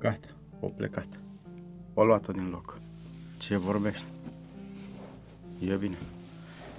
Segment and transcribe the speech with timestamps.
[0.00, 0.28] Gata,
[0.60, 1.08] o plecat.
[1.94, 2.80] O luat-o din loc.
[3.38, 4.06] Ce vorbește?
[5.58, 5.96] E bine.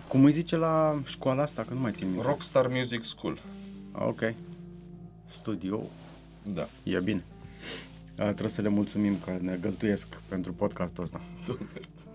[0.07, 2.27] Cum îi zice la școala asta, că nu mai țin minte.
[2.27, 3.41] Rockstar Music School.
[3.91, 4.21] Ah, Ok.
[5.25, 5.81] Studio.
[6.53, 6.69] Da.
[6.83, 7.23] E bine.
[8.17, 11.21] A, trebuie să le mulțumim că ne găzduiesc pentru podcastul ăsta.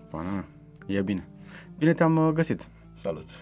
[0.09, 0.45] Pana mea.
[0.85, 1.27] E bine.
[1.77, 2.67] Bine te-am uh, găsit.
[2.93, 3.25] Salut.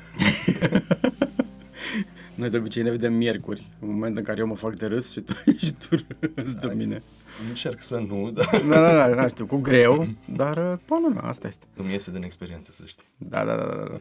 [2.36, 5.12] Noi de obicei ne vedem miercuri, în momentul în care eu mă fac de râs
[5.12, 5.34] și tu,
[5.66, 5.96] și tu
[6.36, 7.04] râzi de mine.
[7.50, 11.22] Încerc să nu, dar Da, da, da, da, știu, cu greu, dar uh, pana mea,
[11.22, 11.66] asta este.
[11.76, 13.06] îmi iese din experiență, să știi.
[13.18, 13.84] Da, da, da, da.
[13.84, 14.00] da.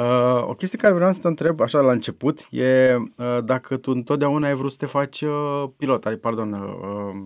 [0.00, 3.90] Uh, o chestie care vreau să te întreb, așa la început, e uh, dacă tu
[3.90, 7.22] întotdeauna ai vrut să te faci uh, pilot, ai, pardon, uh, uh,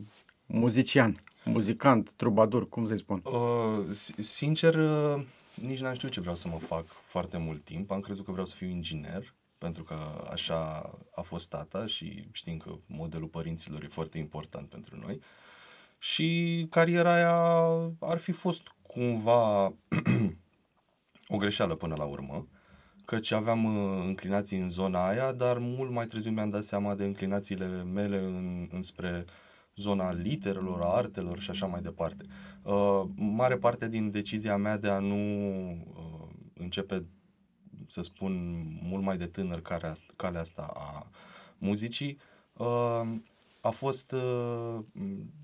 [0.46, 3.22] muzician, muzicant, trubadur, cum să-i spun?
[3.24, 5.22] Uh, si- sincer, uh,
[5.54, 7.90] nici n-am știut ce vreau să mă fac foarte mult timp.
[7.90, 12.56] Am crezut că vreau să fiu inginer, pentru că așa a fost tata și știm
[12.56, 15.20] că modelul părinților e foarte important pentru noi.
[15.98, 17.36] Și cariera aia
[18.00, 19.64] ar fi fost cumva
[21.28, 22.46] o greșeală până la urmă,
[23.04, 27.04] căci aveam uh, înclinații în zona aia, dar mult mai târziu mi-am dat seama de
[27.04, 29.24] înclinațiile mele în, înspre
[29.76, 32.24] zona literelor, a artelor și așa mai departe.
[32.62, 35.16] Uh, mare parte din decizia mea de a nu
[35.70, 37.04] uh, începe,
[37.88, 38.32] să spun,
[38.82, 41.06] mult mai de tânăr calea, asta- calea asta a
[41.58, 42.18] muzicii,
[42.52, 43.02] uh,
[43.60, 44.78] a fost uh,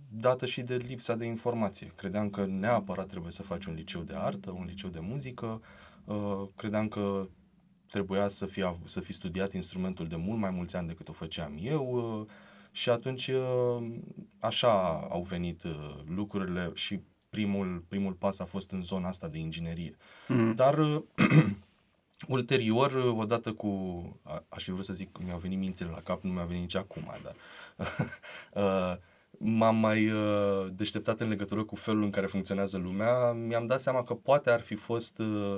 [0.09, 1.92] dată și de lipsa de informație.
[1.97, 5.62] Credeam că neapărat trebuie să faci un liceu de artă, un liceu de muzică,
[6.05, 7.28] uh, credeam că
[7.91, 11.12] trebuia să fi, av- să fi studiat instrumentul de mult mai mulți ani decât o
[11.12, 12.27] făceam eu uh,
[12.70, 13.91] și atunci uh,
[14.39, 17.00] așa au venit uh, lucrurile și
[17.31, 19.97] primul, primul pas a fost în zona asta de inginerie.
[20.28, 20.55] Mm.
[20.55, 21.03] Dar uh,
[22.28, 23.69] ulterior, uh, odată cu,
[24.22, 26.75] a, aș fi vrut să zic, mi-au venit mințile la cap, nu mi-a venit nici
[26.77, 27.34] acum, dar
[28.92, 28.98] uh,
[29.39, 34.05] m-am mai uh, deșteptat în legătură cu felul în care funcționează lumea, mi-am dat seama
[34.05, 35.56] că poate ar fi fost uh,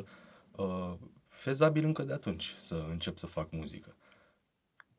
[0.56, 0.94] uh,
[1.28, 3.96] fezabil încă de atunci să încep să fac muzică.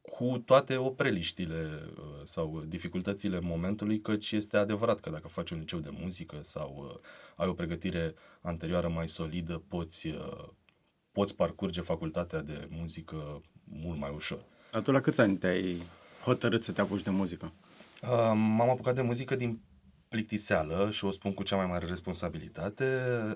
[0.02, 5.80] Cu toate opreliștile uh, sau dificultățile momentului, căci este adevărat că dacă faci un liceu
[5.80, 7.00] de muzică sau uh,
[7.36, 10.48] ai o pregătire anterioară mai solidă, poți, uh,
[11.18, 14.46] poți parcurge facultatea de muzică mult mai ușor.
[14.72, 15.82] Dar tu la câți ani te-ai
[16.22, 17.54] hotărât să te apuci de muzică?
[18.02, 19.62] Uh, m-am apucat de muzică din
[20.10, 22.86] plictiseală și o spun cu cea mai mare responsabilitate.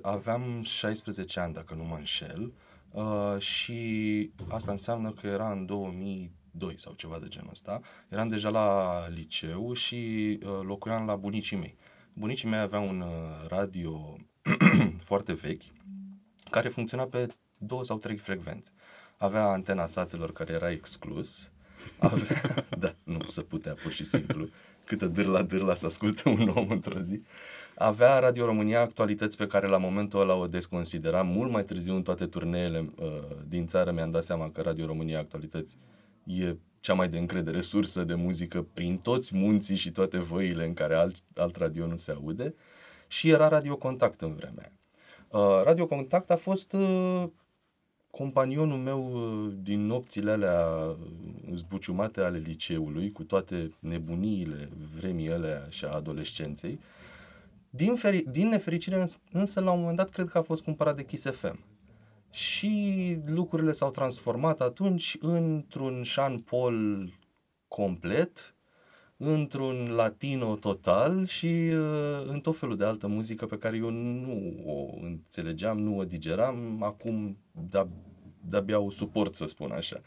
[0.02, 2.54] Aveam 16 ani, dacă nu mă înșel,
[2.92, 7.80] uh, și asta înseamnă că era în 2002 sau ceva de genul ăsta.
[8.10, 9.96] Eram deja la liceu și
[10.44, 11.78] uh, locuiam la bunicii mei.
[12.14, 14.18] Bunicii mei aveau un uh, radio
[15.10, 15.64] foarte vechi
[16.50, 17.28] care funcționa pe
[17.66, 18.72] două sau trei frecvențe.
[19.18, 21.52] Avea antena satelor care era exclus.
[22.00, 24.48] Avea, da, nu se putea pur și simplu.
[24.86, 27.22] Câtă dârla dârla să asculte un om într-o zi.
[27.76, 31.28] Avea Radio România actualități pe care la momentul ăla o desconsideram.
[31.28, 33.08] Mult mai târziu în toate turneele uh,
[33.48, 35.78] din țară mi-am dat seama că Radio România actualități
[36.24, 40.74] e cea mai de încredere sursă de muzică prin toți munții și toate văile în
[40.74, 42.54] care alt, alt radio nu se aude.
[43.08, 44.74] Și era Radio Contact în vremea aia.
[45.44, 47.24] Uh, Radio Contact a fost uh,
[48.12, 50.96] companionul meu uh, din nopțile alea uh,
[51.54, 56.80] zbuciumate ale liceului, cu toate nebuniile vremii alea și a adolescenței.
[57.70, 60.96] Din, feri- din nefericire, îns- însă, la un moment dat, cred că a fost cumpărat
[60.96, 61.60] de Kiss FM.
[62.32, 67.10] Și lucrurile s-au transformat atunci într-un Sean Paul
[67.68, 68.56] complet,
[69.24, 74.54] într-un latino total și uh, în tot felul de altă muzică pe care eu nu
[74.66, 77.88] o înțelegeam, nu o digeram, acum de-
[78.50, 80.02] de-abia o suport, să spun așa.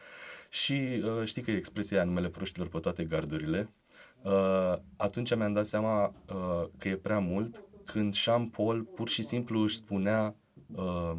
[0.48, 3.68] Și uh, știi că e expresia aia, numele proștilor pe toate gardurile.
[4.22, 9.22] Uh, atunci mi-am dat seama uh, că e prea mult când Sean Paul pur și
[9.22, 10.34] simplu își spunea
[10.74, 11.12] uh,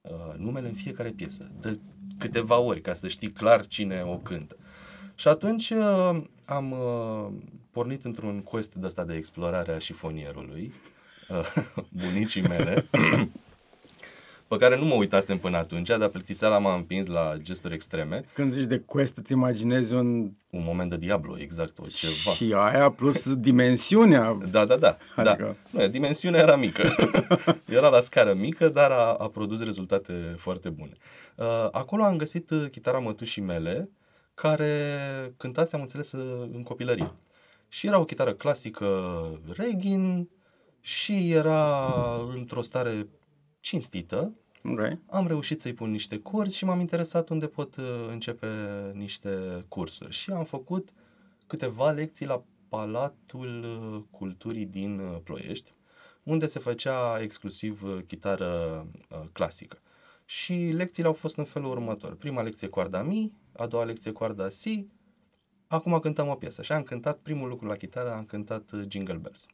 [0.00, 1.80] uh, numele în fiecare piesă, de
[2.18, 4.56] câteva ori, ca să știi clar cine o cântă.
[5.14, 7.26] Și atunci uh, am uh,
[7.70, 10.72] pornit într-un quest de asta de explorare a șifonierului,
[11.28, 11.54] uh,
[12.02, 12.88] bunicii mele,
[14.48, 18.24] pe care nu mă uitasem până atunci, dar plictiseala m-a împins la gesturi extreme.
[18.32, 20.30] Când zici de quest, îți imaginezi un...
[20.50, 22.34] Un moment de Diablo, exact, o ceva.
[22.34, 24.38] Și aia plus dimensiunea.
[24.50, 24.96] Da, da, da.
[25.16, 25.80] Adică- da.
[25.80, 26.94] Nu, dimensiunea era mică.
[27.78, 30.92] era la scară mică, dar a, a produs rezultate foarte bune.
[31.34, 33.88] Uh, acolo am găsit uh, chitara mătușii mele,
[34.40, 37.12] care cântase, am înțeles, uh, în copilărie.
[37.68, 40.28] Și era o chitară clasică Regin
[40.80, 41.84] și era
[42.34, 43.08] într-o stare
[43.60, 44.32] cinstită.
[44.64, 44.80] Ok.
[45.06, 48.48] Am reușit să-i pun niște corzi și m-am interesat unde pot uh, începe
[48.94, 50.12] niște cursuri.
[50.12, 50.88] Și am făcut
[51.46, 55.72] câteva lecții la Palatul uh, Culturii din uh, Ploiești,
[56.22, 59.78] unde se făcea exclusiv uh, chitară uh, clasică.
[60.24, 62.14] Și lecțiile au fost în felul următor.
[62.14, 64.86] Prima lecție coarda Mi, a doua lecție coarda Si,
[65.66, 66.62] acum cântăm o piesă.
[66.62, 69.46] Și am cântat primul lucru la chitară, am cântat uh, Jingle Bells.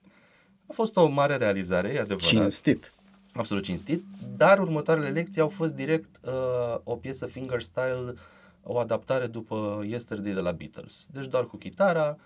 [0.66, 2.28] A fost o mare realizare, e adevărat.
[2.28, 2.92] Cinstit.
[3.32, 4.04] Absolut cinstit,
[4.36, 8.14] dar următoarele lecții au fost direct uh, o piesă fingerstyle,
[8.62, 11.06] o adaptare după Yesterday de la Beatles.
[11.12, 12.22] Deci doar cu chitara, uh,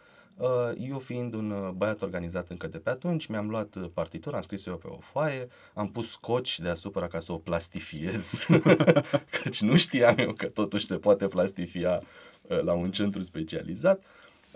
[0.79, 4.43] eu fiind un uh, băiat organizat încă de pe atunci, mi-am luat uh, partitura, am
[4.43, 8.47] scris eu pe o foaie, am pus scoci deasupra ca să o plastifiez,
[9.43, 12.01] căci nu știam eu că totuși se poate plastifia
[12.43, 14.05] uh, la un centru specializat.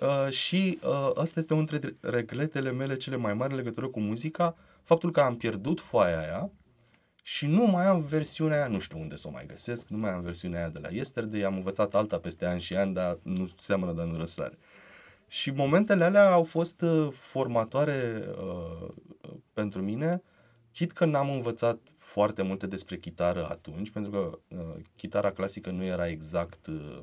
[0.01, 4.01] Uh, și uh, asta este unul dintre regretele mele cele mai mari în legătură cu
[4.01, 6.51] muzica, faptul că am pierdut foaia aia
[7.23, 10.11] și nu mai am versiunea aia, nu știu unde să o mai găsesc, nu mai
[10.11, 13.51] am versiunea aia de la Yesterday, am învățat alta peste ani și ani, dar nu
[13.57, 14.59] seamănă, dar nu răsare.
[15.33, 18.89] Și momentele alea au fost uh, formatoare uh,
[19.53, 20.23] pentru mine,
[20.73, 25.85] chit că n-am învățat foarte multe despre chitară atunci, pentru că uh, chitara clasică nu
[25.85, 27.01] era exact uh,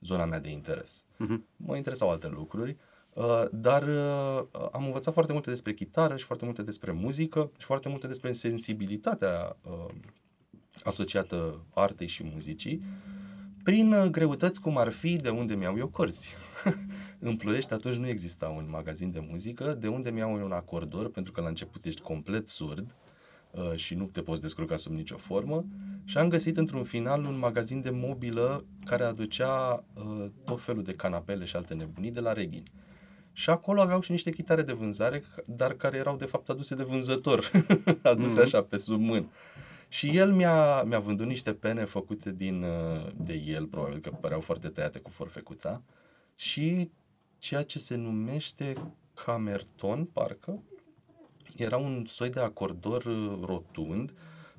[0.00, 1.04] zona mea de interes.
[1.16, 1.46] Mhm.
[1.56, 2.76] Mă interesau alte lucruri,
[3.12, 7.66] uh, dar uh, am învățat foarte multe despre chitară și foarte multe despre muzică și
[7.66, 9.94] foarte multe despre sensibilitatea uh,
[10.82, 12.82] asociată artei și muzicii
[13.66, 16.34] prin uh, greutăți cum ar fi de unde mi-au eu cărți.
[17.28, 21.10] în Ploiești atunci nu exista un magazin de muzică, de unde mi-au eu un acordor,
[21.10, 22.94] pentru că la început ești complet surd
[23.50, 25.64] uh, și nu te poți descurca sub nicio formă
[26.04, 30.92] și am găsit într-un final un magazin de mobilă care aducea uh, tot felul de
[30.92, 32.62] canapele și alte nebunii de la Reghin.
[33.32, 36.82] Și acolo aveau și niște chitare de vânzare, dar care erau de fapt aduse de
[36.82, 37.50] vânzător,
[38.02, 38.40] aduse Mhm.
[38.40, 39.26] așa pe sub mână.
[39.88, 44.40] Și el mi-a, mi-a vândut niște pene făcute din, uh, de el, probabil că păreau
[44.40, 45.82] foarte tăiate cu forfecuța,
[46.34, 46.90] și
[47.38, 48.74] ceea ce se numește
[49.14, 50.62] camerton, parcă,
[51.56, 54.12] era un soi de acordor uh, rotund,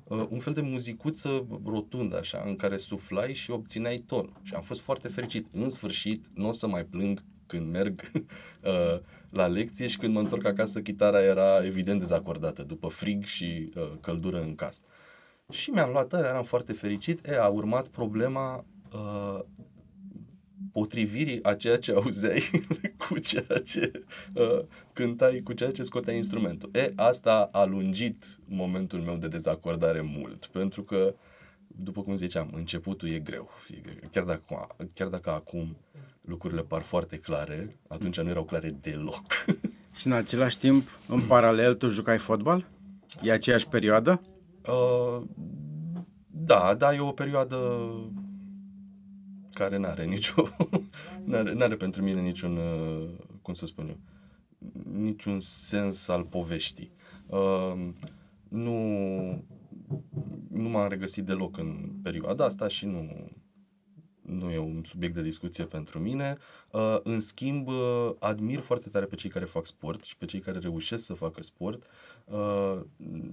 [0.04, 4.32] uh, un fel de muzicuță rotundă, așa, în care suflai și obțineai ton.
[4.42, 5.46] Și am fost foarte fericit.
[5.52, 9.00] În sfârșit, nu o să mai plâng când merg uh,
[9.30, 13.90] la lecție și când mă întorc acasă, chitara era evident dezacordată, după frig și uh,
[14.00, 14.82] căldură în casă.
[15.52, 17.26] Și mi-am luat ăla, eram foarte fericit.
[17.26, 19.40] E, a urmat problema uh,
[20.72, 22.50] potrivirii a ceea ce auzeai
[23.08, 23.92] cu ceea ce
[24.34, 24.60] uh,
[24.92, 26.70] cântai, cu ceea ce scoteai instrumentul.
[26.72, 31.14] E, asta a lungit momentul meu de dezacordare mult, pentru că,
[31.66, 33.50] după cum ziceam, începutul e greu.
[33.70, 34.08] E greu.
[34.12, 35.76] Chiar, dacă, chiar dacă acum
[36.20, 39.24] lucrurile par foarte clare, atunci nu erau clare deloc.
[39.98, 42.66] Și în același timp, în paralel, tu jucai fotbal?
[43.22, 44.20] E aceeași perioadă?
[44.68, 45.22] Uh,
[46.30, 47.90] da, da, e o perioadă
[49.52, 50.48] care n-are nicio,
[51.24, 53.08] n-are, n-are pentru mine niciun, uh,
[53.42, 53.96] cum să spun eu,
[54.92, 56.92] niciun sens al poveștii.
[57.26, 57.88] Uh,
[58.48, 58.74] nu,
[60.48, 63.30] nu m-am regăsit deloc în perioada asta și nu,
[64.28, 66.38] nu e un subiect de discuție pentru mine.
[66.70, 70.40] Uh, în schimb, uh, admir foarte tare pe cei care fac sport și pe cei
[70.40, 71.82] care reușesc să facă sport.
[72.24, 72.80] Uh,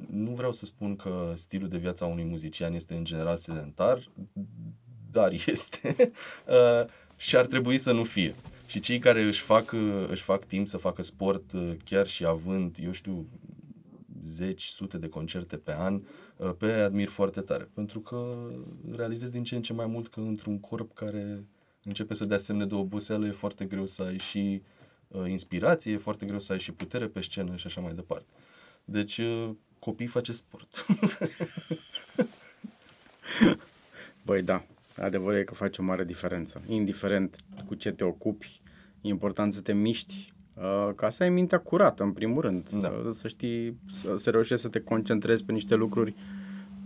[0.10, 4.10] nu vreau să spun că stilul de viață a unui muzician este în general sedentar,
[5.12, 6.12] dar este
[6.48, 8.36] uh, și ar trebui să nu fie.
[8.66, 12.26] Și cei care își fac, uh, își fac timp să facă sport, uh, chiar și
[12.26, 13.28] având, eu știu,
[14.26, 16.02] zeci, sute de concerte pe an,
[16.38, 17.70] uh, pe aia admir foarte tare.
[17.74, 18.50] Pentru că
[18.96, 21.44] realizez din ce în ce mai mult că într-un corp care
[21.84, 24.62] începe să dea semne de oboseală e foarte greu să ai și
[25.08, 28.30] uh, inspirație, e foarte greu să ai și putere pe scenă și așa mai departe.
[28.86, 30.86] Deci, uh, copii face sport.
[34.26, 34.66] Băi, da.
[34.98, 36.62] Adevărul e că face o mare diferență.
[36.68, 38.62] Indiferent cu ce te ocupi,
[39.02, 40.35] e important să te miști uh,
[40.96, 42.70] ca să ai mintea curată, în primul rând.
[42.70, 43.02] Da.
[43.04, 46.16] Să, să știi, să, să reușești să te concentrezi pe niște lucruri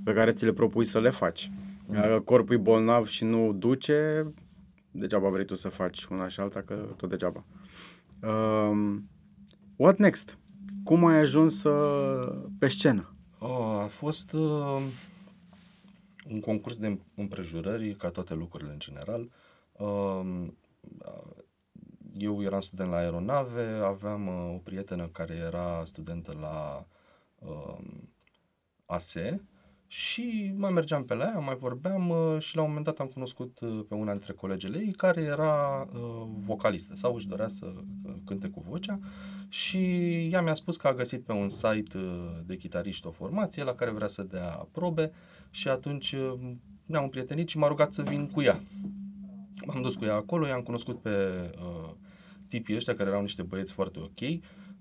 [0.03, 1.51] pe care ți le propui să le faci.
[1.85, 4.31] Dacă corpul e bolnav și nu duce,
[4.91, 7.43] degeaba vrei tu să faci una și alta, că tot degeaba.
[8.21, 9.09] Um,
[9.75, 10.37] what next?
[10.83, 13.13] Cum ai ajuns uh, pe scenă?
[13.39, 14.81] Oh, a fost uh,
[16.29, 19.29] un concurs de împrejurări, ca toate lucrurile în general.
[19.71, 20.47] Uh,
[22.17, 26.85] eu eram student la aeronave, aveam uh, o prietenă care era studentă la
[27.39, 27.77] uh,
[28.85, 29.41] ASE
[29.91, 33.07] și mai mergeam pe la ea, mai vorbeam uh, și la un moment dat am
[33.07, 37.65] cunoscut uh, pe una dintre colegele ei care era uh, vocalistă sau își dorea să
[37.65, 38.99] uh, cânte cu vocea
[39.47, 39.77] și
[40.31, 43.73] ea mi-a spus că a găsit pe un site uh, de chitariști o formație la
[43.73, 45.11] care vrea să dea probe
[45.49, 46.33] și atunci uh,
[46.85, 48.59] ne-am împrietenit și m-a rugat să vin cu ea.
[49.73, 51.09] M-am dus cu ea acolo, i-am cunoscut pe
[51.57, 51.89] uh,
[52.47, 54.19] tipii ăștia care erau niște băieți foarte ok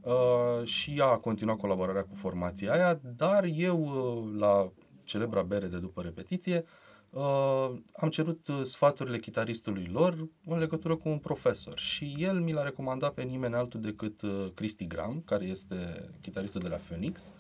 [0.01, 4.73] uh, și ea a continuat colaborarea cu formația aia, dar eu uh, la
[5.05, 6.65] celebra bere de după repetiție
[7.11, 12.53] uh, am cerut uh, sfaturile chitaristului lor în legătură cu un profesor și el mi
[12.53, 17.33] l-a recomandat pe nimeni altul decât uh, Cristi Gram, care este chitaristul de la Phoenix.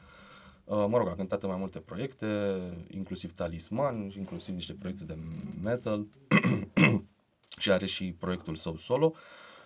[0.64, 2.26] Uh, mă rog, a cântat în mai multe proiecte,
[2.88, 5.19] inclusiv Talisman, inclusiv niște proiecte de
[5.62, 6.07] metal
[7.59, 9.12] și are și proiectul său solo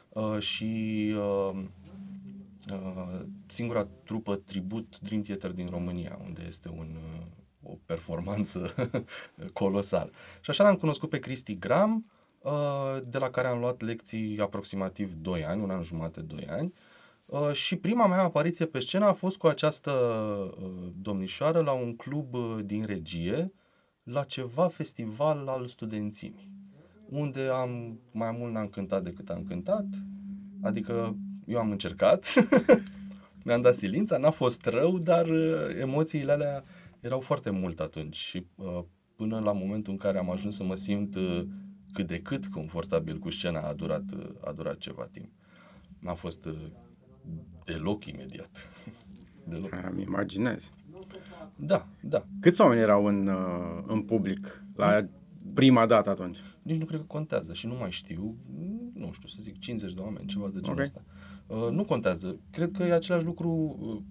[0.09, 1.63] uh, și uh,
[2.73, 7.27] uh, singura trupă tribut Dream Theater din România, unde este un, uh,
[7.63, 8.75] o performanță
[9.53, 10.11] colosală.
[10.41, 15.13] Și așa l-am cunoscut pe Cristi Gram, uh, de la care am luat lecții aproximativ
[15.13, 16.73] 2 ani, un an jumate, 2 ani.
[17.27, 19.91] Uh, și prima mea apariție pe scenă a fost cu această
[20.63, 23.53] uh, domnișoară la un club uh, din regie,
[24.03, 26.51] la ceva festival al studențimii,
[27.13, 29.87] unde am mai mult n-am cântat decât am cântat,
[30.63, 31.17] adică
[31.47, 32.35] eu am încercat,
[33.45, 36.65] mi-am dat silința, n-a fost rău, dar uh, emoțiile alea
[37.01, 38.81] erau foarte mult atunci și uh,
[39.17, 41.43] până la momentul în care am ajuns să mă simt uh,
[41.93, 45.31] cât de cât confortabil cu scena a durat, uh, a durat ceva timp.
[45.99, 46.71] N-a fost uh,
[47.65, 48.69] deloc imediat.
[49.49, 49.71] deloc.
[49.91, 50.71] Îmi imaginez.
[51.57, 52.27] Da, da.
[52.41, 55.09] Câți oameni erau în, uh, în public la
[55.55, 56.39] prima dată atunci?
[56.63, 58.37] Nici nu cred că contează și nu mai știu,
[58.95, 60.81] nu știu, să zic 50 de oameni, ceva de genul Ok.
[60.81, 61.05] ăsta.
[61.47, 62.39] Uh, nu contează.
[62.51, 64.03] Cred că e același lucru uh,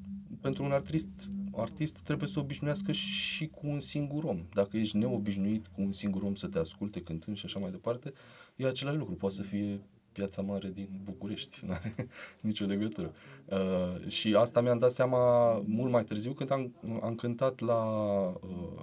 [0.42, 1.10] pentru un artist.
[1.52, 4.46] Artist trebuie să obișnuiască și cu un singur om.
[4.54, 8.14] Dacă ești neobișnuit cu un singur om să te asculte cântând și așa mai departe,
[8.56, 9.16] e același lucru.
[9.16, 11.96] Poate să fie piața mare din București, nu are
[12.42, 13.12] nicio legătură.
[13.46, 17.84] Uh, și asta mi-am dat seama mult mai târziu când am, am cântat la
[18.28, 18.82] uh,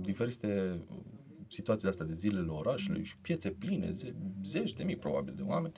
[0.00, 0.80] diferite
[1.48, 4.14] situații de astea de zilele orașului și piețe pline, ze-
[4.44, 5.72] zeci de mii probabil de oameni,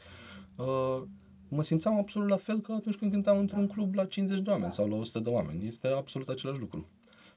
[0.57, 1.03] uh,
[1.49, 4.73] mă simțeam absolut la fel ca atunci când cântam într-un club la 50 de oameni
[4.73, 5.67] sau la 100 de oameni.
[5.67, 6.89] Este absolut același lucru.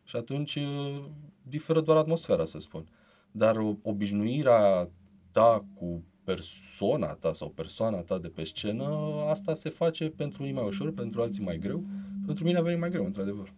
[0.04, 1.06] Și atunci uh,
[1.44, 2.88] diferă doar atmosfera, să spun.
[3.32, 4.90] Dar o- obișnuirea
[5.32, 8.86] ta cu persoana ta sau persoana ta de pe scenă,
[9.30, 11.84] asta se face pentru unii mai ușor, pentru alții mai greu.
[12.26, 13.54] Pentru mine a venit mai greu, într-adevăr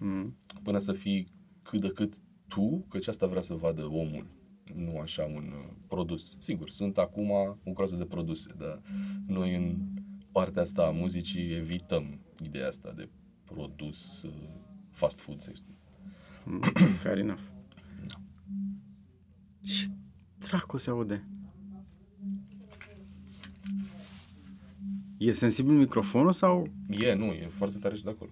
[0.00, 0.36] Mm.
[0.62, 1.32] până să fii
[1.62, 2.14] cât de cât
[2.50, 4.26] tu, căci asta vrea să vadă omul,
[4.74, 6.36] nu așa un uh, produs.
[6.38, 7.30] Sigur, sunt acum
[7.64, 8.82] o groază de produse, dar
[9.26, 9.76] noi în
[10.32, 13.08] partea asta a muzicii evităm ideea asta de
[13.44, 14.32] produs uh,
[14.90, 15.74] fast food, să spun.
[16.44, 16.60] Mm,
[17.02, 17.40] Fair enough.
[19.60, 19.86] Ce
[20.38, 21.24] dracu se aude?
[25.18, 26.66] E sensibil microfonul sau...
[26.88, 28.30] E, nu, e foarte tare și de acolo.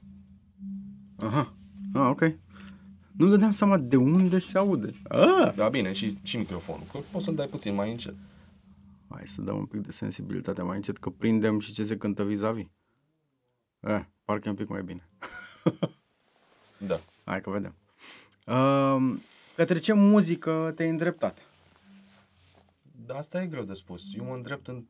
[1.16, 1.54] Aha.
[1.92, 2.38] Ah, ok.
[3.18, 4.92] Nu dădeam seama de unde se aude.
[5.08, 5.52] Ah!
[5.54, 8.14] Da, bine, și, și microfonul, că poți să-l dai puțin mai încet.
[9.08, 12.24] Hai să dăm un pic de sensibilitate mai încet, că prindem și ce se cântă
[12.24, 12.66] vis-a-vis.
[13.80, 15.08] Eh, parcă e un pic mai bine.
[16.78, 17.00] Da.
[17.24, 17.74] Hai că vedem.
[18.46, 19.18] Uh,
[19.56, 21.46] către ce muzică te-ai îndreptat?
[23.06, 24.02] Dar asta e greu de spus.
[24.14, 24.84] Eu mă îndrept în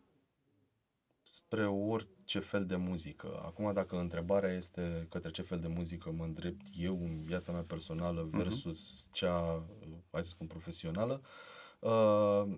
[1.23, 1.67] spre
[2.29, 3.41] orice fel de muzică.
[3.45, 7.63] Acum, dacă întrebarea este către ce fel de muzică mă îndrept eu în viața mea
[7.63, 9.67] personală versus cea,
[10.11, 11.21] hai să spun, profesională,
[11.81, 12.57] uh,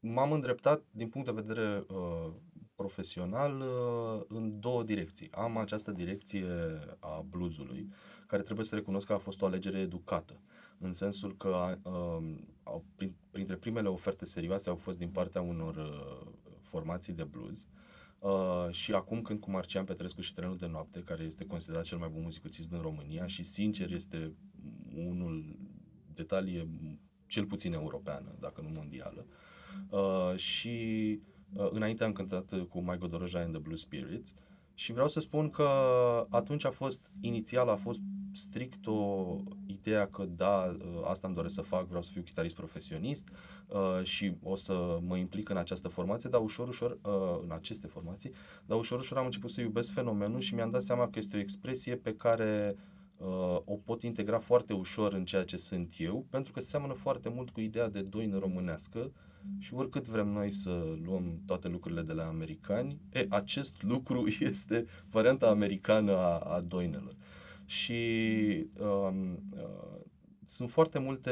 [0.00, 2.32] m-am îndreptat din punct de vedere uh,
[2.74, 5.30] profesional uh, în două direcții.
[5.32, 6.46] Am această direcție
[6.98, 7.88] a bluesului,
[8.26, 10.40] care trebuie să recunosc că a fost o alegere educată,
[10.78, 15.76] în sensul că uh, au, prin, printre primele oferte serioase au fost din partea unor
[15.76, 17.68] uh, formații de blues uh,
[18.70, 22.08] și acum când cu Marcian Petrescu și Trenul de Noapte, care este considerat cel mai
[22.08, 24.32] bun muzicuțist din România și sincer este
[24.94, 25.56] unul
[26.14, 26.68] de talie
[27.26, 29.26] cel puțin europeană, dacă nu mondială,
[29.88, 30.78] uh, și
[31.52, 34.34] uh, înainte am cântat uh, cu Mai Godoroja and the Blue Spirits
[34.74, 35.66] și vreau să spun că
[36.30, 38.00] atunci a fost, inițial a fost
[38.36, 39.36] strict o
[39.66, 43.28] ideea că da, uh, asta îmi doresc să fac, vreau să fiu chitarist profesionist
[43.68, 47.86] uh, și o să mă implic în această formație, dar ușor, ușor, uh, în aceste
[47.86, 48.32] formații,
[48.66, 51.40] dar ușor, ușor am început să iubesc fenomenul și mi-am dat seama că este o
[51.40, 52.76] expresie pe care
[53.16, 57.28] uh, o pot integra foarte ușor în ceea ce sunt eu, pentru că seamănă foarte
[57.28, 59.10] mult cu ideea de doină românească
[59.58, 64.86] și oricât vrem noi să luăm toate lucrurile de la americani, e, acest lucru este
[65.10, 67.16] varianta americană a, a doinelor.
[67.64, 70.00] Și um, uh,
[70.44, 71.30] sunt foarte multe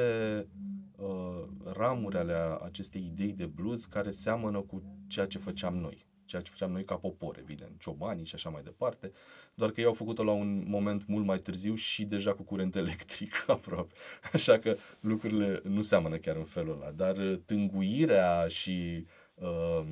[0.96, 6.06] uh, ramuri ale a- acestei idei de blues care seamănă cu ceea ce făceam noi.
[6.24, 9.12] Ceea ce făceam noi ca popor, evident, ciobanii și așa mai departe,
[9.54, 12.76] doar că ei au făcut-o la un moment mult mai târziu și deja cu curent
[12.82, 13.94] electric aproape.
[14.32, 19.86] Așa că lucrurile nu seamănă chiar în felul ăla, dar uh, tânguirea și uh, uh,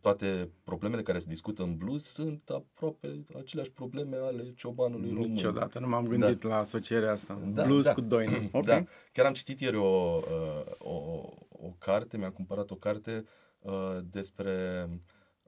[0.00, 5.30] toate problemele care se discută în blues sunt aproape aceleași probleme ale ciobanului român.
[5.30, 6.48] Niciodată nu m-am gândit Da.
[6.48, 7.40] la asocierea asta.
[7.52, 7.92] Da, Blues da.
[7.92, 8.48] cu doină.
[8.52, 8.64] Ok.
[8.64, 8.84] Da.
[9.12, 13.24] Chiar am citit ieri o, uh, o, o carte, mi-am cumpărat o carte
[13.60, 14.86] uh, despre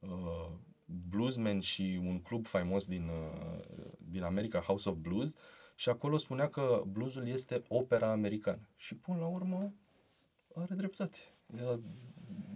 [0.01, 0.51] uh,
[1.09, 3.61] bluesmen și un club faimos din, uh,
[3.99, 5.35] din America, House of Blues,
[5.75, 8.69] și acolo spunea că bluesul este opera americană.
[8.77, 9.75] Și până la urmă
[10.55, 11.19] are dreptate.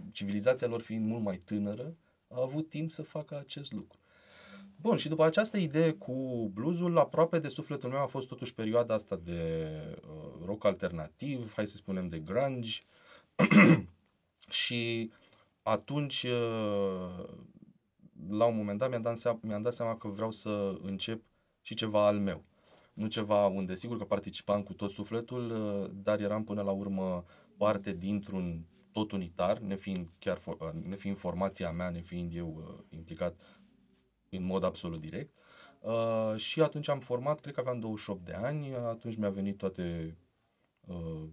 [0.09, 1.95] Ea, Civilizația lor fiind mult mai tânără,
[2.27, 3.99] a avut timp să facă acest lucru.
[4.75, 6.13] Bun, și după această idee cu
[6.53, 9.71] bluesul, aproape de sufletul meu a fost totuși perioada asta de
[10.07, 12.79] uh, rock alternativ, hai să spunem de grunge.
[14.49, 15.11] și
[15.61, 17.25] atunci, uh,
[18.29, 21.21] la un moment dat, mi-am dat, seama, mi-am dat seama că vreau să încep
[21.61, 22.41] și ceva al meu.
[22.93, 27.25] Nu ceva unde, sigur că participam cu tot sufletul, uh, dar eram până la urmă
[27.57, 33.35] parte dintr-un tot unitar, nefiind, chiar, for- uh, nefiind formația mea, nefiind eu uh, implicat
[34.29, 35.33] în mod absolut direct.
[35.79, 40.17] Uh, și atunci am format, cred că aveam 28 de ani, atunci mi-a venit toate
[40.87, 41.29] uh,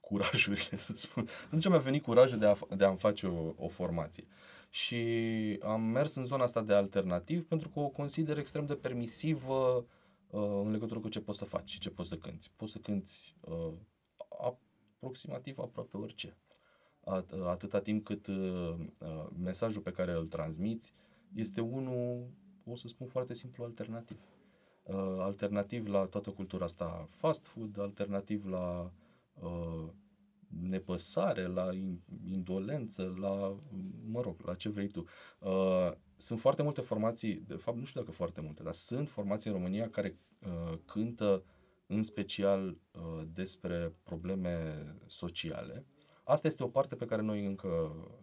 [0.00, 1.28] curajurile, să spun.
[1.46, 4.24] Atunci mi-a venit curajul de, a, de a-mi face o, o formație.
[4.70, 4.96] Și
[5.62, 9.84] am mers în zona asta de alternativ pentru că o consider extrem de permisivă
[10.30, 12.50] uh, în legătură cu ce poți să faci și ce poți să cânti.
[12.56, 13.72] Poți să cânti uh,
[15.00, 16.36] aproximativ aproape orice.
[17.04, 20.92] At, atâta timp cât uh, uh, mesajul pe care îl transmiți
[21.34, 22.30] este unul,
[22.64, 24.20] o să spun foarte simplu, alternativ.
[24.82, 28.92] Uh, alternativ la toată cultura asta fast food, alternativ la
[29.34, 29.88] uh,
[30.48, 33.56] nepăsare, la in- indolență, la,
[34.10, 35.04] mă rog, la ce vrei tu.
[35.38, 39.50] Uh, sunt foarte multe formații, de fapt nu știu dacă foarte multe, dar sunt formații
[39.50, 41.44] în România care uh, cântă
[41.90, 45.86] în special uh, despre probleme sociale.
[46.24, 47.68] Asta este o parte pe care noi încă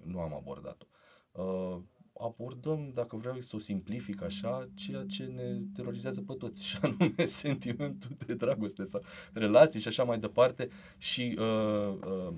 [0.03, 0.85] nu am abordat-o.
[1.31, 1.81] Uh,
[2.19, 7.25] abordăm, dacă vreau să o simplific așa, ceea ce ne terorizează pe toți, și anume
[7.25, 9.01] sentimentul de dragoste sau
[9.33, 12.33] relații și așa mai departe și uh, uh,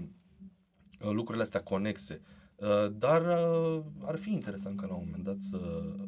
[0.99, 2.21] lucrurile astea conexe.
[2.55, 5.57] Uh, dar uh, ar fi interesant ca la un moment dat să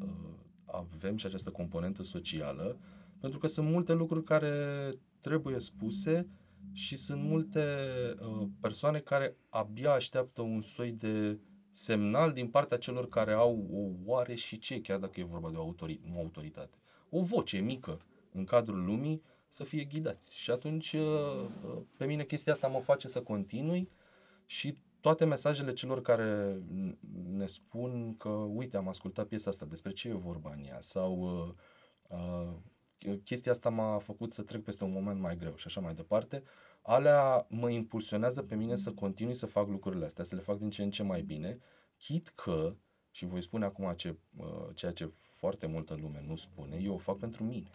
[0.01, 0.33] uh,
[0.65, 2.77] avem și această componentă socială,
[3.19, 4.89] pentru că sunt multe lucruri care
[5.21, 6.27] trebuie spuse
[6.71, 7.65] și sunt multe
[8.19, 11.39] uh, persoane care abia așteaptă un soi de
[11.71, 15.57] semnal din partea celor care au o oare și ce, chiar dacă e vorba de
[15.57, 16.77] o autori- o autoritate.
[17.09, 17.99] O voce mică
[18.31, 20.35] în cadrul lumii să fie ghidați.
[20.35, 21.01] Și atunci uh,
[21.63, 23.89] uh, pe mine chestia asta mă face să continui
[24.45, 26.97] și toate mesajele celor care n-
[27.31, 31.19] ne spun că, uite, am ascultat piesa asta, despre ce e vorba în ea, sau
[31.19, 31.53] uh,
[32.17, 32.53] uh,
[33.23, 36.43] chestia asta m-a făcut să trec peste un moment mai greu și așa mai departe,
[36.81, 40.69] alea mă impulsionează pe mine să continui să fac lucrurile astea, să le fac din
[40.69, 41.59] ce în ce mai bine,
[41.97, 42.75] chit că,
[43.11, 46.97] și voi spune acum ce, uh, ceea ce foarte multă lume nu spune, eu o
[46.97, 47.71] fac pentru mine.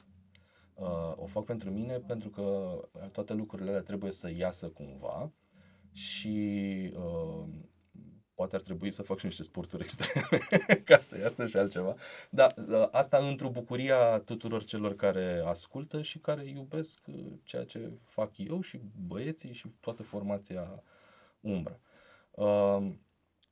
[0.74, 2.78] Uh, o fac pentru mine pentru că
[3.12, 5.32] toate lucrurile alea trebuie să iasă cumva
[5.92, 6.38] și
[6.96, 7.48] uh,
[8.36, 10.38] poate ar trebui să fac și niște sporturi extreme
[10.88, 11.94] ca să iasă și altceva.
[12.30, 17.90] Dar uh, asta într-o bucuria tuturor celor care ascultă și care iubesc uh, ceea ce
[18.04, 20.82] fac eu și băieții și toată formația
[21.40, 21.78] Umbra.
[22.30, 22.92] Uh,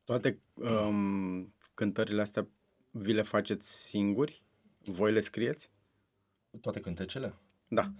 [0.04, 2.46] Toate um, cântările astea
[2.90, 4.42] vi le faceți singuri?
[4.78, 5.70] Voi le scrieți?
[6.60, 7.34] toate cântecele?
[7.68, 7.92] Da.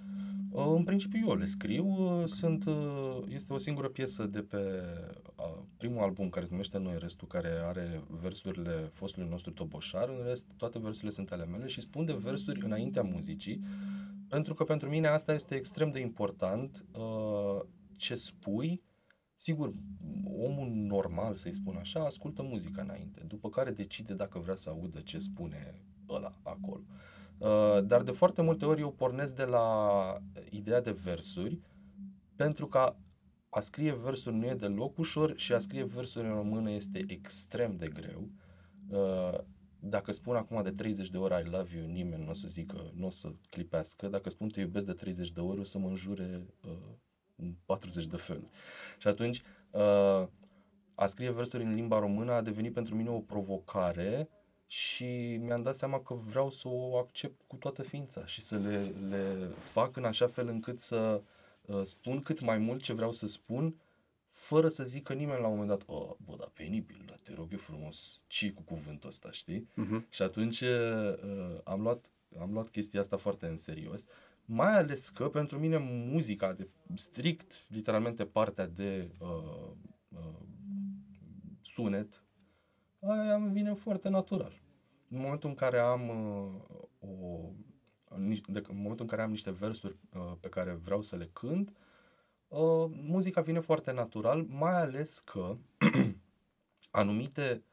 [0.55, 4.83] Uh, În principiu eu le scriu, uh, sunt, uh, este o singură piesă de pe
[5.37, 10.25] uh, primul album care se numește Noi Restul, care are versurile fostului nostru Toboșar, în
[10.27, 13.65] rest toate versurile sunt ale mele și spun de versuri înaintea muzicii,
[14.29, 17.61] pentru că pentru mine asta este extrem de important, uh,
[17.97, 18.83] ce spui,
[19.35, 19.71] sigur,
[20.39, 25.01] omul normal, să-i spun așa, ascultă muzica înainte, după care decide dacă vrea să audă
[25.01, 26.83] ce spune ăla acolo.
[26.89, 27.14] Uh,
[27.85, 30.19] dar de foarte multe ori eu pornesc de la
[30.51, 31.59] ideea de versuri,
[32.37, 32.95] pentru că
[33.55, 37.77] a scrie versuri nu e deloc ușor și a scrie versuri în română este extrem
[37.77, 38.29] de greu.
[38.89, 39.39] Uh,
[39.79, 42.93] Dacă spun acum de 30 de ori I love you, nimeni nu o să zică,
[42.95, 44.09] nu o să clipească.
[44.09, 46.95] Dacă spun te iubesc de 30 de ori, o să mă înjure uh,
[47.37, 48.51] în 40 de feluri.
[48.99, 50.29] Și atunci, uh,
[50.95, 54.29] a scrie versuri în limba română a devenit pentru mine o provocare
[54.75, 58.95] și mi-am dat seama că vreau să o accept cu toată ființa și să le,
[59.09, 61.23] le fac în așa fel încât să
[61.67, 63.75] uh, spun cât mai mult ce vreau să spun,
[64.29, 67.53] fără să zică nimeni la un moment dat, oh, bă, dar penibil, dar te rog
[67.53, 69.69] eu frumos, ce cu cuvântul ăsta, știi?
[69.75, 70.07] Mhm.
[70.09, 71.15] Și atunci uh,
[71.65, 72.11] am, luat,
[72.41, 74.05] am luat chestia asta foarte în serios,
[74.45, 75.79] mai ales că pentru mine
[76.11, 79.71] muzica, de strict, literalmente partea de uh,
[80.09, 80.41] uh,
[81.61, 82.23] sunet,
[83.01, 84.63] aia îmi vine foarte natural.
[85.15, 87.51] În momentul în care am uh, o
[88.47, 91.77] de, în momentul în care am niște versuri uh, pe care vreau să le cânt,
[92.49, 95.57] uh, muzica vine foarte natural, mai ales că
[96.91, 97.65] anumite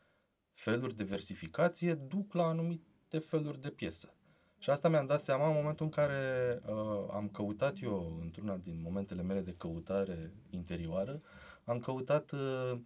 [0.52, 4.14] feluri de versificație duc la anumite feluri de piesă.
[4.58, 8.82] Și asta mi-am dat seama în momentul în care uh, am căutat eu, într-una din
[8.84, 11.22] momentele mele de căutare interioară,
[11.64, 12.80] am căutat uh,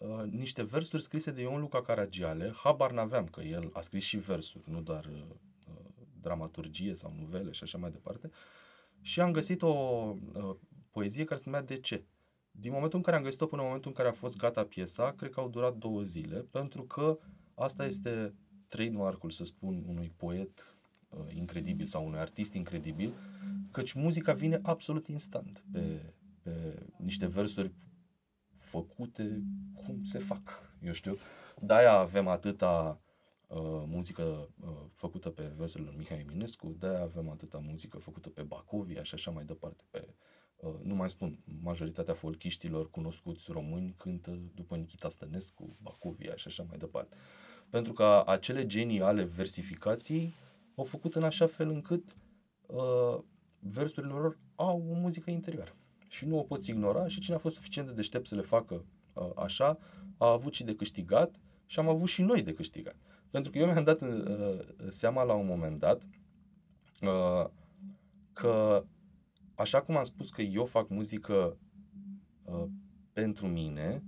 [0.00, 2.52] uh, niște versuri scrise de Ion Luca Caragiale.
[2.54, 5.36] Habar n-aveam că el a scris și versuri, nu doar uh,
[6.20, 8.30] dramaturgie sau novele și așa mai departe.
[9.00, 9.68] Și am găsit o
[10.34, 10.56] uh,
[10.90, 12.04] poezie care se numea De ce?
[12.50, 15.12] Din momentul în care am găsit-o până în momentul în care a fost gata piesa,
[15.12, 17.18] cred că au durat două zile, pentru că
[17.54, 18.34] asta este
[18.68, 20.74] trademark-ul, să spun, unui poet
[21.08, 23.12] uh, incredibil sau unui artist incredibil,
[23.70, 27.72] căci muzica vine absolut instant pe, pe niște versuri
[28.60, 29.42] făcute
[29.74, 31.16] cum se fac, eu știu.
[31.60, 33.00] De-aia avem atâta
[33.46, 38.42] uh, muzică uh, făcută pe versurile lui Mihai Eminescu, de avem atâta muzică făcută pe
[38.42, 39.84] Bacovia și așa mai departe.
[39.90, 40.14] Pe,
[40.56, 46.62] uh, nu mai spun, majoritatea folchiștilor cunoscuți români cântă după Nikita Stănescu, Bacovia și așa
[46.68, 47.16] mai departe.
[47.70, 50.34] Pentru că acele genii ale versificației
[50.76, 52.16] au făcut în așa fel încât
[52.66, 53.18] uh,
[53.58, 55.74] versurile lor au o muzică interioară
[56.10, 58.84] și nu o poți ignora și cine a fost suficient de deștept să le facă
[59.12, 59.78] uh, așa,
[60.18, 62.96] a avut și de câștigat și am avut și noi de câștigat.
[63.30, 66.02] Pentru că eu mi-am dat uh, seama la un moment dat
[67.02, 67.50] uh,
[68.32, 68.84] că
[69.54, 71.58] așa cum am spus că eu fac muzică
[72.44, 72.64] uh,
[73.12, 74.04] pentru mine,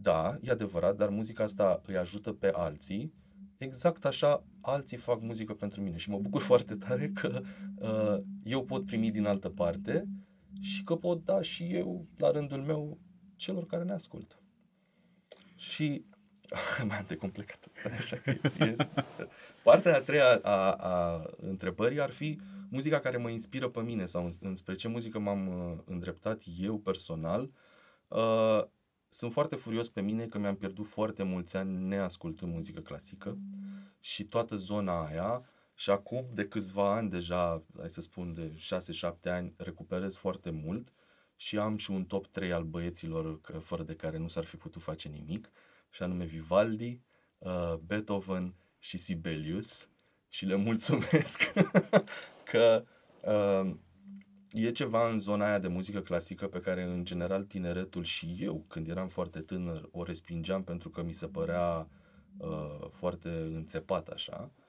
[0.00, 3.12] da, e adevărat, dar muzica asta îi ajută pe alții,
[3.56, 7.42] exact așa alții fac muzică pentru mine și mă bucur foarte tare că
[7.74, 10.08] uh, eu pot primi din altă parte
[10.62, 12.98] și că pot da și eu, la rândul meu,
[13.36, 14.42] celor care ne ascultă.
[15.56, 16.04] Și
[16.88, 17.68] mai am complicat.
[17.72, 18.76] Stai așa că e,
[19.62, 22.38] Partea a treia a, a întrebării ar fi
[22.70, 27.50] muzica care mă inspiră pe mine sau înspre ce muzică m-am uh, îndreptat eu personal.
[28.08, 28.64] Uh,
[29.08, 33.38] sunt foarte furios pe mine că mi-am pierdut foarte mulți ani neascultând muzică clasică
[34.00, 38.52] și toată zona aia și acum de câțiva ani deja, hai să spun de
[39.10, 40.92] 6-7 ani, recuperez foarte mult
[41.36, 44.82] și am și un top 3 al băieților fără de care nu s-ar fi putut
[44.82, 45.44] face nimic.
[45.44, 45.50] Uh,
[45.92, 47.00] și anume Vivaldi,
[47.38, 49.88] uh, Beethoven și Sibelius
[50.28, 51.52] și le mulțumesc
[52.50, 52.84] că
[53.20, 53.74] uh,
[54.50, 58.64] e ceva în zona aia de muzică clasică pe care în general tineretul și eu
[58.68, 61.88] când eram foarte tânăr o respingeam pentru că mi se părea
[62.36, 64.61] uh, foarte înțepat așa, uh,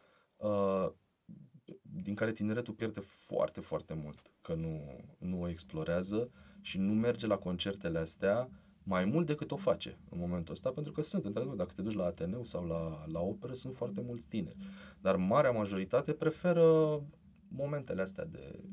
[1.81, 7.27] din care tineretul pierde foarte, foarte mult, că nu, nu o explorează și nu merge
[7.27, 8.49] la concertele astea
[8.83, 11.93] mai mult decât o face în momentul ăsta, pentru că sunt, într-adevăr, dacă te duci
[11.93, 14.57] la Ateneu sau la, la operă, sunt foarte mulți tineri.
[15.01, 16.99] Dar marea majoritate preferă
[17.47, 18.63] momentele astea de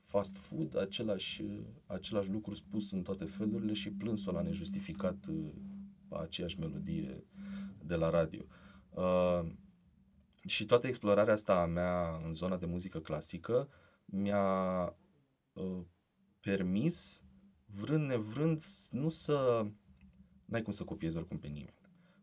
[0.00, 1.44] fast food, același,
[1.86, 5.32] același lucru spus în toate felurile și plânsul la nejustificat pe
[6.08, 7.24] uh, aceeași melodie
[7.84, 8.44] de la radio.
[8.90, 9.50] Uh,
[10.46, 13.68] și toată explorarea asta a mea în zona de muzică clasică
[14.04, 14.84] mi-a
[15.52, 15.80] uh,
[16.40, 17.22] permis
[17.64, 19.66] vrând nevrând, nu să...
[20.44, 21.78] N-ai cum să copiezi oricum pe nimeni.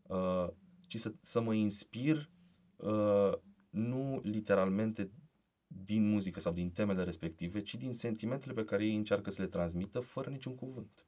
[0.08, 0.48] Uh,
[0.88, 2.30] ci să, să mă inspir
[2.76, 3.34] uh,
[3.70, 5.12] nu literalmente
[5.68, 9.48] din muzică sau din temele respective, ci din sentimentele pe care ei încearcă să le
[9.48, 11.06] transmită fără niciun cuvânt.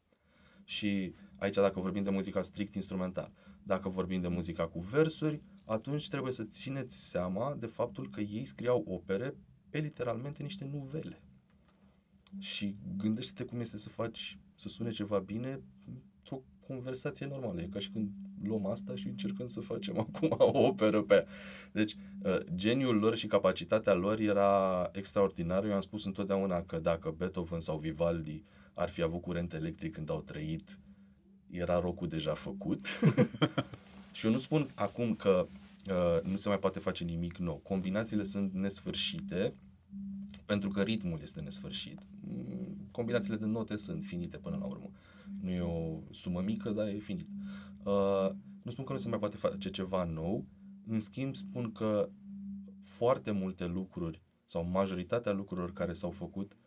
[0.64, 3.32] Și aici dacă vorbim de muzica strict instrumental,
[3.64, 8.46] dacă vorbim de muzica cu versuri, atunci trebuie să țineți seama de faptul că ei
[8.46, 9.36] scriau opere
[9.70, 11.22] pe literalmente niște nuvele.
[12.38, 17.62] Și gândește-te cum este să faci, să sune ceva bine într-o conversație normală.
[17.62, 18.10] E ca și când
[18.44, 21.26] luăm asta și încercăm să facem acum o operă pe aia.
[21.72, 25.68] Deci, uh, geniul lor și capacitatea lor era extraordinară.
[25.68, 30.10] Eu am spus întotdeauna că dacă Beethoven sau Vivaldi ar fi avut curent electric când
[30.10, 30.80] au trăit,
[31.50, 32.88] era rocul deja făcut.
[34.20, 35.48] și eu nu spun acum că
[35.90, 37.56] uh, nu se mai poate face nimic nou.
[37.56, 39.54] Combinațiile sunt nesfârșite,
[40.46, 42.00] pentru că ritmul este nesfârșit.
[42.22, 44.92] Mm, combinațiile de note sunt finite până la urmă.
[45.42, 47.28] Nu e o sumă mică, dar e finit.
[47.84, 48.30] Uh,
[48.64, 50.46] nu spun că nu se mai poate face ceva nou,
[50.88, 52.10] în schimb spun că
[52.82, 56.58] foarte multe lucruri sau majoritatea lucrurilor care s-au făcut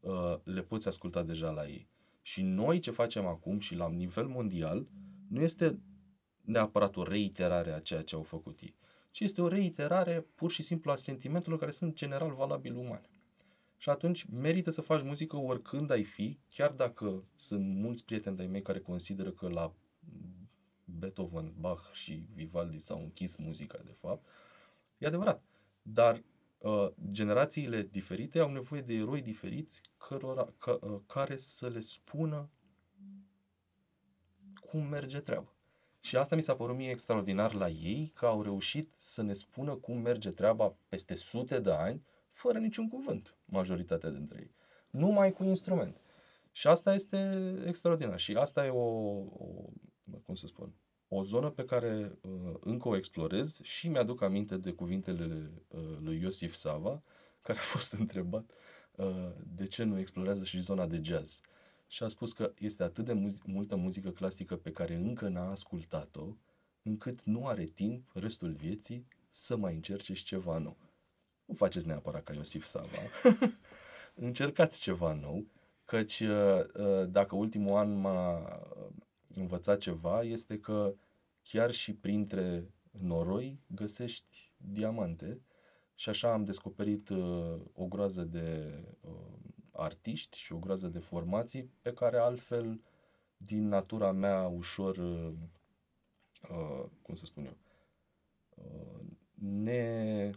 [0.00, 1.88] uh, le poți asculta deja la ei.
[2.22, 4.86] Și noi ce facem acum și la nivel mondial
[5.28, 5.78] nu este
[6.50, 8.76] neapărat o reiterare a ceea ce au făcut ei,
[9.10, 13.10] ci este o reiterare pur și simplu a sentimentelor care sunt general valabile umane.
[13.76, 18.48] Și atunci merită să faci muzică oricând ai fi, chiar dacă sunt mulți prieteni de-ai
[18.48, 19.74] mei care consideră că la
[20.84, 24.26] Beethoven, Bach și Vivaldi s-au închis muzica, de fapt.
[24.98, 25.42] E adevărat.
[25.82, 26.22] Dar
[26.58, 32.50] uh, generațiile diferite au nevoie de eroi diferiți cărora, ca, uh, care să le spună
[34.60, 35.54] cum merge treaba.
[36.00, 39.74] Și asta mi s-a părut mie extraordinar la ei, că au reușit să ne spună
[39.74, 44.54] cum merge treaba peste sute de ani, fără niciun cuvânt, majoritatea dintre ei.
[44.90, 46.00] Numai cu instrument.
[46.52, 48.18] Și asta este extraordinar.
[48.18, 49.70] Și asta e o, o
[50.24, 50.74] cum să spun,
[51.08, 56.20] o zonă pe care uh, încă o explorez și mi-aduc aminte de cuvintele uh, lui
[56.20, 57.02] Iosif Sava,
[57.42, 58.50] care a fost întrebat
[58.96, 61.40] uh, de ce nu explorează și zona de jazz.
[61.90, 65.50] Și a spus că este atât de mu- multă muzică clasică pe care încă n-a
[65.50, 66.36] ascultat-o,
[66.82, 70.76] încât nu are timp restul vieții să mai încerce și ceva nou.
[71.44, 72.98] Nu faceți neapărat ca Iosif Sava.
[74.14, 75.46] Încercați ceva nou,
[75.84, 78.60] căci uh, uh, dacă ultimul an m-a
[79.34, 80.94] învățat ceva, este că
[81.42, 85.40] chiar și printre noroi găsești diamante
[85.94, 89.40] și așa am descoperit uh, o groază de uh,
[89.80, 92.80] artiști și o groază de formații pe care altfel
[93.36, 95.32] din natura mea ușor, uh,
[96.50, 97.56] uh, cum să spun eu,
[98.54, 100.30] uh, ne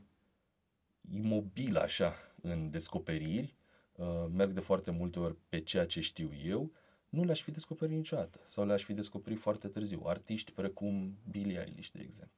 [1.11, 3.55] imobil așa în descoperiri,
[3.95, 6.71] uh, merg de foarte multe ori pe ceea ce știu eu,
[7.09, 10.01] nu le-aș fi descoperit niciodată sau le-aș fi descoperit foarte târziu.
[10.05, 12.37] Artiști precum Billie Eilish, de exemplu.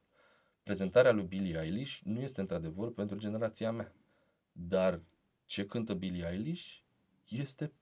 [0.62, 3.92] Prezentarea lui Billie Eilish nu este într-adevăr pentru generația mea,
[4.52, 5.00] dar
[5.44, 6.76] ce cântă Billie Eilish
[7.28, 7.72] este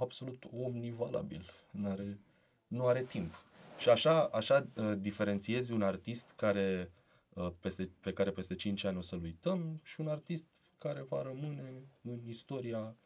[0.00, 2.18] absolut omnivalabil, n-are,
[2.66, 3.44] nu are timp.
[3.78, 6.92] Și așa, așa uh, diferențiezi un artist care,
[7.34, 10.44] uh, peste, pe care peste 5 ani o să-l uităm și un artist
[10.78, 12.96] care va rămâne în istoria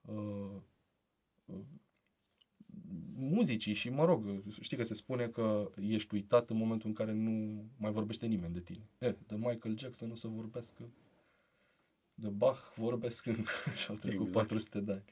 [0.00, 0.50] uh,
[1.44, 1.58] uh,
[3.14, 7.12] muzicii și, mă rog, știi că se spune că ești uitat în momentul în care
[7.12, 8.88] nu mai vorbește nimeni de tine.
[8.98, 10.90] E, de Michael Jackson nu să vorbească,
[12.14, 14.46] de Bach vorbesc încă și au trecut exact.
[14.46, 15.04] 400 de ani.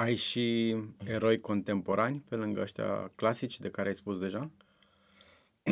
[0.00, 4.50] Ai și eroi contemporani pe lângă ăștia clasici de care ai spus deja?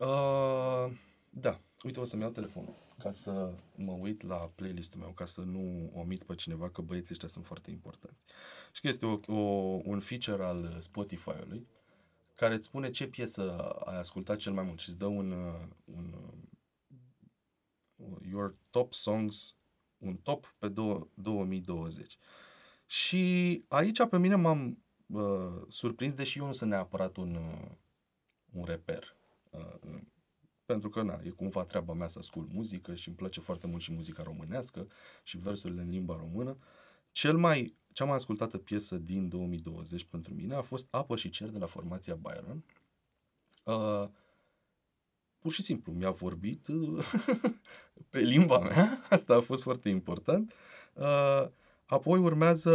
[0.00, 0.92] uh,
[1.30, 1.60] da.
[1.82, 5.90] Uite, o să-mi iau telefonul ca să mă uit la playlistul meu, ca să nu
[5.94, 8.22] omit pe cineva, că băieții ăștia sunt foarte importanți.
[8.72, 9.40] Și că este o, o,
[9.84, 11.66] un feature al Spotify-ului
[12.34, 15.32] care îți spune ce piesă ai ascultat cel mai mult și îți dă un,
[15.84, 16.14] un
[18.30, 19.56] your top songs,
[19.98, 22.18] un top pe do, 2020.
[22.86, 27.70] Și aici pe mine m-am uh, surprins, deși eu nu sunt neapărat un, uh,
[28.52, 29.16] un reper.
[29.50, 30.00] Uh,
[30.64, 33.82] pentru că na, e cumva treaba mea să ascult muzică și îmi place foarte mult
[33.82, 34.86] și muzica românească
[35.22, 36.56] și versurile în limba română.
[37.10, 41.48] Cel mai, cea mai ascultată piesă din 2020 pentru mine a fost Apă și cer
[41.48, 42.64] de la formația Byron.
[43.64, 44.08] Uh,
[45.38, 47.04] pur și simplu, mi-a vorbit uh,
[48.10, 50.52] pe limba mea, asta a fost foarte important.
[50.94, 51.48] Uh,
[51.94, 52.70] apoi urmează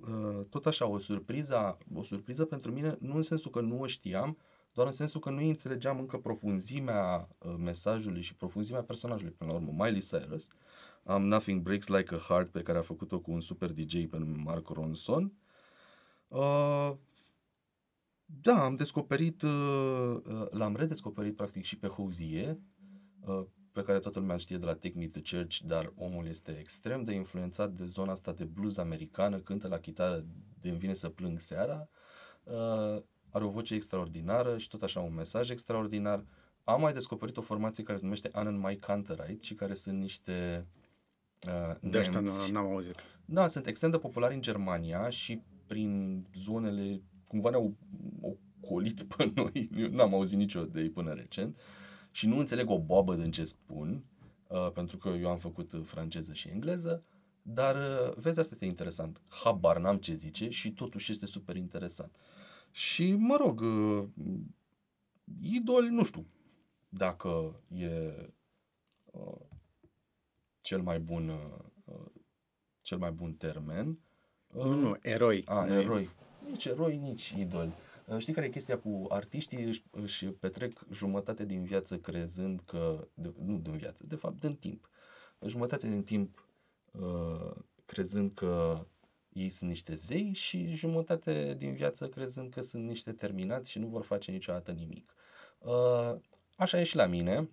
[0.00, 3.86] uh, tot așa o surpriză, o surpriză pentru mine, nu în sensul că nu o
[3.86, 4.38] știam,
[4.72, 9.56] doar în sensul că nu înțelegeam încă profunzimea uh, mesajului și profunzimea personajului, până la
[9.56, 10.46] urmă, Miley Cyrus.
[11.04, 14.18] Am Nothing Breaks Like a Heart, pe care a făcut-o cu un super DJ pe
[14.18, 15.32] nume Mark Ronson.
[16.28, 16.92] Uh,
[18.24, 22.56] da, am descoperit, uh, uh, l-am redescoperit practic și pe Hozier,
[23.20, 23.44] uh,
[23.78, 27.04] pe care toată lumea știe de la Take Me to Church, dar omul este extrem
[27.04, 30.24] de influențat de zona asta de blues americană, cântă la chitară
[30.60, 31.88] de vine să plâng seara.
[32.42, 36.24] Uh, are o voce extraordinară și tot așa un mesaj extraordinar.
[36.64, 40.66] Am mai descoperit o formație care se numește Annen My Canterite și care sunt niște
[41.46, 42.94] uh, De ăștia n-am auzit.
[43.24, 47.76] Da, sunt extrem de populari în Germania și prin zonele, cumva ne-au
[48.60, 51.58] ocolit pe noi, eu n-am auzit nicio de ei până recent
[52.18, 54.04] și nu înțeleg o boabă din ce spun,
[54.48, 57.04] uh, pentru că eu am făcut franceză și engleză,
[57.42, 59.22] dar uh, vezi, asta este interesant.
[59.28, 62.10] Habar n-am ce zice și totuși este super interesant.
[62.14, 62.38] Uh,
[62.70, 64.04] și, mă rog, uh,
[65.40, 66.26] idol, nu știu
[66.88, 68.12] dacă e
[69.04, 69.40] uh,
[70.60, 72.06] cel mai bun uh,
[72.80, 73.98] cel mai bun termen.
[74.54, 75.42] Uh, nu, nu, eroi.
[75.46, 76.10] A, nu eroi.
[76.50, 77.72] Nici eroi, nici idoli.
[78.08, 79.64] Uh, știi care e chestia cu artiștii?
[79.64, 84.52] Își, își petrec jumătate din viață crezând că, de, nu din viață, de fapt din
[84.56, 84.90] timp.
[85.46, 86.48] Jumătate din timp
[86.92, 87.50] uh,
[87.84, 88.86] crezând că
[89.32, 93.86] ei sunt niște zei și jumătate din viață crezând că sunt niște terminați și nu
[93.86, 95.14] vor face niciodată nimic.
[95.58, 96.14] Uh,
[96.56, 97.50] așa e și la mine.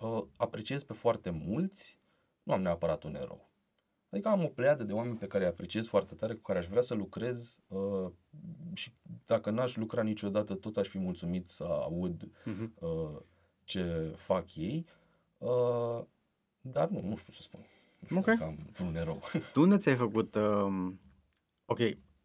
[0.00, 1.98] Uh, apreciez pe foarte mulți,
[2.42, 3.51] nu am neapărat un erou.
[4.12, 6.66] Adică am o pleiadă de oameni pe care îi apreciez foarte tare, cu care aș
[6.66, 8.10] vrea să lucrez uh,
[8.72, 8.94] și
[9.26, 12.68] dacă n-aș lucra niciodată, tot aș fi mulțumit să aud uh-huh.
[12.80, 13.20] uh,
[13.64, 14.86] ce fac ei.
[15.38, 16.04] Uh,
[16.60, 17.60] dar nu, nu știu să spun.
[17.98, 18.38] Nu știu Ok.
[18.38, 19.22] că am vreun erou.
[19.52, 20.34] Tu unde ți-ai făcut...
[20.34, 20.92] Uh,
[21.64, 21.78] ok,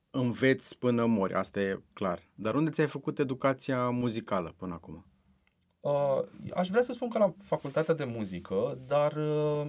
[0.09, 2.27] înveți până mori, asta e clar.
[2.35, 5.05] Dar unde ți-ai făcut educația muzicală până acum?
[5.79, 6.21] Uh,
[6.53, 9.67] aș vrea să spun că la facultatea de muzică, dar uh,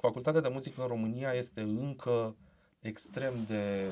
[0.00, 2.36] facultatea de muzică în România este încă
[2.80, 3.86] extrem de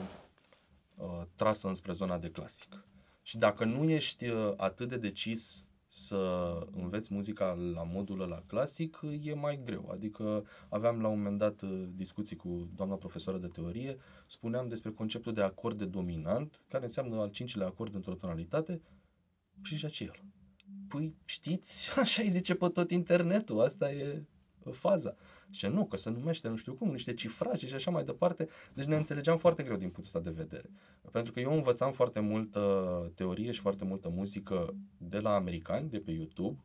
[0.97, 2.85] uh, trasă înspre zona de clasic.
[3.23, 9.01] Și dacă nu ești uh, atât de decis să înveți muzica la modul ăla clasic,
[9.23, 9.89] e mai greu.
[9.93, 14.91] Adică aveam la un moment dat uh, discuții cu doamna profesoară de teorie, spuneam despre
[14.91, 18.81] conceptul de acord de dominant, care înseamnă al cincilea acord într-o tonalitate,
[19.63, 20.23] și zicea ce e el?
[20.89, 24.25] Păi știți, așa îi zice pe tot internetul, asta e
[24.73, 25.15] faza.
[25.53, 28.49] Zice, nu, că se numește nu știu cum, niște cifraje și așa mai departe.
[28.75, 30.71] Deci ne înțelegeam foarte greu din punctul ăsta de vedere.
[31.13, 35.99] Pentru că eu învățam foarte multă teorie și foarte multă muzică de la americani, de
[35.99, 36.61] pe YouTube,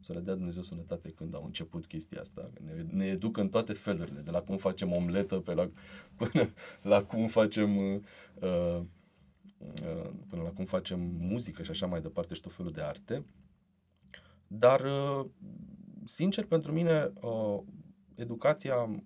[0.00, 2.50] să le dea Dumnezeu sănătate când au început chestia asta.
[2.64, 5.70] Ne, ne educă în toate felurile, de la cum facem omletă pe la,
[6.18, 6.48] până
[6.82, 8.00] la cum facem uh,
[8.40, 8.82] uh,
[10.28, 13.24] până la cum facem muzică și așa mai departe și tot felul de arte.
[14.46, 15.26] Dar, uh,
[16.04, 17.60] sincer, pentru mine, uh,
[18.14, 19.02] educația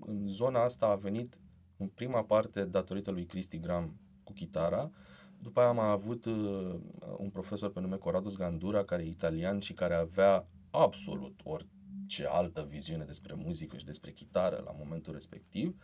[0.00, 1.38] în zona asta a venit
[1.76, 4.90] în prima parte datorită lui Cristi Gram cu chitara.
[5.38, 6.74] După aia am avut uh,
[7.18, 12.66] un profesor pe nume Corradus Gandura, care e italian și care avea absolut orice altă
[12.68, 15.76] viziune despre muzică și despre chitară la momentul respectiv.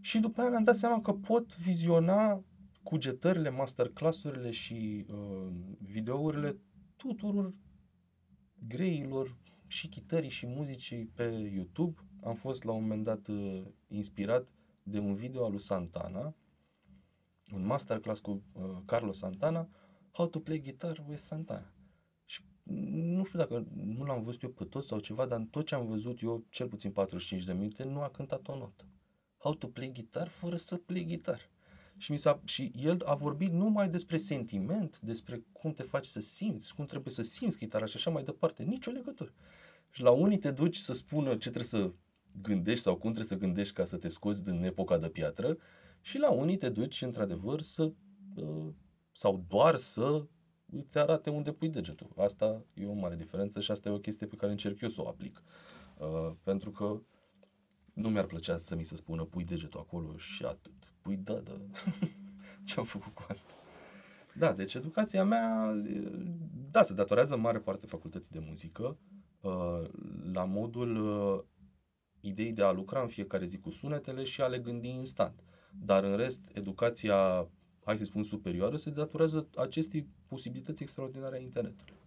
[0.00, 2.44] Și după aia mi-am dat seama că pot viziona
[2.82, 6.56] cugetările, masterclassurile și uh, videourile
[6.96, 7.54] tuturor
[8.68, 11.24] greilor și chitării și muzicii pe
[11.54, 12.00] YouTube.
[12.22, 14.48] Am fost la un moment dat uh, inspirat
[14.82, 16.34] de un video al lui Santana,
[17.52, 19.68] un masterclass cu uh, Carlos Santana,
[20.12, 21.72] How to play guitar with Santana.
[22.24, 22.42] Și
[23.12, 25.74] nu știu dacă nu l-am văzut eu pe tot sau ceva, dar în tot ce
[25.74, 28.84] am văzut eu, cel puțin 45 de minute, nu a cântat o notă.
[29.38, 31.50] How to play guitar fără să play guitar.
[31.96, 36.20] Și, mi s-a, și el a vorbit numai despre sentiment, despre cum te faci să
[36.20, 38.62] simți, cum trebuie să simți chitara și așa mai departe.
[38.62, 39.32] Nici o legătură.
[39.90, 41.92] Și la unii te duci să spună ce trebuie să
[42.42, 45.56] gândești sau cum trebuie să gândești ca să te scoți din epoca de piatră
[46.00, 47.92] și la unii te duci într-adevăr să
[48.34, 48.72] uh,
[49.12, 50.26] sau doar să
[50.72, 52.12] îți arate unde pui degetul.
[52.16, 55.02] Asta e o mare diferență și asta e o chestie pe care încerc eu să
[55.02, 55.42] o aplic.
[55.98, 57.00] Uh, pentru că
[57.92, 60.93] nu mi-ar plăcea să mi se spună pui degetul acolo și atât.
[61.04, 61.52] Pui da, da.
[62.66, 63.54] Ce am făcut cu asta?
[64.34, 65.72] Da, deci educația mea,
[66.70, 68.98] da, se datorează în mare parte facultății de muzică,
[69.40, 69.90] uh,
[70.32, 71.42] la modul uh,
[72.20, 75.40] ideii de a lucra în fiecare zi cu sunetele și a le gândi instant.
[75.72, 77.48] Dar în rest, educația,
[77.84, 82.02] hai să spun, superioară, se datorează acestei posibilități extraordinare a internetului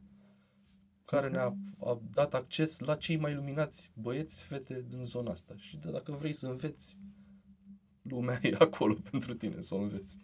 [1.06, 5.54] care ne-a a dat acces la cei mai luminați băieți, fete din zona asta.
[5.58, 7.00] Și de dacă vrei să înveți,
[8.10, 10.18] lumea e acolo pentru tine să o înveți.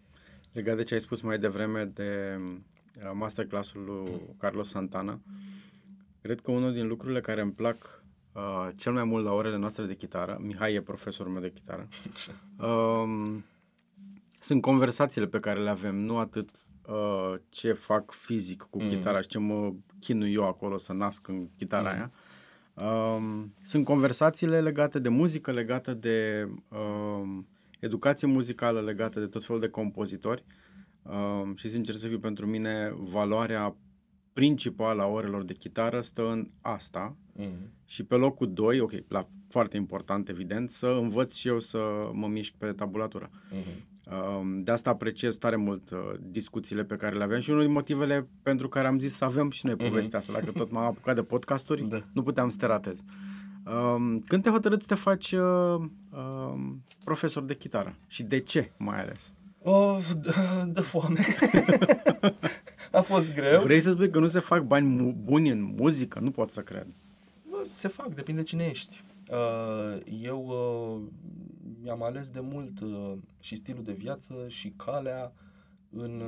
[0.52, 5.20] Legat de ce ai spus mai devreme de uh, masterclassul lui Carlos Santana,
[6.22, 9.86] cred că unul din lucrurile care îmi plac uh, cel mai mult la orele noastre
[9.86, 11.88] de chitară, Mihai e profesorul meu de chitară,
[12.68, 13.44] um,
[14.40, 16.50] sunt conversațiile pe care le avem, nu atât
[16.88, 18.84] uh, ce fac fizic cu Mm.
[18.84, 18.92] mm.
[18.92, 21.96] chitara și ce mă chinui eu acolo să nasc în chitara Mm.
[21.96, 22.02] mm.
[22.02, 22.12] aia.
[22.76, 27.48] Um, sunt conversațiile legate de muzică, legate de um,
[27.84, 30.44] educație muzicală, legate de tot felul de compozitori
[31.02, 33.76] um, și sincer să fiu pentru mine valoarea
[34.34, 37.72] principală a orelor de chitară stă în asta Mm.
[37.86, 42.28] și pe locul 2, ok, la foarte important evident, să învăț și eu să mă
[42.28, 43.30] mișc pe tabulatură.
[43.30, 43.92] Mm-hmm.
[44.40, 47.72] Um, De asta apreciez tare mult uh, discuțiile pe care le avem și unul din
[47.72, 50.34] motivele pentru care am zis să avem și noi povestea asta.
[50.34, 51.90] Dacă tot m-am apucat de podcasturi, Mhm.
[51.90, 52.04] Da.
[52.14, 53.00] nu puteam să te ratez.
[53.66, 55.76] Um, Când te hotărâți să te faci uh,
[56.12, 57.96] um, profesor de chitară?
[58.08, 59.34] Și de ce, mai ales?
[59.62, 60.32] Oh, de,
[60.68, 61.20] de foame.
[62.92, 63.62] a fost greu.
[63.62, 66.20] Vrei să spui că nu se fac bani mu- buni în muzică?
[66.20, 66.88] Nu pot să cred.
[67.50, 69.04] Bă, Se fac, depinde cine ești.
[69.32, 71.02] Uh, Eu uh,
[71.82, 75.34] mi-am ales de mult uh, și stilul de viață și calea
[75.90, 76.22] în...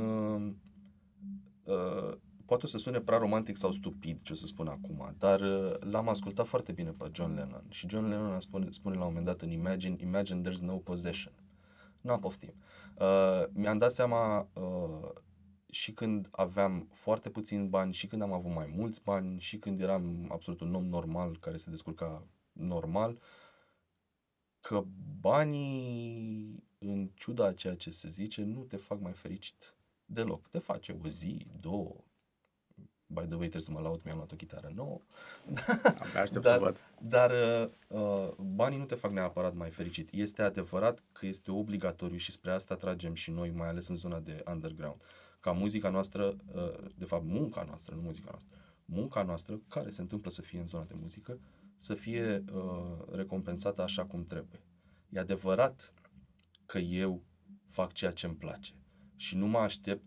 [2.46, 5.16] uh, uh, Poate o să sune prea romantic sau stupid ce o să spun acum,
[5.20, 8.96] dar uh, l-am ascultat foarte bine pe John Lennon și John Lennon a spune, spune
[8.96, 11.34] la un moment dat în Imagine, Imagine there's no possession.
[12.02, 12.54] N-am poftim.
[13.00, 15.10] Uh, mi-am dat seama uh,
[15.70, 19.82] și când aveam foarte puțin bani, și când am avut mai mulți bani, și când
[19.82, 23.20] eram absolut un om normal care se descurca normal,
[24.62, 24.84] că
[25.20, 29.76] banii, în ciuda a ceea ce se zice, nu te fac mai fericit
[30.06, 30.48] deloc.
[30.48, 32.04] Te face o zi, două,
[33.08, 35.00] by the way, trebuie să mă laud, mi-am luat o chitară nouă.
[35.84, 36.78] Abia aștept dar, să văd.
[37.02, 37.32] Dar
[37.88, 40.14] uh, banii nu te fac neapărat mai fericit.
[40.14, 44.20] Este adevărat că este obligatoriu și spre asta tragem și noi, mai ales în zona
[44.20, 45.02] de underground.
[45.40, 50.02] Ca muzica noastră, uh, de fapt munca noastră, nu muzica noastră, munca noastră, care se
[50.02, 51.40] întâmplă să fie în zona de muzică,
[51.76, 54.60] să fie uh, recompensată așa cum trebuie.
[55.10, 55.94] E adevărat
[56.66, 57.24] că eu
[57.68, 58.74] fac ceea ce îmi place
[59.16, 60.04] și nu mă aștept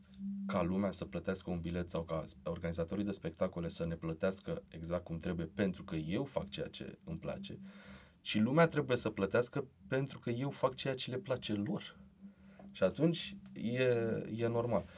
[0.47, 5.05] ca lumea să plătească un bilet sau ca organizatorii de spectacole să ne plătească exact
[5.05, 7.59] cum trebuie pentru că eu fac ceea ce îmi place,
[8.21, 11.99] ci lumea trebuie să plătească pentru că eu fac ceea ce le place lor.
[12.73, 13.83] Și atunci e,
[14.37, 14.89] e normal.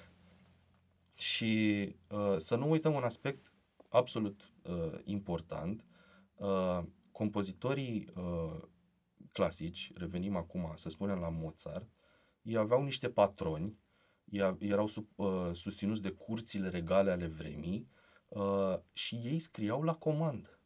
[1.15, 3.53] Și uh, să nu uităm un aspect
[3.89, 5.85] absolut uh, important.
[6.35, 8.63] Uh, compozitorii uh,
[9.33, 11.89] clasici, revenim acum să spunem la Mozart,
[12.43, 13.79] ei aveau niște patroni
[14.59, 17.89] erau sub, uh, susținuți de curțile regale ale vremii
[18.29, 20.59] uh, și ei scriau la comandă.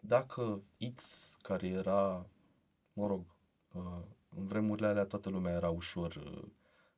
[0.00, 0.62] Dacă
[0.94, 2.26] X, care era,
[2.92, 3.36] mă rog,
[3.72, 4.02] uh,
[4.36, 6.48] în vremurile alea toată lumea era ușor uh,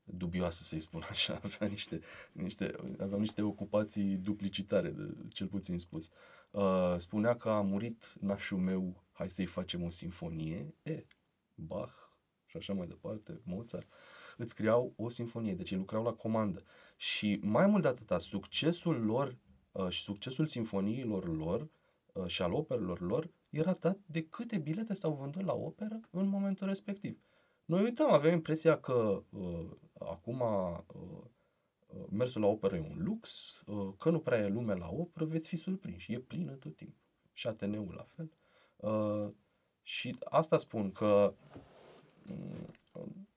[0.05, 2.01] dubioasă, să-i spun așa, avea niște,
[2.32, 6.11] niște, avea niște ocupații duplicitare, de, cel puțin spus.
[6.51, 11.07] Uh, spunea că a murit nașul meu, hai să-i facem o sinfonie, e,
[11.55, 11.95] Bach
[12.47, 13.86] și așa mai departe, Mozart.
[13.91, 16.62] Uh, îți scriau o sinfonie, deci ei lucrau la comandă.
[16.97, 19.36] Și mai mult de atâta, succesul lor
[19.72, 21.68] uh, și succesul sinfoniilor lor
[22.12, 26.26] uh, și al operelor lor era dat de câte bilete s-au vândut la operă în
[26.26, 27.18] momentul respectiv.
[27.64, 31.24] Noi uităm, avem impresia că uh, acum uh, uh
[32.11, 35.49] mersul la operă e un lux, uh, că nu prea e lume la operă, veți
[35.49, 36.12] fi surprinși.
[36.12, 37.03] E plină tot timpul.
[37.32, 38.30] Și Ateneul la fel.
[38.76, 39.32] Uh,
[39.82, 41.34] și asta spun că
[42.93, 43.28] um,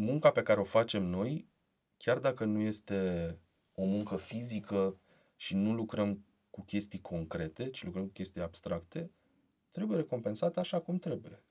[0.00, 1.48] munca pe care o facem noi,
[1.96, 3.38] chiar dacă nu este
[3.74, 5.00] o muncă fizică
[5.36, 9.10] și nu lucrăm cu chestii concrete, ci lucrăm cu chestii abstracte,
[9.70, 11.44] trebuie recompensată așa cum trebuie.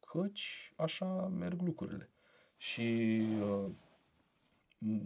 [0.00, 2.10] Căci așa merg lucrurile.
[2.56, 3.70] Și uh,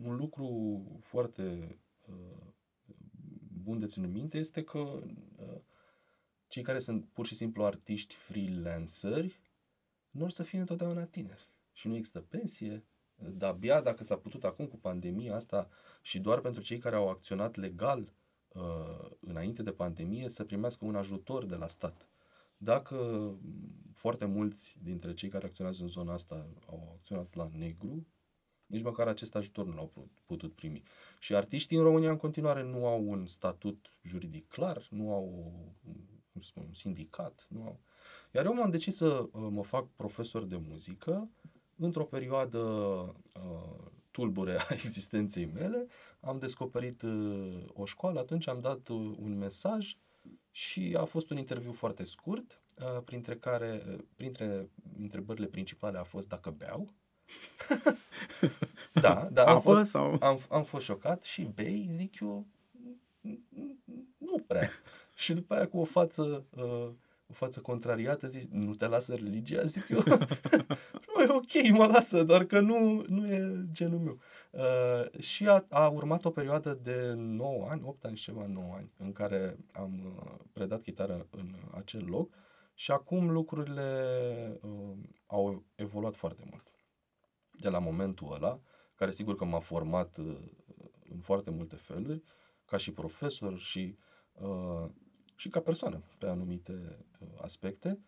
[0.02, 1.78] un lucru foarte
[2.08, 2.46] uh,
[3.62, 5.60] bun de ținut minte este că uh,
[6.48, 9.40] cei care sunt pur și simplu artiști freelanceri
[10.10, 12.84] nu or să fie întotdeauna tineri și nu există pensie,
[13.16, 15.68] dar abia dacă s-a putut acum cu pandemia asta
[16.02, 18.12] și doar pentru cei care au acționat legal
[18.48, 22.08] uh, înainte de pandemie să primească un ajutor de la stat.
[22.56, 23.30] Dacă
[23.92, 28.06] foarte mulți dintre cei care acționează în zona asta au acționat la negru,
[28.66, 30.82] nici măcar acest ajutor nu l-au putut primi.
[31.18, 35.52] Și artiștii în România în continuare nu au un statut juridic clar, nu au
[36.32, 37.80] cum să spun, un sindicat, nu au.
[38.32, 41.30] Iar eu m-am decis să uh, mă fac profesor de muzică
[41.78, 45.86] într-o perioadă uh, tulbure a existenței mele,
[46.20, 49.96] am descoperit uh, o școală, atunci am dat uh, un mesaj
[50.50, 54.68] și a fost un interviu foarte scurt, uh, printre care, uh, printre
[54.98, 56.88] întrebările principale a fost dacă beau.
[59.04, 60.16] da, da, am fost, sau?
[60.20, 62.46] Am, am fost șocat și bei, zic eu,
[64.18, 64.70] nu prea.
[65.14, 66.90] și după aia cu o față uh,
[67.28, 69.64] o față contrariată, zici, nu te lasă religia?
[69.64, 70.26] Zic eu, nu e
[71.36, 74.18] ok, mă lasă, doar că nu, nu e genul meu.
[74.50, 78.74] Uh, și a, a urmat o perioadă de 9 ani, 8 ani și ceva, 9
[78.74, 82.34] ani, în care am uh, predat chitară în acel loc
[82.74, 86.70] și acum lucrurile uh, au evoluat foarte mult.
[87.50, 88.60] De la momentul ăla,
[88.94, 90.38] care sigur că m-a format uh,
[91.10, 92.22] în foarte multe feluri,
[92.64, 93.98] ca și profesor și
[94.32, 94.90] uh,
[95.36, 97.98] și ca persoană pe anumite uh, aspecte.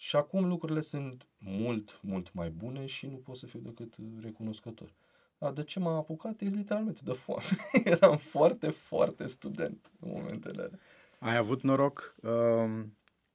[0.00, 4.06] Și acum lucrurile sunt mult, mult mai bune și nu pot să fiu decât uh,
[4.20, 4.92] recunoscător.
[5.38, 6.40] Dar de ce m-am apucat?
[6.40, 7.46] E literalmente de foame.
[7.84, 10.78] Eram foarte, foarte student în momentele alea.
[11.18, 12.84] Ai avut noroc uh,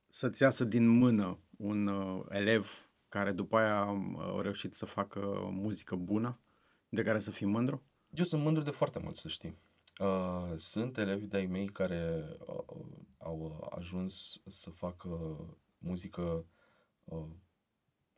[0.08, 5.20] să-ți iasă din mână un uh, elev care după aia uh, a reușit să facă
[5.52, 6.40] muzică bună,
[6.90, 7.82] de care să fii mândru?
[8.10, 9.58] Eu sunt mândru de foarte mult, să știi.
[10.00, 12.86] Uh, sunt elevi de-ai mei care uh,
[13.18, 15.36] au ajuns să facă
[15.84, 16.46] muzică,
[17.04, 17.26] uh,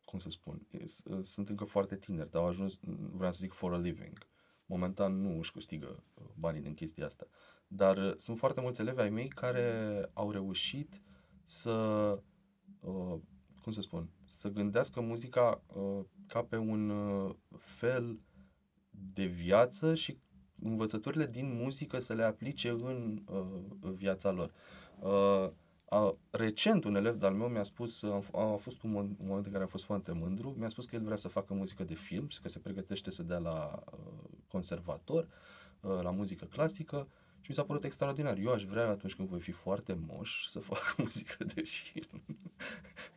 [0.05, 2.79] cum să spun, uh, sunt încă foarte tineri, dar au ajuns,
[3.11, 4.27] vreau să zic, for a living.
[4.65, 7.27] Momentan nu își câștigă uh, banii din chestia asta.
[7.67, 11.01] Dar uh, sunt foarte mulți elevi ai mei care au reușit
[11.43, 11.73] să,
[12.79, 13.17] uh,
[13.61, 18.19] cum să spun, să gândească muzica uh, ca pe un uh, fel
[18.89, 20.17] de viață și
[20.61, 24.51] învățăturile din muzică să le aplice în uh, viața lor.
[24.99, 25.49] Uh,
[25.89, 29.45] A, recent un elev de-al meu mi-a spus, a, a fost un moment, un moment
[29.45, 31.93] în care a fost foarte mândru, mi-a spus că el vrea să facă muzică de
[31.93, 35.27] film și că se pregătește să dea la uh, conservator,
[35.81, 37.07] uh, la muzică clasică
[37.41, 38.37] și mi s-a părut extraordinar.
[38.37, 42.23] Eu aș vrea atunci când voi fi foarte moș să fac muzică de film.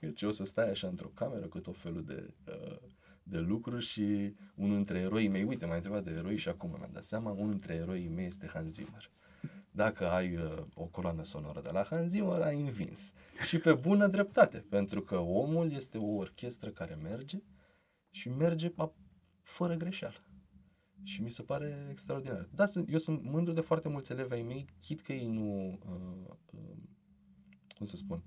[0.01, 2.77] Deci o să stai așa într-o cameră cu tot felul de, uh,
[3.23, 6.91] de lucruri și unul dintre eroii mei, uite, m-ai întrebat de eroi și acum mi-am
[6.93, 9.11] dat seama, unul dintre eroii mei este Hans Zimmer.
[9.79, 13.13] Dacă ai uh, o coloană sonoră de la Hans Zimmer, ai învins.
[13.47, 17.43] Și pe bună dreptate, pentru că omul este o orchestră care merge
[18.11, 18.93] și merge a,
[19.43, 20.17] fără greșeală.
[21.03, 22.49] Și mi se pare extraordinar.
[22.55, 25.79] Da, sunt, eu sunt mândru de foarte mulți elevi ai mei, chit că ei nu,
[25.89, 26.77] uh, uh,
[27.77, 28.23] cum să spun,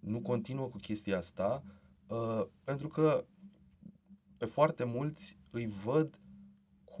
[0.00, 1.62] nu continuă cu chestia asta,
[2.06, 3.24] uh, pentru că
[4.36, 6.20] pe foarte mulți îi văd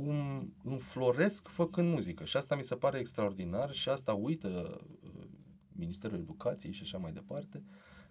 [0.04, 2.24] cum înfloresc făcând muzică.
[2.24, 5.24] Și asta mi se pare extraordinar și asta uită uh,
[5.72, 7.62] Ministerul Educației și așa mai departe,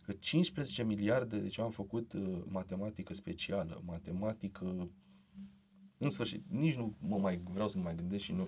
[0.05, 4.89] că 15 miliarde, deci am făcut uh, matematică specială, matematică
[5.97, 8.47] în sfârșit, nici nu mă mai vreau să mă mai gândesc și nu.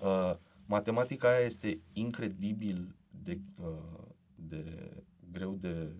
[0.00, 0.36] Uh,
[0.66, 4.92] matematica aia este incredibil de, uh, de
[5.30, 5.92] greu de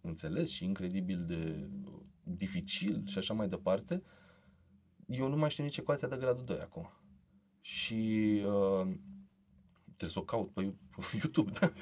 [0.00, 1.68] înțeles și incredibil de
[2.22, 4.02] dificil și așa mai departe.
[5.10, 6.90] Eu nu mai știu nici ecuația de gradul 2 acum.
[7.60, 7.94] Și
[8.46, 8.88] uh,
[9.84, 10.74] trebuie să o caut pe
[11.20, 11.72] YouTube, da?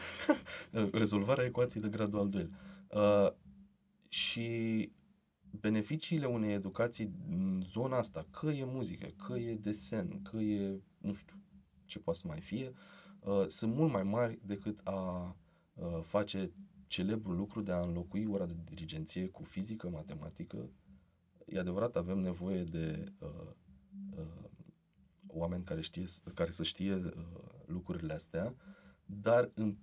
[0.99, 2.59] Rezolvarea ecuației de gradul al doilea.
[2.91, 3.33] Uh,
[4.09, 4.93] și
[5.51, 11.13] beneficiile unei educații în zona asta, că e muzică, că e desen, că e, nu
[11.13, 11.37] știu,
[11.85, 12.73] ce poate să mai fie,
[13.21, 15.37] uh, sunt mult mai mari decât a
[15.75, 16.53] uh, face
[16.87, 20.71] celebrul lucru de a înlocui ora de dirigenție cu fizică, matematică.
[21.49, 23.29] E adevărat, avem nevoie de uh,
[24.17, 24.49] uh,
[25.27, 27.13] oameni care, știe, care să știe uh,
[27.67, 28.55] lucrurile astea,
[29.05, 29.77] dar în,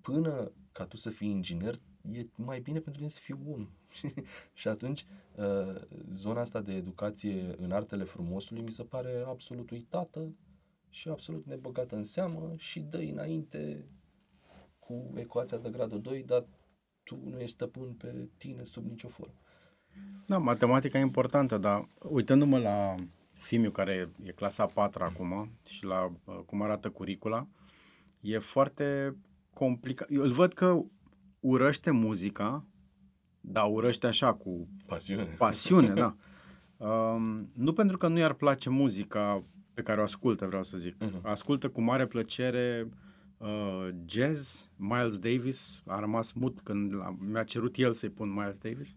[0.00, 3.68] până ca tu să fii inginer, e mai bine pentru tine să fii om.
[4.52, 5.80] și atunci, uh,
[6.10, 10.34] zona asta de educație în artele frumosului mi se pare absolut uitată
[10.88, 13.88] și absolut nebăgată în seamă și dă înainte
[14.78, 16.46] cu ecuația de gradul 2, dar
[17.02, 19.40] tu nu ești stăpân pe tine sub nicio formă.
[20.26, 22.94] Da, matematica e importantă, dar uitându-mă la
[23.34, 27.46] Fimiu, care e clasa 4 acum, și la uh, cum arată curicula,
[28.20, 29.16] e foarte
[29.52, 30.10] complicat.
[30.10, 30.82] Eu îl văd că
[31.40, 32.64] urăște muzica,
[33.40, 35.22] da, urăște așa cu pasiune.
[35.22, 36.16] Pasiune, da.
[36.76, 39.44] Um, nu pentru că nu i-ar place muzica
[39.74, 40.94] pe care o ascultă, vreau să zic.
[40.94, 41.22] Uh-huh.
[41.22, 42.88] Ascultă cu mare plăcere
[43.38, 48.96] uh, jazz, Miles Davis, a rămas mut când mi-a cerut el să-i pun Miles Davis.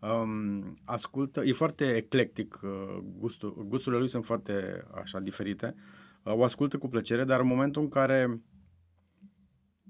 [0.00, 5.74] Um, ascultă, e foarte eclectic, uh, gustul, gusturile lui sunt foarte așa diferite.
[6.22, 8.42] Uh, o ascultă cu plăcere, dar în momentul în care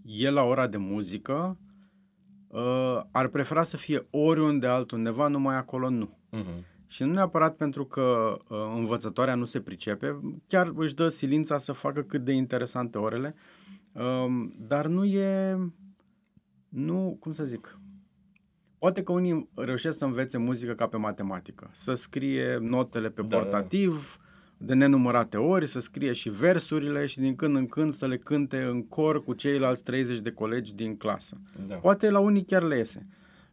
[0.05, 1.59] e la ora de muzică,
[2.49, 6.19] uh, ar prefera să fie oriunde altundeva, numai acolo nu.
[6.33, 6.77] Uh-huh.
[6.87, 11.73] Și nu neapărat pentru că uh, învățătoarea nu se pricepe, chiar își dă silința să
[11.73, 13.35] facă cât de interesante orele,
[13.93, 14.27] uh,
[14.59, 15.59] dar nu e,
[16.69, 17.79] nu, cum să zic,
[18.79, 23.37] poate că unii reușesc să învețe muzică ca pe matematică, să scrie notele pe da,
[23.37, 24.27] portativ, da
[24.59, 28.63] de nenumărate ori, să scrie și versurile și din când în când să le cânte
[28.63, 31.41] în cor cu ceilalți 30 de colegi din clasă.
[31.67, 31.75] Da.
[31.75, 33.07] Poate la unii chiar le iese.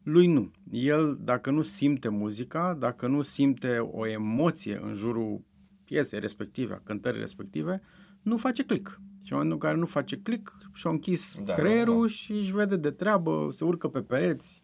[0.04, 0.52] Lui nu.
[0.72, 5.42] El, dacă nu simte muzica, dacă nu simte o emoție în jurul
[5.84, 7.82] piesei respective, a cântării respective,
[8.22, 9.00] nu face click.
[9.24, 12.08] Și în momentul în care nu face click, și-a închis da, creierul da.
[12.08, 14.64] și își vede de treabă, se urcă pe pereți,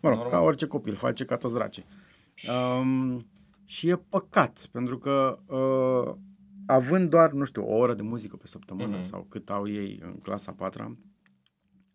[0.00, 0.38] mă rog, Normal.
[0.38, 1.84] ca orice copil, face ca toți dracii.
[2.80, 3.26] Um,
[3.64, 6.14] și e păcat, pentru că uh,
[6.66, 9.04] având doar, nu știu, o oră de muzică pe săptămână mm-hmm.
[9.04, 10.98] sau cât au ei în clasa 4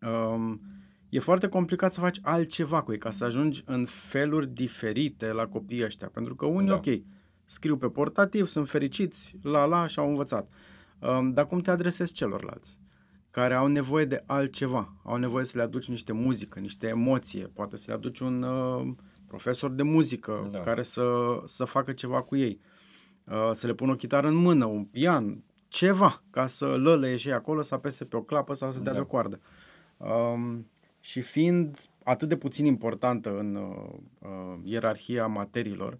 [0.00, 0.60] um,
[1.08, 5.46] e foarte complicat să faci altceva cu ei, ca să ajungi în feluri diferite la
[5.46, 6.08] copiii ăștia.
[6.08, 6.74] Pentru că unii, da.
[6.74, 6.86] ok,
[7.44, 10.48] scriu pe portativ, sunt fericiți, la la și au învățat.
[10.98, 12.78] Um, dar cum te adresezi celorlalți?
[13.36, 17.76] Care au nevoie de altceva, au nevoie să le aduci niște muzică, niște emoție, poate
[17.76, 18.94] să le aduci un uh,
[19.26, 20.60] profesor de muzică da.
[20.60, 21.04] care să,
[21.44, 22.60] să facă ceva cu ei,
[23.24, 27.32] uh, să le pună o chitară în mână, un pian, ceva, ca să lăle și
[27.32, 28.92] acolo, să apese pe o clapă sau să dea da.
[28.92, 29.40] de o coardă.
[29.96, 30.70] Um,
[31.00, 35.98] și fiind atât de puțin importantă în uh, uh, ierarhia materiilor,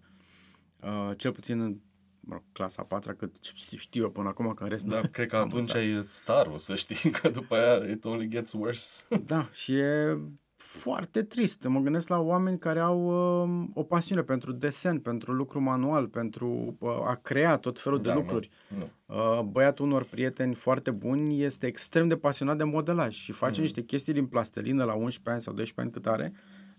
[0.81, 1.81] uh, cel puțin
[2.29, 3.31] în mă, clasa a patra, cât
[3.75, 4.85] știu eu până acum, că în rest...
[4.85, 9.03] Da, cred că atunci ai starul, să știi, că după aia it only gets worse.
[9.25, 10.17] Da, și e
[10.55, 11.63] foarte trist.
[11.63, 13.05] Mă gândesc la oameni care au
[13.43, 18.03] uh, o pasiune pentru desen, pentru lucru manual, pentru uh, a crea tot felul Da,
[18.09, 18.49] de nu, lucruri.
[18.67, 18.89] nu.
[19.05, 23.61] Uh, băiatul unor prieteni foarte buni este extrem de pasionat de modelaj și face Mm.
[23.61, 26.33] niște chestii din plastelină la 11 ani sau 12 ani cât are,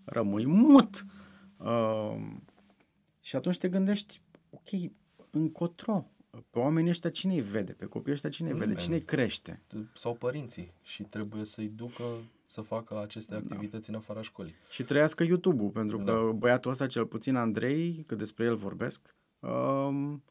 [0.04, 1.04] rămâi mut.
[1.56, 2.16] Uh,
[3.20, 4.20] și atunci te gândești,
[4.50, 4.68] ok,
[5.40, 6.06] încotro,
[6.50, 8.84] pe oamenii ăștia cine îi vede, pe copiii ăștia cine îi vede, Nimeni.
[8.84, 9.62] cine îi crește.
[9.92, 12.02] Sau părinții și trebuie să-i ducă
[12.44, 13.40] să facă aceste Da.
[13.40, 14.54] activități în afara școlii.
[14.70, 16.32] Și trăiască YouTube-ul, pentru că Da.
[16.32, 20.22] băiatul ăsta, cel puțin Andrei, că despre el vorbesc, um,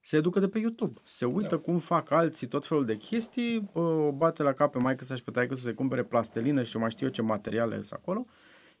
[0.00, 1.00] se educă de pe YouTube.
[1.04, 1.58] Se uită Da.
[1.62, 5.14] cum fac alții tot felul de chestii, uh, o bate la cap pe maică sa
[5.14, 8.00] și pe taică să se cumpere plastelină și eu mai știu eu ce materiale sunt
[8.00, 8.26] acolo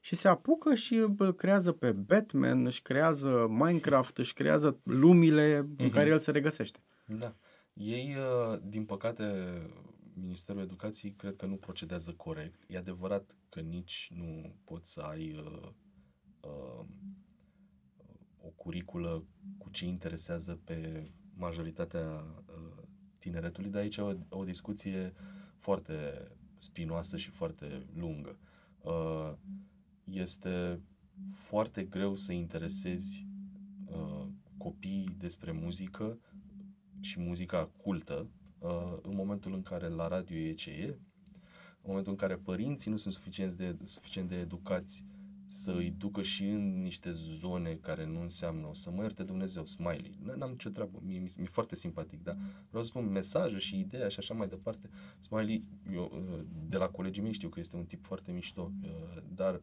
[0.04, 5.74] și se apucă și îl creează pe Batman, își creează Minecraft, își creează lumile în
[5.78, 5.90] Mhm.
[5.90, 6.78] care el se regăsește.
[7.06, 7.34] Da.
[7.72, 9.24] Ei, uh, din păcate,
[10.14, 12.60] Ministerul Educației cred că nu procedează corect.
[12.66, 15.68] E adevărat că nici nu poți să ai uh,
[16.40, 16.84] uh,
[18.44, 19.24] o curiculă
[19.58, 22.82] cu ce interesează pe majoritatea uh,
[23.18, 25.12] tineretului, dar aici e o, o discuție
[25.58, 26.28] foarte
[26.58, 28.38] spinoasă și foarte lungă.
[28.80, 29.32] Uh,
[30.04, 30.80] este
[31.32, 33.26] foarte greu să interesezi
[33.86, 34.26] uh,
[34.56, 36.18] copiii despre muzică
[37.00, 40.86] și muzica cultă uh, în momentul în care la radio e ce e,
[41.84, 45.04] în momentul în care părinții nu sunt suficient de, suficient de educați
[45.46, 49.64] să îi ducă și în niște zone care nu înseamnă, o să mă ierte Dumnezeu,
[49.64, 50.10] smiley.
[50.10, 52.36] N- N-am nicio treabă, mie mi- mi-e foarte simpatic, dar
[52.68, 54.90] vreau să spun mesajul și ideea și așa mai departe.
[55.20, 59.22] Smiley, eu uh, de la colegii mei știu că este un tip foarte mișto, uh,
[59.34, 59.60] dar uh,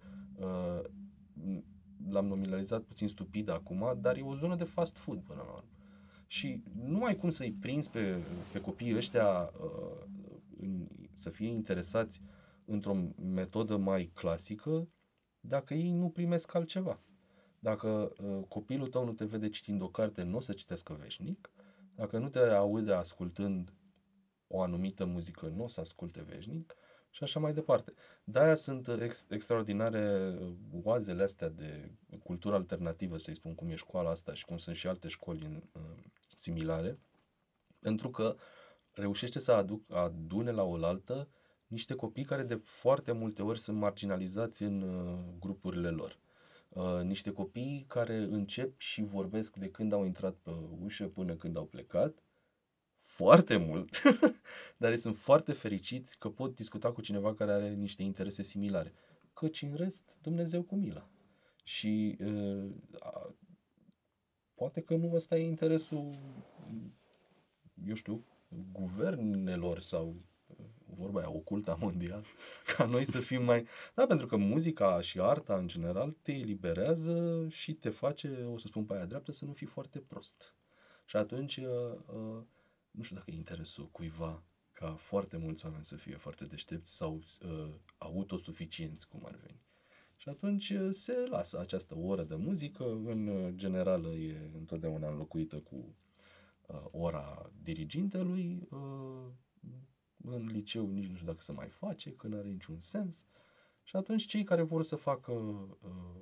[2.07, 5.69] l-am nominalizat puțin stupid acum, dar e o zonă de fast food până la urmă.
[6.27, 10.05] Și nu ai cum să-i prinzi pe, pe copiii ăștia uh,
[10.57, 12.21] în, să fie interesați
[12.65, 14.89] într-o metodă mai clasică
[15.39, 16.99] dacă ei nu primesc altceva.
[17.59, 21.51] Dacă uh, copilul tău nu te vede citind o carte, nu o să citească veșnic.
[21.95, 23.73] Dacă nu te aude ascultând
[24.47, 26.75] o anumită muzică, nu o să asculte veșnic
[27.09, 27.93] și așa mai departe.
[28.23, 30.53] De-aia sunt uh, ex- extraordinare uh,
[30.83, 31.91] oazele astea de
[32.23, 35.63] cultură alternativă, să-i spun cum e școala asta și cum sunt și alte școli în,
[35.73, 36.03] uh,
[36.35, 36.99] similare,
[37.79, 38.35] pentru că
[38.93, 41.27] reușește să aduc, adune la oaltă
[41.67, 46.19] niște copii care de foarte multe ori sunt marginalizați în uh, grupurile lor.
[46.69, 50.51] Uh, niște copii care încep și vorbesc de când au intrat pe
[50.83, 52.23] ușă până când au plecat,
[52.99, 54.01] foarte mult,
[54.77, 58.93] dar ei sunt foarte fericiți că pot discuta cu cineva care are niște interese similare.
[59.33, 61.09] Căci în rest, Dumnezeu cu mila.
[61.63, 63.35] Și uh, a,
[64.55, 66.17] poate că nu ăsta e interesul,
[67.85, 68.25] eu știu,
[68.71, 70.15] guvernelor sau
[70.47, 72.23] uh, vorba aia, oculta mondial,
[72.75, 73.65] ca noi să fim mai...
[73.95, 78.67] Da, pentru că muzica și arta în general te eliberează și te face, o să
[78.67, 80.55] spun pe aia dreaptă, să nu fii foarte prost.
[81.05, 81.65] Și atunci, uh,
[82.13, 82.43] uh,
[82.91, 87.21] nu știu dacă e interesul cuiva ca foarte mulți oameni să fie foarte deștepți sau
[87.45, 89.61] uh, autosuficienți, cum ar veni.
[90.15, 95.59] Și atunci uh, se lasă această oră de muzică, în uh, general e întotdeauna înlocuită
[95.59, 95.95] cu
[96.67, 99.25] uh, ora dirigintelui, uh,
[100.23, 103.25] în liceu nici nu știu dacă se mai face, că nu are niciun sens.
[103.83, 106.21] Și atunci cei care vor să facă uh,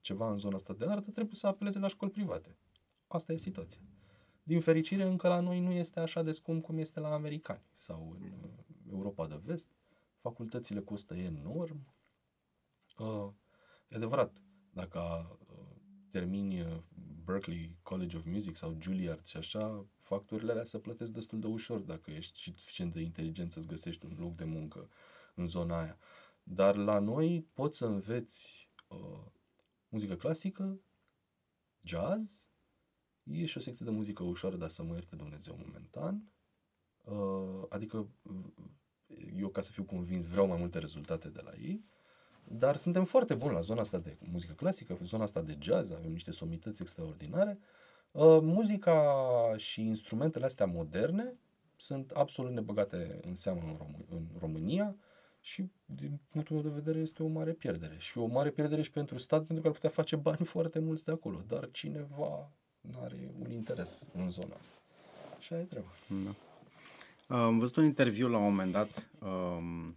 [0.00, 2.56] ceva în zona asta de artă trebuie să apeleze la școli private.
[3.06, 3.80] Asta e situația.
[4.48, 8.16] Din fericire, încă la noi nu este așa de scump cum este la americani sau
[8.20, 8.50] în uh,
[8.90, 9.68] Europa de vest.
[10.20, 11.94] Facultățile costă enorm.
[12.98, 13.28] Uh,
[13.88, 15.00] e adevărat, dacă
[15.50, 15.76] uh,
[16.10, 16.82] termini uh,
[17.24, 21.80] Berkeley College of Music sau Juilliard și așa, facturile alea se plătesc destul de ușor
[21.80, 24.88] dacă ești și suficient de inteligent să-ți găsești un loc de muncă
[25.34, 25.98] în zona aia.
[26.42, 29.24] Dar la noi poți să înveți uh,
[29.88, 30.80] muzică clasică,
[31.82, 32.47] jazz,
[33.30, 36.32] e și o secție de muzică ușoară, dar să mă ierte Dumnezeu momentan.
[37.04, 38.34] Uh, adică uh,
[39.36, 41.84] eu ca să fiu convins vreau mai multe rezultate de la ei,
[42.44, 46.12] dar suntem foarte buni la zona asta de muzică clasică, zona asta de jazz, avem
[46.12, 47.58] niște somități extraordinare.
[48.10, 51.38] Uh, muzica și instrumentele astea moderne
[51.76, 54.96] sunt absolut nebăgate în seamă în, Rom- în România
[55.40, 57.96] și din punctul meu de vedere este o mare pierdere.
[57.98, 61.04] Și o mare pierdere și pentru stat pentru că ar putea face bani foarte mulți
[61.04, 62.52] de acolo, dar cineva
[62.92, 64.76] nu are un interes în zona asta.
[65.38, 65.88] Și aia e treaba.
[66.24, 66.34] Da.
[67.46, 69.96] Am văzut un interviu la un moment dat, um,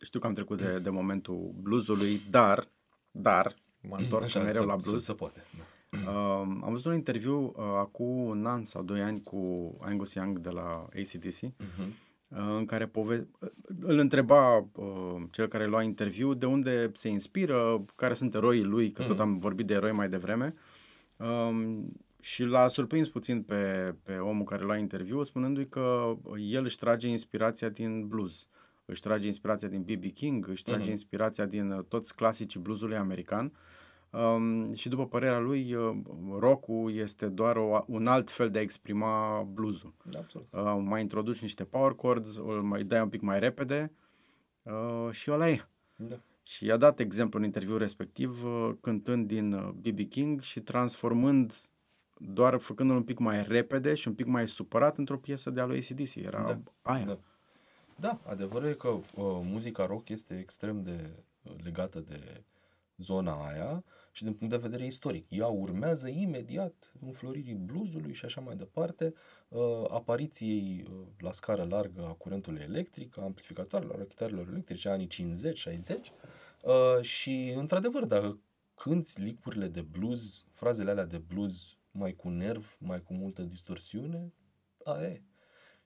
[0.00, 2.68] știu că am trecut de, de momentul bluesului, dar,
[3.10, 5.04] dar, mă întorc Așa, mereu se, la se, blues.
[5.04, 5.44] se poate.
[5.58, 6.10] Da.
[6.10, 10.38] Um, am văzut un interviu uh, acum un an sau doi ani cu Angus Young
[10.38, 11.88] de la ACDC Uh-huh.
[12.28, 13.28] în care pove-
[13.80, 18.90] îl întreba uh, cel care lua interviu de unde se inspiră, care sunt eroii lui,
[18.90, 19.08] că mm.
[19.08, 20.54] tot am vorbit de eroi mai devreme.
[21.16, 26.76] Um, și l-a surprins puțin pe, pe omul care lua interviu, spunându-i că el își
[26.76, 28.48] trage inspirația din blues,
[28.84, 30.12] își trage inspirația din B.B.
[30.12, 30.90] King, își trage mm-hmm.
[30.90, 33.52] inspirația din uh, toți clasicii bluesului american.
[34.10, 35.96] Um, și după părerea lui, uh,
[36.38, 39.94] rock este doar o, un alt fel de a exprima bluesul.
[40.16, 40.46] Absolut.
[40.50, 43.92] Uh, mai introduci niște power chords, îl mai dai un pic mai repede
[44.62, 45.68] uh, și ăla e.
[45.96, 46.16] Da.
[46.46, 49.98] Și i-a dat exemplu în interviu respectiv, uh, cântând din B.B.
[49.98, 51.54] Uh, King și transformând
[52.18, 55.64] doar făcându-l un pic mai repede și un pic mai supărat într-o piesă de a
[55.64, 56.14] lui ACDC.
[56.14, 56.58] Era da.
[56.82, 57.04] aia.
[57.04, 57.18] Da.
[57.96, 59.02] da, adevărul e că uh,
[59.42, 61.10] muzica rock este extrem de
[61.42, 62.44] uh, legată de
[62.96, 63.84] zona aia
[64.16, 65.26] și din punct de vedere istoric.
[65.30, 69.14] Ea urmează imediat înfloririi bluesului și așa mai departe,
[69.48, 75.08] uh, apariției uh, la scară largă a curentului electric, a amplificatoarelor, a chitarelor electrice, anii
[75.08, 75.12] 50-60
[76.62, 78.40] uh, și, într-adevăr, dacă
[78.74, 84.32] cânti licurile de blues, frazele alea de blues mai cu nerv, mai cu multă distorsiune,
[84.84, 85.22] a e.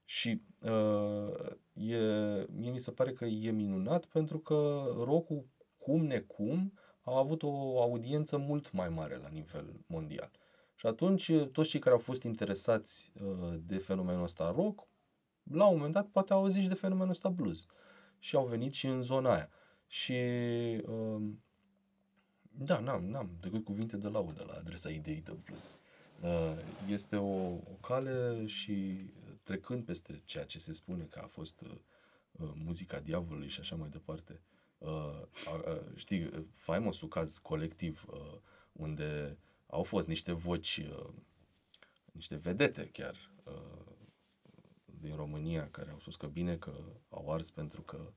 [0.04, 1.98] Și uh, e,
[2.50, 5.28] mie mi se pare că e minunat pentru că rock
[5.78, 6.72] cum necum,
[7.02, 10.30] a avut o audiență mult mai mare la nivel mondial.
[10.74, 14.88] Și atunci toți cei care au fost interesați uh, de fenomenul ăsta rock,
[15.42, 17.66] la un moment dat poate au auzit de fenomenul ăsta blues.
[18.18, 19.50] Și au venit și în zona aia.
[19.86, 20.12] Și
[20.86, 21.22] uh,
[22.50, 25.78] da, n-am, n-am decât cuvinte de laudă la adresa ideii de blues.
[26.22, 26.56] Uh,
[26.88, 29.04] este o, o cale și
[29.44, 31.70] trecând peste ceea ce se spune că a fost uh,
[32.32, 34.40] uh muzica diavolului și așa mai departe,
[34.80, 35.22] uh,
[35.66, 38.38] uh, știi, faimosul caz colectiv uh,
[38.72, 41.12] unde au fost niște voci, uh,
[42.12, 43.90] niște vedete chiar uh,
[44.84, 46.72] din România care au spus că bine că
[47.08, 48.12] au ars pentru că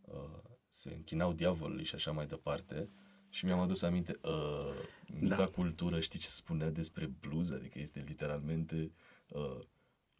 [0.00, 0.38] uh,
[0.68, 2.90] se închinau diavolului și așa mai departe.
[3.28, 4.74] Și mi-am adus aminte, uh,
[5.20, 5.46] mica da.
[5.46, 7.50] cultură, știi ce spunea despre blues?
[7.50, 8.92] Adică este literalmente
[9.28, 9.58] uh,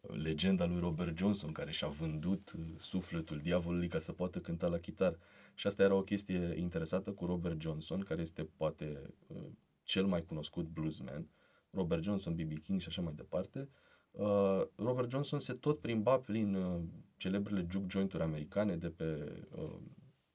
[0.01, 4.79] legenda lui Robert Johnson, care și-a vândut uh, sufletul diavolului ca să poată cânta la
[4.79, 5.19] chitară.
[5.57, 9.47] Și asta era o chestie interesată cu Robert Johnson, care este poate uh,
[9.83, 11.29] cel mai cunoscut bluesman.
[11.71, 12.59] Robert Johnson, B.B.
[12.59, 13.69] King și așa mai departe.
[14.11, 16.81] Uh, Robert Johnson se tot plimba prin uh,
[17.17, 19.79] celebrele juke jointuri americane de pe uh,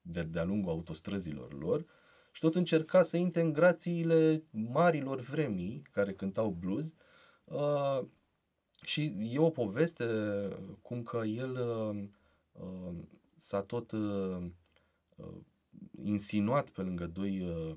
[0.01, 1.85] de, de-a lungul autostrăzilor lor
[2.31, 6.93] și tot încerca să intre în grațiile marilor vremii care cântau blues
[7.43, 8.05] uh,
[8.83, 10.05] și e o poveste
[10.81, 12.03] cum că el uh,
[12.51, 12.95] uh,
[13.35, 14.51] s-a tot uh, uh,
[16.03, 17.75] insinuat pe lângă doi uh,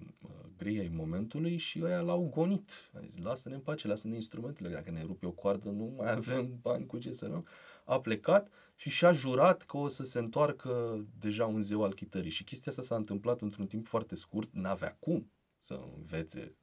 [0.57, 2.71] grei ai momentului și ăia l-au gonit.
[2.95, 6.59] A zis, lasă-ne în pace, lasă-ne instrumentele, dacă ne rupe o coardă nu mai avem
[6.61, 7.45] bani cu ce să nu.
[7.85, 12.31] A plecat și și-a jurat că o să se întoarcă deja un zeu al chitării
[12.31, 16.57] și chestia asta s-a întâmplat într-un timp foarte scurt, n-avea cum să învețe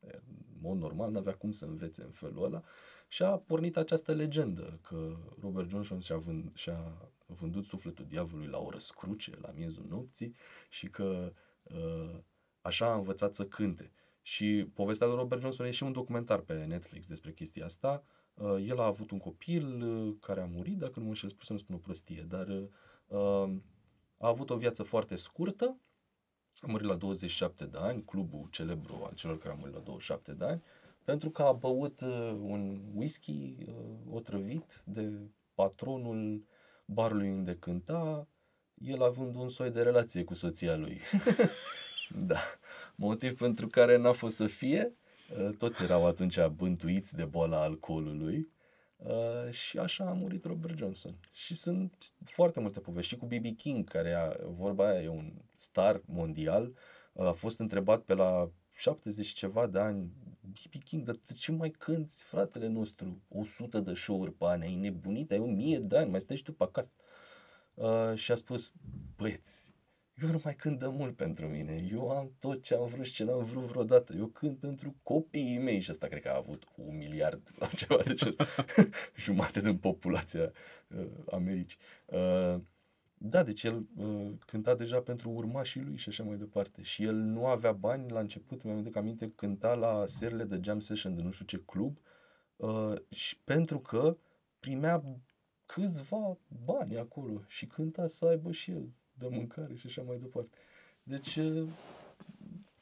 [0.00, 0.20] în
[0.60, 2.62] mod normal, n-avea cum să învețe în felul ăla
[3.08, 8.58] și a pornit această legendă că Robert Johnson și-a, vând, și-a vândut sufletul diavolului la
[8.58, 10.34] o răscruce, la miezul nopții
[10.68, 12.18] și că uh,
[12.60, 13.92] așa a învățat să cânte.
[14.22, 18.04] Și povestea lui Robert Johnson e și un documentar pe Netflix despre chestia asta.
[18.34, 21.52] Uh, el a avut un copil uh, care a murit, dacă nu mă înșel, să
[21.52, 23.50] nu spun o prostie, dar uh,
[24.16, 25.80] a avut o viață foarte scurtă
[26.60, 30.32] a murit la 27 de ani, clubul celebru al celor care au murit la 27
[30.32, 30.62] de ani,
[31.04, 33.74] pentru că a băut uh, un whisky uh,
[34.10, 35.12] otrăvit de
[35.54, 36.44] patronul
[36.88, 38.28] barului unde cânta,
[38.74, 41.00] el având un soi de relație cu soția lui.
[42.30, 42.40] da.
[42.94, 44.92] Motiv pentru care n-a fost să fie,
[45.38, 48.48] uh, toți erau atunci bântuiți de boala alcoolului
[48.98, 51.18] Uh, și așa a murit Robert Johnson.
[51.32, 53.14] Și sunt foarte multe povești.
[53.14, 53.56] Și cu B.B.
[53.56, 56.72] King, care a, vorba aia e un star mondial,
[57.12, 60.82] uh, a fost întrebat pe la 70 ceva de ani, B.B.
[60.82, 65.38] King, dar ce mai cânti, fratele nostru, 100 de show-uri pe an, ai nebunit, ai
[65.38, 66.90] 1000 de ani, mai stai și tu pe acasă.
[67.74, 68.72] Uh, și a spus,
[69.16, 69.72] băieți,
[70.22, 71.86] eu nu mai cânt de mult pentru mine.
[71.90, 74.16] Eu am tot ce am vrut și ce n-am vrut vreodată.
[74.16, 78.02] Eu cânt pentru copiii mei și asta cred că a avut un miliard sau ceva
[78.02, 78.36] de ce
[79.24, 80.52] jumate din populația
[80.88, 81.78] uh, Americii.
[82.06, 82.60] Uh,
[83.18, 86.82] da, deci el uh, cânta deja pentru urmașii lui și așa mai departe.
[86.82, 90.80] Și el nu avea bani la început, mi-am aminte, aminte, cânta la serile de jam
[90.80, 91.98] session de nu știu ce club
[92.56, 94.16] uh, și pentru că
[94.60, 95.02] primea
[95.66, 100.56] câțiva bani acolo și cânta să aibă și el de mâncare și așa mai departe.
[101.02, 101.38] Deci,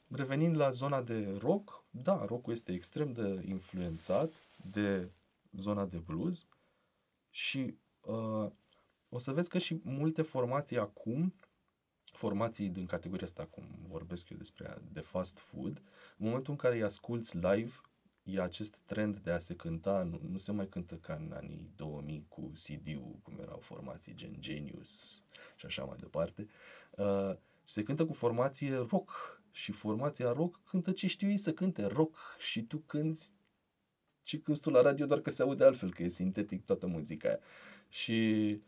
[0.07, 4.33] revenind la zona de rock, da, rockul este extrem de influențat
[4.71, 5.11] de
[5.51, 6.45] zona de blues
[7.29, 8.51] și uh,
[9.09, 11.33] o să vezi că și multe formații acum,
[12.11, 15.81] formații din categoria asta, cum vorbesc eu despre ea, de fast food,
[16.17, 17.73] în momentul în care îi asculți live,
[18.23, 21.71] e acest trend de a se cânta, nu, nu se mai cântă ca în anii
[21.75, 25.23] 2000 cu CD-ul, cum erau formații gen Genius
[25.55, 26.47] și așa mai departe,
[26.91, 31.85] uh, se cântă cu formație rock și formația rock cântă ce știu ei să cânte,
[31.85, 33.25] rock și tu cânti
[34.21, 37.27] ce cânti tu la radio doar că se aude altfel, că e sintetic toată muzica
[37.27, 37.39] aia.
[37.89, 38.11] Și
[38.53, 38.61] uh,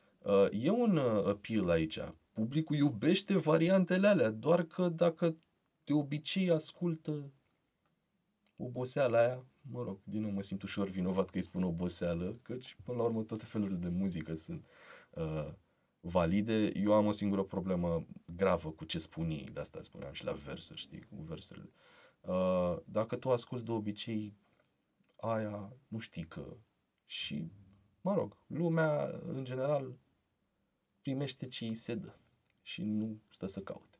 [0.51, 1.99] e un uh, appeal aici.
[2.31, 5.37] Publicul iubește variantele alea, doar că dacă
[5.83, 7.31] de obicei ascultă
[8.55, 12.77] oboseala aia, mă rog, din nou mă simt ușor vinovat că îi spun oboseală, căci
[12.83, 14.65] până la urmă toate felurile de muzică sunt
[15.09, 15.51] uh,
[15.99, 16.71] valide.
[16.75, 20.31] Eu am o singură problemă gravă cu ce spun ei, de asta spuneam și la
[20.31, 21.71] versuri, știi, cu versurile.
[22.21, 24.37] Uh, dacă tu asculti de obicei
[25.19, 26.57] aia, nu știi că
[27.05, 27.51] și,
[28.01, 29.97] mă rog, lumea în general
[31.01, 32.13] primește ce îi se dă
[32.61, 33.97] și nu stă să caute.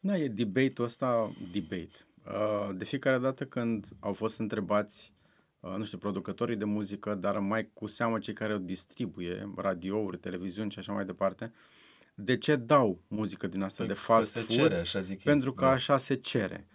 [0.00, 1.90] Da, e debate-ul ăsta, debate.
[2.26, 5.12] Uh, de fiecare dată când au fost întrebați,
[5.60, 10.18] uh, nu știu, producătorii de muzică, dar mai cu seamă cei care o distribuie, radiouri,
[10.18, 11.52] televiziuni și așa mai departe,
[12.14, 14.56] de ce dau muzică din asta Păi de că fast se food?
[14.56, 15.32] cere, așa zic eu.
[15.32, 15.70] pentru că Da.
[15.70, 16.66] așa se cere.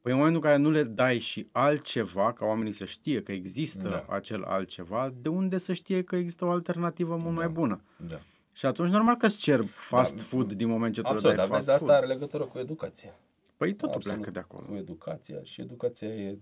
[0.00, 3.32] Păi în momentul în care nu le dai și altceva, ca oamenii să știe că
[3.32, 4.06] există Da.
[4.08, 7.40] acel altceva, de unde să știe că există o alternativă mult Da.
[7.40, 7.82] mai bună?
[8.08, 8.20] Da.
[8.56, 11.36] Și atunci normal că îți cer fast Da, food din moment ce tu le Absolut,
[11.36, 11.90] dai dar fast vezi, food.
[11.90, 13.18] asta are legătură cu educația.
[13.56, 14.66] Păi totul Absolut, pleacă de acolo.
[14.66, 16.38] Cu educația și educația e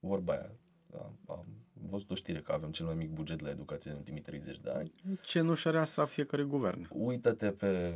[0.00, 0.50] vorba aia.
[0.98, 1.46] Am, am
[1.90, 4.70] văzut o știre că avem cel mai mic buget la educație în ultimii 30 de
[4.70, 4.92] ani.
[5.20, 6.88] Cenușăreasa a fiecărui guvern.
[6.92, 7.94] Uită-te pe,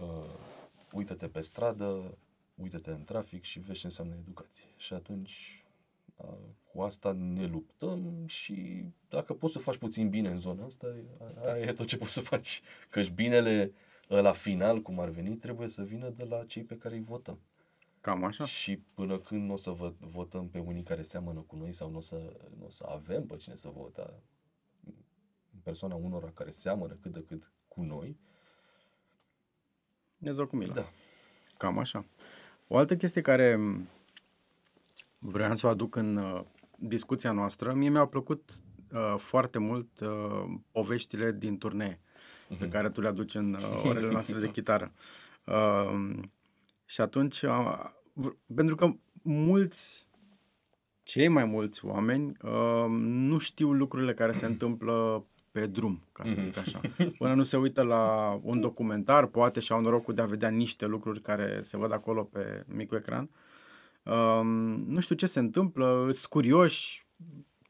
[0.00, 0.30] uh,
[0.92, 2.18] uită-te pe stradă,
[2.54, 4.64] uită-te în trafic și vezi ce înseamnă educație.
[4.76, 5.64] Și atunci
[6.16, 6.26] uh,
[6.78, 10.94] cu asta ne luptăm și dacă poți să faci puțin bine în zona asta,
[11.44, 12.62] aia e tot ce poți să faci.
[12.90, 13.72] Căci binele
[14.08, 17.38] la final, cum ar veni, trebuie să vină de la cei pe care îi votăm.
[18.00, 18.44] Cam așa.
[18.44, 21.90] Și până când nu o să vă, votăm pe unii care seamănă cu noi sau
[21.90, 24.22] nu o să, nu o să avem pe cine să vota
[25.54, 28.16] în persoana unora care seamănă cât de cât cu noi,
[30.16, 30.72] Dumnezeu cu milă.
[30.72, 30.88] da.
[31.56, 32.04] Cam așa.
[32.68, 33.88] O altă chestie care m,
[35.18, 36.44] vreau să o aduc în uh,
[36.78, 38.50] discuția noastră, mie mi-au plăcut
[38.92, 42.00] uh, foarte mult uh, poveștile din turnee
[42.58, 44.92] pe care tu le aduci în uh, orele noastre de chitară.
[45.44, 46.14] Uh,
[46.84, 50.08] și atunci, uh, v- pentru că mulți,
[51.02, 56.40] cei mai mulți oameni uh, nu știu lucrurile care se întâmplă pe drum, ca să
[56.40, 56.80] zic așa.
[57.18, 60.86] Până nu se uită la un documentar, poate și au norocul de a vedea niște
[60.86, 63.30] lucruri care se văd acolo pe micul ecran.
[64.08, 64.46] Um,
[64.88, 67.06] nu știu ce se întâmplă, sunt curioși,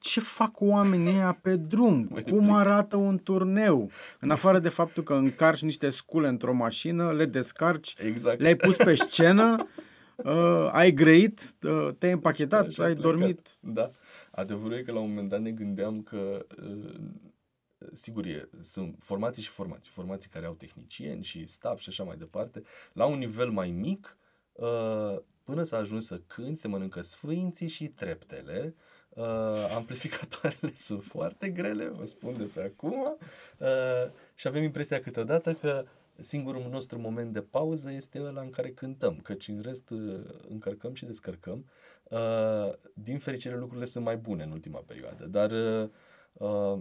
[0.01, 5.15] ce fac oamenii ăia pe drum, cum arată un turneu, în afară de faptul că
[5.15, 8.41] încarci niște scule într-o mașină, le descarci, Exact.
[8.41, 9.57] le-ai pus pe scenă,
[10.17, 13.03] uh, ai grăit, uh, te-ai împachetat, Și ai plecat.
[13.03, 13.49] dormit.
[13.63, 13.91] Da.
[14.31, 16.95] Adevărul e că la un moment dat ne gândeam că, uh,
[17.93, 19.91] sigur e, sunt formații și formații.
[19.95, 22.63] Formații care au tehnicieni și staff și așa mai departe.
[22.93, 24.17] La un nivel mai mic,
[24.53, 25.17] uh,
[25.49, 28.75] până să ajungi să cânti, se mănâncă sfâinții și treptele.
[29.09, 29.25] Uh,
[29.77, 33.17] amplificatoarele sunt foarte grele, vă spun de pe acum.
[33.59, 35.85] Uh, și avem impresia câteodată că
[36.19, 40.95] singurul nostru moment de pauză este ăla în care cântăm, căci în rest uh, încărcăm
[40.95, 41.67] și descărcăm.
[42.03, 45.89] Uh, din fericire lucrurile sunt mai bune în ultima perioadă, dar uh,
[46.33, 46.79] uh,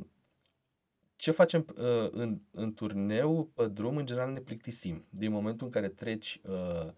[1.15, 5.05] ce facem uh, în, în turneu, pe drum, în general ne plictisim.
[5.09, 6.93] Din momentul în care treci uh, uh,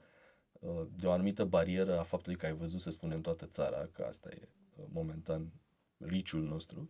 [0.96, 4.30] de o anumită barieră a faptului că ai văzut, să spunem, toată țara, că asta
[4.32, 5.52] e uh, momentan
[5.98, 6.90] riciul nostru,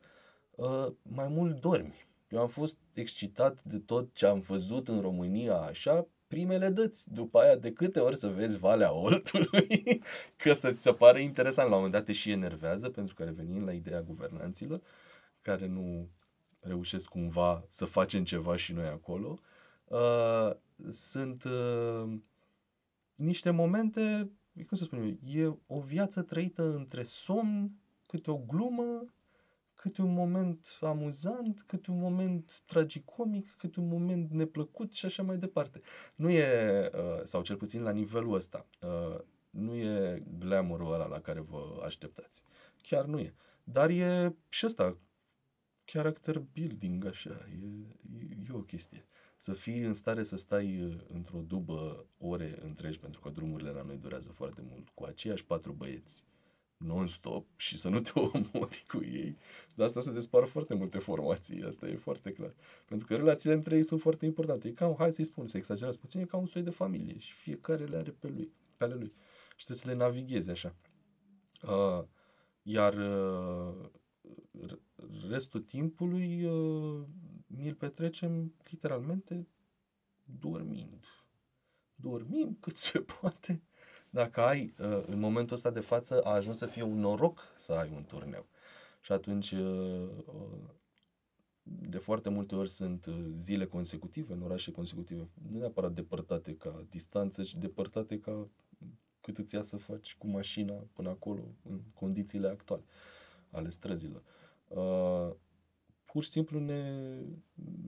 [0.55, 2.07] uh, mai mult dormi.
[2.29, 7.13] Eu am fost excitat de tot ce am văzut în România așa, primele dăți.
[7.13, 10.01] După aia, de câte ori să vezi Valea Oltului,
[10.43, 11.69] că să-ți se pare interesant.
[11.69, 14.81] La un moment dat te și enervează, pentru că revenim la ideea guvernanților,
[15.41, 16.09] care nu
[16.59, 19.39] reușesc cumva să facem ceva și noi acolo.
[19.85, 20.51] Uh,
[20.89, 22.19] sunt uh,
[23.19, 24.31] niște momente,
[24.67, 27.71] cum să spun eu, e o viață trăită între somn,
[28.07, 29.13] câte o glumă,
[29.73, 35.37] câte un moment amuzant, câte un moment tragicomic, câte un moment neplăcut și așa mai
[35.37, 35.79] departe.
[36.15, 41.19] Nu e, uh, sau cel puțin la nivelul ăsta, uh, nu e glamourul ăla la
[41.19, 42.43] care vă așteptați.
[42.81, 43.33] Chiar nu e.
[43.63, 44.97] Dar e și ăsta,
[45.85, 47.65] character building, așa, e,
[48.19, 49.05] e, e o chestie.
[49.41, 53.81] Să fii în stare să stai uh, într-o dubă ore întregi, pentru că drumurile la
[53.81, 56.25] noi durează foarte mult, cu aceiași patru băieți
[56.77, 59.37] non-stop și să nu te omori cu ei.
[59.75, 62.53] De asta se despar foarte multe formații, asta e foarte clar.
[62.85, 64.67] Pentru că relațiile între ei sunt foarte importante.
[64.67, 67.33] E cam, hai să-i spun, să exagerați puțin, e ca un soi de familie și
[67.33, 69.13] fiecare le are pe lui, pe ale lui.
[69.55, 70.75] Și trebuie să le navigheze așa.
[71.61, 72.03] Uh,
[72.61, 73.89] iar uh,
[75.29, 77.01] restul timpului uh,
[77.49, 79.47] ni-l petrecem literalmente
[80.39, 81.05] dormind.
[81.95, 83.61] Dormim cât se poate.
[84.09, 87.73] Dacă ai, uh, în momentul ăsta de față, a ajuns să fie un noroc să
[87.73, 88.45] ai un turneu.
[89.01, 90.69] Și atunci, uh, uh,
[91.63, 97.43] de foarte multe ori sunt zile consecutive, în orașe consecutive, nu neapărat depărtate ca distanță,
[97.43, 98.47] ci depărtate ca
[99.21, 102.83] cât îți ia să faci cu mașina până acolo, în condițiile actuale
[103.51, 104.23] ale străzilor.
[106.09, 107.13] Uh, pur și simplu ne,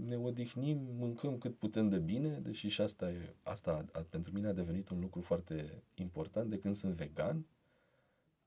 [0.05, 4.33] ne odihnim, mâncăm cât putem de bine, deși și asta, e, asta a, a, pentru
[4.33, 7.45] mine a devenit un lucru foarte important de când sunt vegan,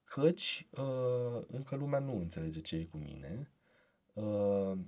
[0.05, 3.51] căci uh, încă lumea nu înțelege ce e cu mine,
[4.13, 4.79] uh,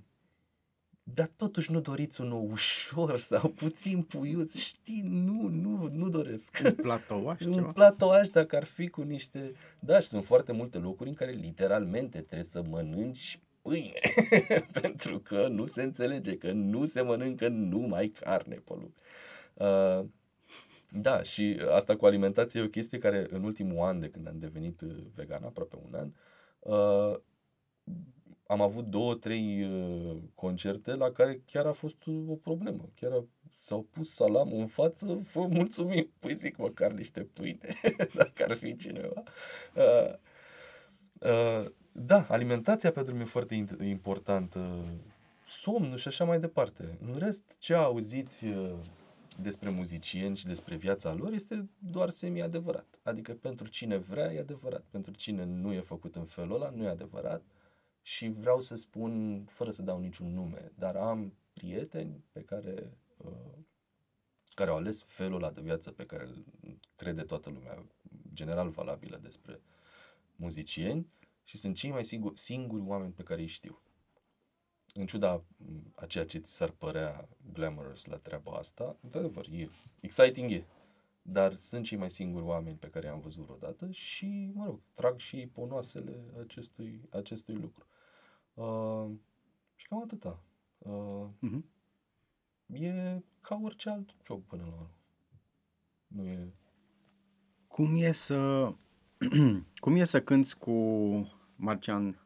[1.03, 6.61] dar totuși nu doriți unul ușor sau puțin puiuț, știi, nu, nu, nu doresc.
[6.65, 7.71] Un platouaș Un ceva?
[7.71, 9.53] platouaș dacă ar fi cu niște...
[9.79, 13.99] Da, și sunt foarte multe locuri în care literalmente trebuie să mănânci pâine,
[14.81, 18.93] pentru că nu se înțelege că nu se mănâncă numai carne pe lume.
[19.53, 20.05] Uh,
[20.91, 24.39] da, și asta cu alimentație e o chestie care în ultimul an de când am
[24.39, 26.11] devenit uh, vegan, aproape un an,
[26.59, 27.19] uh,
[28.47, 31.95] am avut două, trei uh, concerte la care chiar a fost
[32.27, 32.89] o problemă.
[32.95, 33.25] Chiar a,
[33.57, 37.79] s-au pus salamul în față, vă mulțumim, păi zic măcar niște pâine,
[38.15, 39.23] dacă ar fi cineva.
[39.75, 40.13] Uh,
[41.19, 44.85] uh, da, alimentația pentru mine e foarte importantă,
[45.47, 46.97] somnul și așa mai departe.
[47.01, 48.73] În rest, ce auziți uh,
[49.41, 52.99] despre muzicieni și despre viața lor este doar semi-adevărat.
[53.03, 56.83] Adică pentru cine vrea e adevărat, pentru cine nu e făcut în felul ăla nu
[56.83, 57.41] e adevărat
[58.01, 63.31] și vreau să spun, fără să dau niciun nume, dar am prieteni pe care, uh,
[64.53, 66.45] care au ales felul ăla de viață pe care îl
[66.95, 67.85] crede toată lumea,
[68.33, 69.61] general valabilă despre
[70.35, 71.07] muzicieni
[71.47, 73.81] și sunt cei mai sigur, singuri oameni pe care îi știu.
[74.93, 75.43] În ciuda
[75.95, 79.69] a ceea ce ți s-ar părea glamorous la treaba asta, într-adevăr, e
[79.99, 80.65] exciting e,
[81.21, 85.17] dar sunt cei mai singuri oameni pe care i-am văzut vreodată și, mă rog, trag
[85.17, 87.85] și ponoasele acestui, acestui lucru.
[88.53, 89.15] Uh,
[89.75, 90.43] și cam atâta.
[90.77, 91.63] Uh, uh-huh.
[92.65, 94.91] E ca orice alt job până la urmă.
[96.07, 96.53] Nu e...
[97.67, 98.71] Cum e să...
[99.83, 100.71] Cum e să cânti cu
[101.57, 102.25] Marcian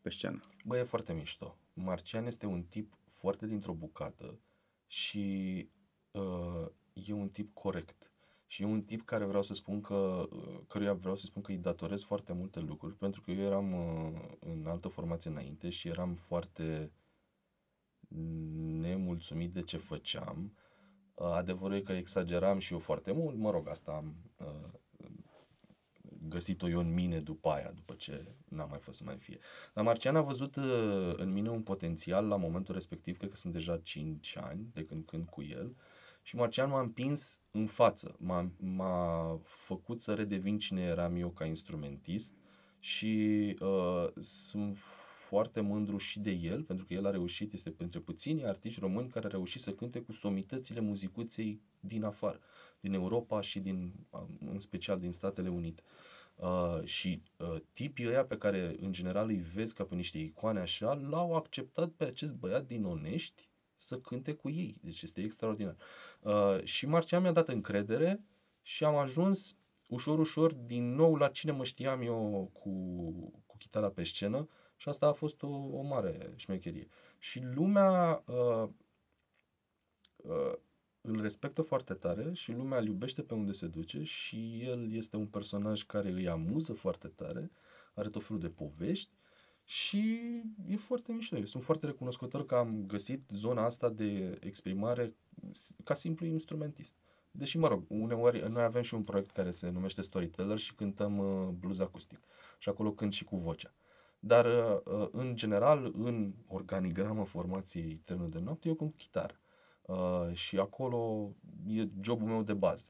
[0.00, 0.44] pe scenă?
[0.64, 1.58] Bă, e foarte mișto.
[1.72, 4.40] Marcian este un tip foarte dintr-o bucată
[4.86, 5.68] și
[6.10, 8.12] uh, e un tip corect.
[8.46, 11.50] Și e un tip care vreau să spun că, uh, căruia vreau să spun că
[11.50, 15.88] îi datorez foarte multe lucruri, pentru că eu eram uh, în altă formație înainte și
[15.88, 16.92] eram foarte
[18.80, 20.56] nemulțumit de ce făceam.
[21.14, 24.80] Uh, adevărul e că exageram și eu foarte mult, mă rog, asta am uh,
[26.28, 29.38] găsit-o eu în mine după aia, după ce n-am mai fost să mai fie.
[29.74, 33.52] Dar Marcian a văzut uh, în mine un potențial la momentul respectiv, cred că sunt
[33.52, 35.76] deja 5 ani de când cânt cu el,
[36.26, 41.44] și Marcian m-a împins în față, m-a, m-a făcut să redevin cine eram eu ca
[41.44, 42.34] instrumentist
[42.78, 44.76] și uh, sunt
[45.28, 49.08] foarte mândru și de el, pentru că el a reușit, este printre puțini artiști români
[49.08, 52.40] care a reușit să cânte cu somitățile muzicuței din afară,
[52.80, 53.92] din Europa și din,
[54.46, 55.82] în special din Statele Unite.
[55.84, 56.13] Uh,
[56.84, 60.94] și uh, tipii ăia pe care în general îi vezi ca pe niște icoane așa,
[60.94, 64.78] l-au acceptat pe acest băiat din Onești să cânte cu ei.
[64.82, 65.76] Deci este extraordinar.
[66.20, 68.24] Uh, și Marcia mi-a dat încredere
[68.62, 69.56] și am ajuns
[69.88, 72.70] ușor, ușor din nou la cine mă știam eu cu,
[73.46, 76.88] cu chitara pe scenă și asta a fost o, o mare șmecherie.
[77.18, 78.68] Și lumea uh,
[80.16, 80.52] uh,
[81.06, 85.16] îl respectă foarte tare și lumea îl iubește pe unde se duce și el este
[85.16, 87.50] un personaj care îi amuză foarte tare,
[87.94, 89.10] are tot felul de povești
[89.64, 90.20] și
[90.66, 91.36] e foarte mișto.
[91.36, 95.14] Eu sunt foarte recunoscător că am găsit zona asta de exprimare
[95.84, 96.94] ca simplu instrumentist.
[97.30, 101.18] Deși, mă rog, uneori noi avem și un proiect care se numește Storyteller și cântăm
[101.18, 102.18] uh, blues acustic.
[102.58, 103.74] Și acolo cânt și cu vocea.
[104.18, 104.46] Dar,
[104.84, 109.38] uh, în general, în organigramă formației Trenul de Noapte, eu cânt chitară.
[109.86, 111.30] Uh, și acolo
[111.66, 112.88] e jobul meu de bază.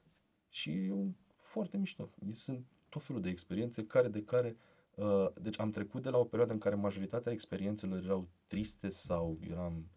[0.49, 0.95] Și e
[1.37, 2.11] foarte mișto.
[2.33, 4.57] Sunt tot felul de experiențe care de care
[4.95, 9.39] uh, deci am trecut de la o perioadă în care majoritatea experiențelor erau triste sau
[9.51, 9.91] eram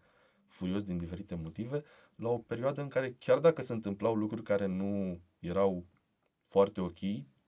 [0.46, 1.84] furios din diferite motive,
[2.14, 5.86] la o perioadă în care chiar dacă se întâmplau lucruri care nu erau
[6.44, 6.98] foarte ok,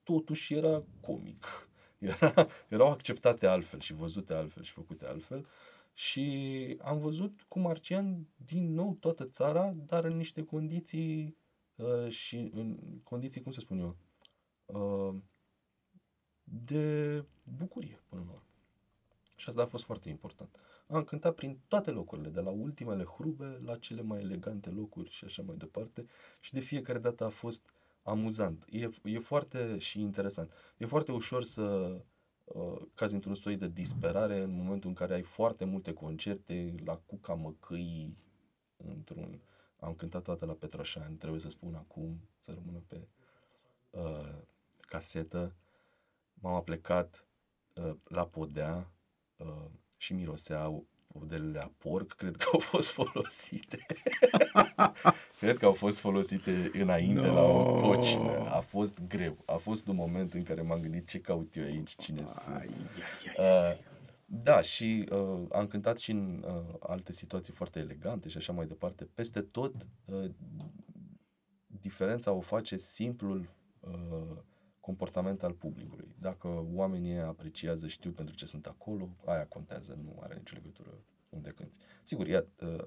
[0.03, 1.45] totuși era comic.
[1.99, 5.47] Era, erau acceptate altfel și văzute altfel și făcute altfel.
[5.93, 11.37] Și am văzut cu Marcian din nou toată țara, dar în niște condiții
[11.75, 13.97] uh, și în condiții, cum să spun eu,
[14.67, 15.15] uh,
[16.45, 17.25] de
[17.59, 18.45] bucurie până la urmă.
[19.37, 20.57] Și asta a fost foarte important.
[20.87, 25.25] Am cântat prin toate locurile, de la ultimele hrube la cele mai elegante locuri și
[25.25, 26.07] așa mai departe.
[26.41, 27.71] Și de fiecare dată a fost
[28.03, 28.65] amuzant.
[28.69, 30.53] E, e foarte și interesant.
[30.77, 32.01] E foarte ușor să uh,
[32.95, 37.35] cazi într-un soi de disperare în momentul în care ai foarte multe concerte la Cuca
[37.35, 38.17] Măcăii,
[38.77, 39.41] într-un...
[39.79, 43.09] Am cântat toate la Petroșani, trebuie să spun acum, să rămână pe
[43.91, 44.39] uh,
[44.81, 45.55] casetă.
[46.35, 47.27] M-am plecat
[47.75, 48.91] uh, la Podea
[49.37, 49.65] uh,
[49.97, 53.87] și miroseau modelele a porc, cred că au fost folosite.
[55.41, 57.35] cred că au fost folosite înainte no.
[57.35, 58.51] la o cocină.
[58.51, 59.37] A fost greu.
[59.47, 62.57] A fost un moment în care m-am gândit ce caut eu aici, cine ai, sunt.
[62.57, 62.69] Ai,
[63.37, 63.73] ai, ai.
[63.73, 63.89] Uh,
[64.33, 68.67] da, și uh, am cântat și în uh, alte situații foarte elegante și așa mai
[68.67, 69.09] departe.
[69.15, 70.31] Peste tot, uh,
[71.67, 73.49] diferența o face simplul
[73.81, 74.37] uh,
[74.81, 76.15] comportament al publicului.
[76.19, 80.91] Dacă oamenii apreciază, știu pentru ce sunt acolo, aia contează, nu are nicio legătură
[81.29, 81.79] unde cânti.
[82.03, 82.85] Sigur, e uh,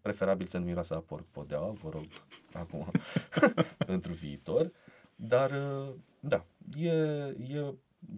[0.00, 2.04] preferabil să nu miroasă a porc podeaua, vă rog,
[2.62, 2.90] acum,
[3.86, 4.72] pentru viitor,
[5.16, 7.74] dar, uh, da, e, e,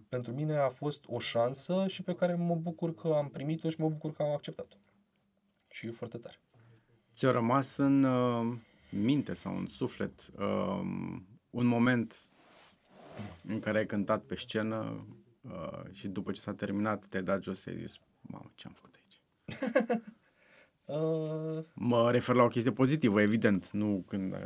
[0.09, 3.81] pentru mine a fost o șansă și pe care mă bucur că am primit-o și
[3.81, 4.77] mă bucur că am acceptat-o.
[5.69, 6.41] Și e foarte tare.
[7.14, 8.59] Ți-a rămas în uh,
[8.91, 10.81] minte sau în suflet uh,
[11.51, 12.19] un moment
[13.49, 15.07] în care ai cântat pe scenă
[15.41, 18.73] uh, și după ce s-a terminat te-ai dat jos și ai zis, mamă, ce am
[18.73, 19.23] făcut aici?
[20.85, 21.64] uh...
[21.75, 24.39] Mă refer la o chestie pozitivă, evident, nu când uh,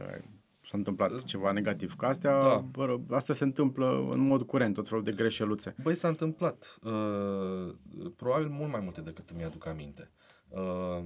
[0.62, 1.95] s-a întâmplat uh, ceva negativ.
[1.97, 2.57] Că astea, da.
[2.59, 5.75] bă, astea se întâmplă în mod curent, tot felul de greșeluțe.
[5.83, 6.79] Băi, s-a întâmplat.
[6.83, 7.75] Uh,
[8.16, 10.11] probabil mult mai multe decât îmi aduc aminte.
[10.49, 11.05] Uh,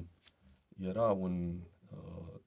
[0.79, 1.61] era un
[1.91, 2.41] uh,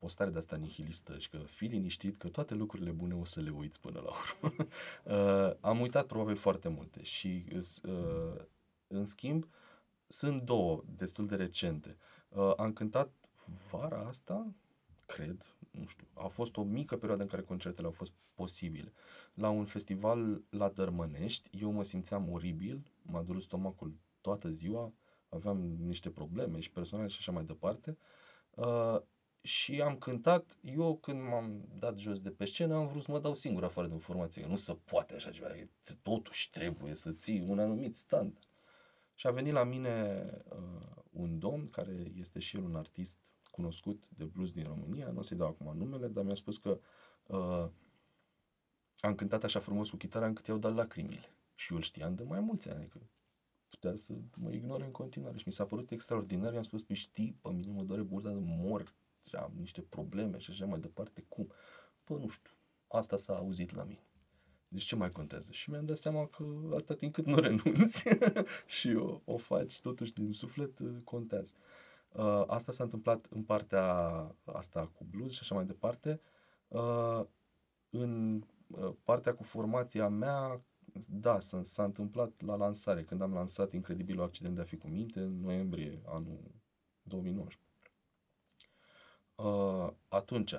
[0.00, 3.50] postare de asta nihilistă și că fii liniștit că toate lucrurile bune o să le
[3.50, 4.66] uiți până la urmă.
[5.48, 7.44] uh, am uitat probabil foarte multe și
[7.82, 8.42] uh,
[8.86, 9.48] în schimb
[10.06, 11.96] sunt două destul de recente.
[12.28, 13.12] Uh, am cântat
[13.70, 14.54] vara asta,
[15.06, 18.92] cred, nu știu, a fost o mică perioadă în care concertele au fost posibile.
[19.34, 24.92] La un festival la Dărmănești, eu mă simțeam oribil, m-a durut stomacul toată ziua,
[25.28, 27.96] aveam niște probleme și personale și așa mai departe.
[28.50, 29.00] Uh,
[29.42, 33.20] și am cântat, eu când m-am dat jos de pe scenă am vrut să mă
[33.20, 35.48] dau singur afară de informație, nu se poate așa ceva,
[36.02, 38.38] totuși trebuie să ții un anumit stand.
[39.14, 43.16] Și a venit la mine uh, un domn care este și el un artist
[43.50, 46.80] cunoscut de blues din România, nu o să-i dau acum numele, dar mi-a spus că
[47.28, 47.68] uh,
[49.00, 51.34] am cântat așa frumos cu chitara încât i-au dat lacrimile.
[51.54, 53.00] Și eu îl știam de mai mulți ani, adică
[53.68, 55.36] putea să mă ignore în continuare.
[55.36, 58.40] Și mi s-a părut extraordinar, i-am spus, păi știi, pe mine mă doare burda de
[58.42, 58.94] mor
[59.24, 61.52] și am niște probleme și așa mai departe, cum?
[62.04, 62.50] Păi nu știu,
[62.88, 64.04] asta s-a auzit la mine.
[64.68, 65.52] Deci ce mai contează?
[65.52, 68.04] Și mi-am dat seama că atâta timp cât nu renunți
[68.78, 71.52] și o, o faci totuși din suflet, uh, contează.
[72.12, 73.84] Uh, asta s-a întâmplat în partea
[74.44, 76.20] asta cu blues și așa mai departe.
[76.68, 77.24] Uh,
[77.90, 80.64] în uh, partea cu formația mea,
[81.08, 84.88] da, s-a, s-a întâmplat la lansare, când am lansat Incredibilul Accident de a fi cu
[84.88, 86.40] minte, în noiembrie anul
[87.02, 87.69] 2019.
[89.44, 90.54] Uh, atunci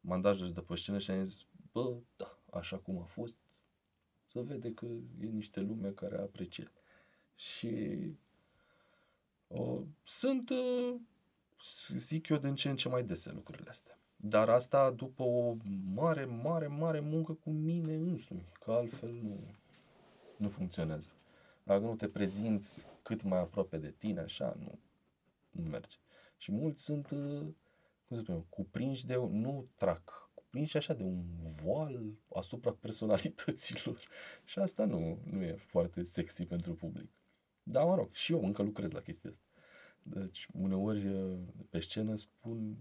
[0.00, 3.36] m-am dat jos de pe scenă și am zis, bă, da, așa cum a fost,
[4.26, 4.86] să vede că
[5.20, 6.70] e niște lume care aprecie.
[7.34, 7.96] Și
[9.46, 10.94] uh, sunt, uh,
[11.88, 13.98] zic eu, din ce în ce mai dese lucrurile astea.
[14.16, 15.56] Dar asta după o
[15.94, 19.40] mare, mare, mare muncă cu mine însumi, că altfel nu,
[20.36, 21.14] nu funcționează.
[21.62, 24.78] Dacă nu te prezinți cât mai aproape de tine, așa, nu,
[25.50, 25.96] nu merge.
[26.36, 27.46] Și mulți sunt uh,
[28.08, 31.24] cum să spunem, cuprinși de, nu trac, cuprinși așa de un
[31.62, 34.08] voal asupra personalităților.
[34.44, 37.10] Și asta nu, nu e foarte sexy pentru public.
[37.62, 39.44] Dar mă rog, și eu încă lucrez la chestia asta.
[40.02, 41.08] Deci, uneori
[41.68, 42.76] pe scenă spun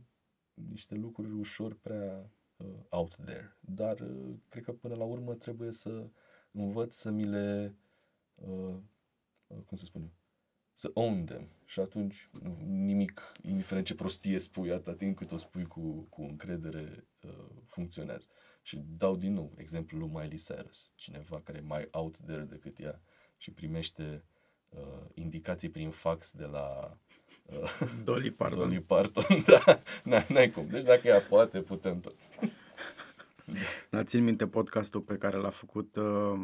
[0.54, 3.58] niște lucruri ușor prea uh, out there.
[3.60, 6.10] Dar uh, cred că până la urmă trebuie să
[6.52, 7.76] învăț să mi le,
[8.36, 8.76] uh,
[9.48, 10.12] uh cum să spun
[10.78, 11.50] să own them.
[11.66, 12.30] Și atunci
[12.66, 18.28] nimic, indiferent ce prostie spui, atâta timp cât o spui cu, cu încredere, uh, funcționează.
[18.62, 22.80] Și dau din nou exemplul lui Miley Cyrus, cineva care e mai out there decât
[22.80, 23.02] ea
[23.38, 24.24] și primește
[24.70, 26.98] uh, indicații prin fax de la
[27.46, 28.60] uh, Dolly Parton.
[28.60, 30.68] Dolly Parton, da, n-ai, n-ai cum.
[30.68, 32.30] Deci dacă ea poate, putem toți.
[33.90, 34.04] da.
[34.04, 36.40] Țin minte podcastul pe care l-a făcut uh,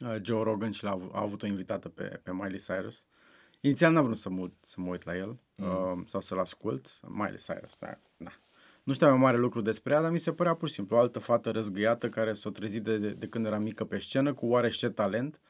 [0.00, 3.06] uh, Joe Rogan și l-a avut, a avut o invitată pe, pe Miley Cyrus.
[3.60, 5.66] Inițial n-am vrut să mă, uit- să mă uit la el Mm.
[5.98, 7.00] uh, sau să-l ascult.
[7.08, 8.30] Miley Cyrus, pe da.
[8.82, 10.98] Nu știam mai mare lucru despre ea, dar mi se părea pur și simplu o
[10.98, 14.46] altă fată răzgăiată care s-a trezit de, de, de când era mică pe scenă cu
[14.46, 15.40] oarește talent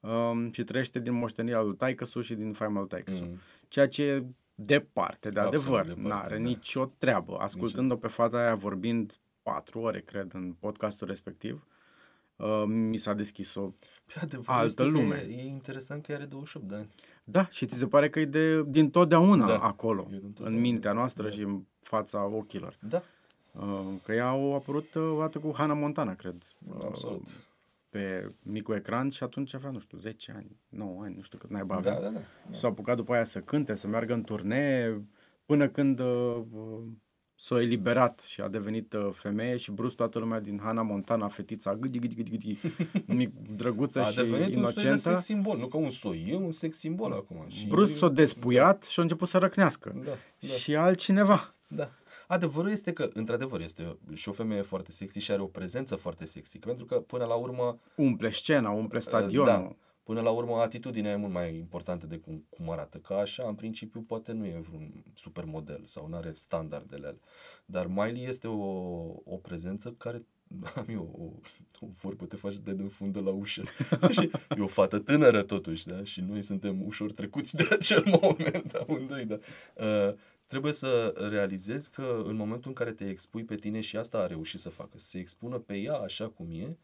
[0.00, 3.38] um, și trăiește din moștenirea lui taică și din faima lui taică Mm.
[3.68, 5.94] Ceea ce e departe de Absolut adevăr.
[5.94, 6.42] departe, N-are da.
[6.42, 7.36] nicio treabă.
[7.38, 11.76] Ascultând-o pe fata aia vorbind patru ore, cred, în podcastul respectiv, uh,
[12.66, 13.60] mi s-a deschis o...
[14.06, 15.26] Pe adevăr, Altă este că lume.
[15.28, 16.88] E, e interesant că are 28 de ani.
[17.24, 20.32] Da, și ți se pare că e de, din totdeauna Da, acolo, e din în
[20.32, 20.60] totdeauna.
[20.60, 21.30] mintea noastră Da.
[21.30, 22.76] și în fața ochilor.
[22.88, 23.02] Da,
[23.52, 26.42] Uh, Că ea au apărut uh, o dată cu Hannah Montana, cred.
[26.68, 27.28] uh, absolut.
[27.88, 31.50] Pe micul ecran și atunci avea, nu știu, 10 ani, 9 ani, nu știu cât
[31.50, 32.10] naiba Da, avea.
[32.10, 32.20] da, da.
[32.52, 35.02] Și s-a apucat după aia să cânte, să meargă în turnee,
[35.46, 36.78] până când uh, uh,
[37.40, 41.74] s-a eliberat și a devenit uh, femeie și brusc toată lumea din Hannah Montana, fetița
[41.74, 42.58] gâdi, gâdi, gâdi, gâdi,
[43.06, 46.26] mic, drăguță A și devenit un soi de inocentă, sex simbol, nu ca un soi,
[46.30, 47.44] e un sex simbol acum.
[47.48, 49.94] Și brusc s-a despuiat și a început să răcnească.
[50.04, 50.48] Da, da.
[50.48, 51.54] Și altcineva.
[51.66, 51.90] Da.
[52.26, 56.24] Adevărul este că, într-adevăr, este și o femeie foarte sexy și are o prezență foarte
[56.24, 56.58] sexy.
[56.58, 59.46] Pentru că, până la urmă, Umple scena, umple stadionul.
[59.46, 59.76] Da.
[60.08, 62.98] Până la urmă, atitudinea e mult mai importantă de cum, cum arată.
[62.98, 67.20] Că așa, în principiu, poate nu e vreun supermodel sau nu are standardele alea.
[67.64, 68.64] Dar Miley este o,
[69.24, 70.24] o prezență care
[70.76, 73.62] am eu o, o vorbă, te faci de din fundă la ușă.
[74.16, 76.04] și e o fată tânără totuși, da?
[76.04, 79.38] Și noi suntem ușor trecuți de acel moment amândoi, da?
[79.76, 80.14] Uh,
[80.46, 84.26] trebuie să realizezi că în momentul în care te expui pe tine și asta a
[84.26, 86.76] reușit să facă, să se expună pe ea așa cum e,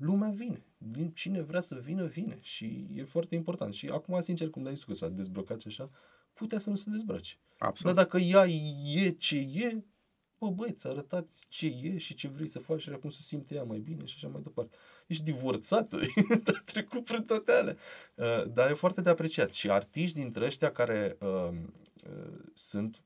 [0.00, 0.64] lumea vine.
[0.78, 2.38] Din- Cine vrea să vină, vine.
[2.40, 3.74] Și e foarte important.
[3.74, 5.90] Și acum, sincer, cum ai zis tu că s-a dezbrăcat și așa,
[6.32, 7.34] putea să nu se dezbrace.
[7.58, 7.94] Absolut.
[7.94, 8.46] Dar dacă ea
[8.84, 9.84] e ce e,
[10.38, 13.62] bă băieți, arătați ce e și ce vrei să faci și acum să simte ea
[13.62, 14.76] mai bine și așa mai departe.
[15.06, 15.96] Ești divorțată,
[16.54, 17.76] a trecut prin toate alea.
[18.14, 19.52] Uh, dar e foarte de apreciat.
[19.52, 21.50] Și artiști dintre ăștia care uh,
[22.06, 23.02] uh, sunt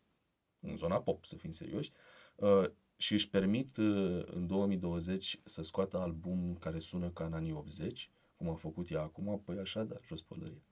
[0.61, 1.91] în zona pop, să fim serioși,
[2.37, 2.65] uh,
[3.05, 8.11] și își permit uh, în 2020 să scoată album care sună ca în anii 80,
[8.37, 10.63] cum a făcut ea acum, păi așa, da, jos pălărie.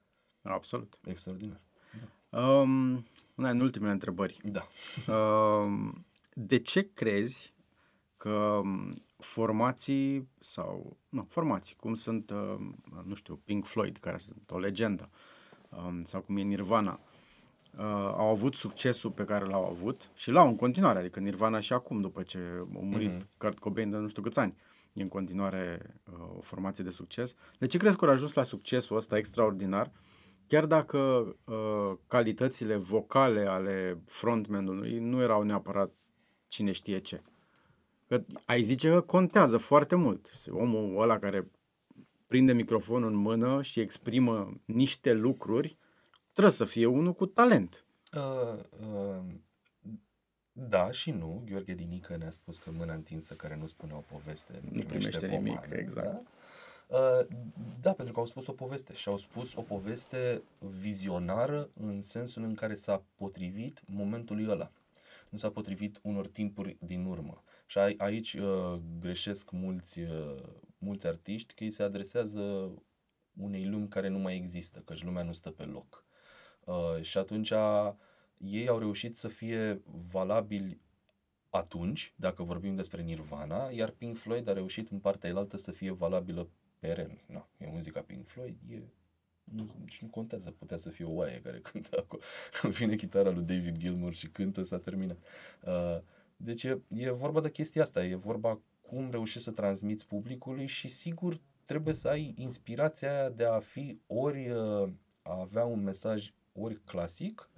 [0.42, 0.98] Absolut.
[1.04, 1.60] Extraordinar.
[2.30, 4.40] Um, una în ultimele întrebări.
[4.44, 4.66] Da.
[5.14, 7.54] Um, de ce crezi
[8.16, 8.30] că
[8.62, 14.58] um, formații sau, nu, formații, cum sunt, um, nu știu, Pink Floyd, care sunt o
[14.58, 15.10] legendă,
[15.70, 17.11] um, sau cum e Nirvana, uh,
[18.16, 22.00] au avut succesul pe care l-au avut și l-au în continuare, adică Nirvana și acum,
[22.00, 23.28] după ce a murit Mhm.
[23.38, 24.56] Kurt Cobain de nu știu câți ani,
[24.92, 27.34] e în continuare uh, o formație de succes.
[27.58, 29.92] De ce crezi că au ajuns la succesul ăsta extraordinar,
[30.46, 30.98] chiar dacă
[31.44, 35.90] uh, calitățile vocale ale frontman-ului nu erau neapărat
[36.48, 37.22] cine știe ce?
[38.08, 40.32] Că ai zice că contează foarte mult.
[40.50, 41.50] Omul ăla care
[42.26, 45.76] prinde microfonul în mână și exprimă niște lucruri,
[46.32, 47.84] trebuie să fie unul cu talent.
[48.16, 49.24] Uh, uh,
[50.52, 51.42] da și nu.
[51.46, 55.26] Gheorghe Dinică ne-a spus că mâna întinsă care nu spune o poveste nu, Nu primește
[55.26, 56.06] nimic, pomană, exact.
[56.06, 56.22] Da?
[56.92, 57.26] Uh,
[57.80, 62.42] da, pentru că au spus o poveste și au spus o poveste vizionară în sensul
[62.42, 64.70] în care s-a potrivit momentului ăla.
[65.28, 67.42] Nu s-a potrivit unor timpuri din urmă.
[67.66, 70.42] Și a, aici uh, greșesc mulți, uh,
[70.78, 72.72] mulți artiști că îi se adresează
[73.40, 76.04] unei lumi care nu mai există, căci lumea nu stă pe loc.
[76.64, 77.52] Uh, și atunci
[78.36, 80.80] ei au reușit să fie valabili
[81.50, 85.90] atunci, dacă vorbim despre Nirvana, iar Pink Floyd a reușit în partea elaltă să fie
[85.90, 86.48] valabilă
[86.78, 87.20] peren.
[87.26, 88.82] No, e muzica Pink Floyd, e
[89.44, 92.22] nu, nici nu contează, putea să fie o oaie care cântă acolo.
[92.62, 95.18] Vine chitara lui David Gilmour și cântă, s-a terminat.
[95.66, 95.98] Uh,
[96.36, 100.88] deci e, e vorba de chestia asta, e vorba cum reușești să transmiți publicului și
[100.88, 104.88] sigur trebuie să ai inspirația aia de a fi ori uh,
[105.22, 107.48] a avea un mesaj ori clasic,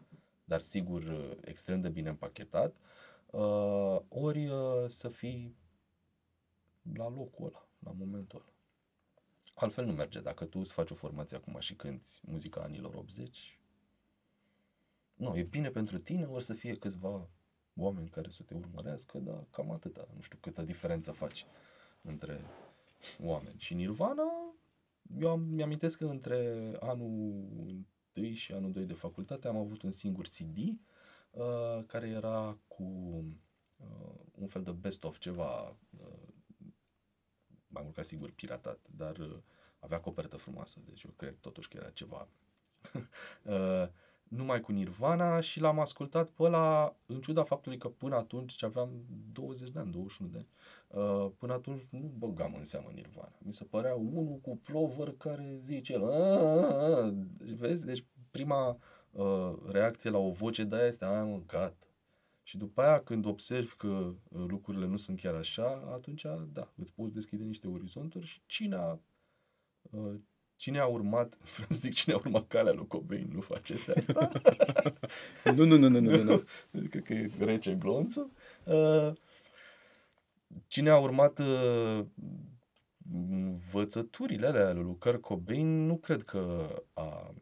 [0.44, 2.76] dar sigur uh, extrem de bine împachetat,
[3.30, 5.56] uh, ori uh, să fii
[6.92, 8.52] la locul ăla, la momentul ăla.
[9.54, 10.20] Altfel nu merge.
[10.20, 13.58] Dacă tu îți faci o formație acum și cânti muzica anilor 80,
[15.14, 17.28] nu, e bine pentru tine, ori să fie câțiva
[17.76, 20.08] oameni care să te urmărească, dar cam atâta.
[20.14, 21.46] Nu știu câtă diferență faci
[22.02, 22.40] între
[23.22, 23.58] oameni.
[23.58, 24.54] Și Nirvana,
[25.18, 27.44] eu am, mi-amintesc că între anul
[28.16, 30.56] 1 și anul 2 de facultate am avut un singur CD
[31.30, 32.84] uh, care era cu
[33.76, 36.34] uh, un fel de best-of, ceva uh,
[37.66, 39.36] mai mult ca sigur piratat, dar uh,
[39.78, 42.28] avea copertă frumoasă, deci eu cred totuși că era ceva.
[43.42, 43.88] uh,
[44.28, 48.90] numai cu Nirvana și l-am ascultat pe ăla, în ciuda faptului că până atunci aveam
[49.32, 50.48] 20 de ani, 21 de ani,
[51.04, 53.36] uh, până atunci nu băgam în seamă Nirvana.
[53.38, 57.14] Mi se părea unul cu plover care zice el, "Aaaa!"
[57.56, 57.84] vezi?
[57.84, 58.78] Deci prima
[59.10, 61.86] uh, reacție la o voce de aia este, a, mă, gata.
[62.42, 66.92] Și după aia, când observi că uh, lucrurile nu sunt chiar așa, atunci, da, îți
[66.92, 68.98] poți deschide niște orizonturi și cine a,
[69.90, 70.14] uh,
[70.56, 74.28] cine a urmat, vreau să zic, cine a urmat calea lui Cobain, nu faceți asta?
[75.54, 76.44] Nu, nu, nu, nu, nu, nu.
[76.90, 78.30] Cred că e rece glonțul.
[78.64, 79.12] Uh,
[80.66, 82.04] cine a urmat uh,
[83.30, 87.34] învățăturile alea lui Kurt Cobain, nu cred că a,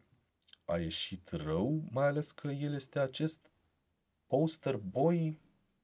[0.64, 3.50] a ieșit rău, mai ales că el este acest
[4.26, 5.40] poster boy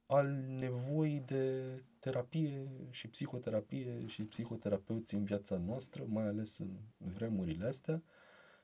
[0.06, 0.26] al
[0.58, 1.62] nevoii de
[2.00, 8.02] terapie și psihoterapie și psihoterapeuți în viața noastră, mai ales în vremurile astea.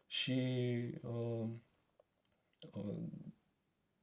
[0.06, 0.40] Și
[1.02, 1.48] uh,
[2.72, 2.96] uh,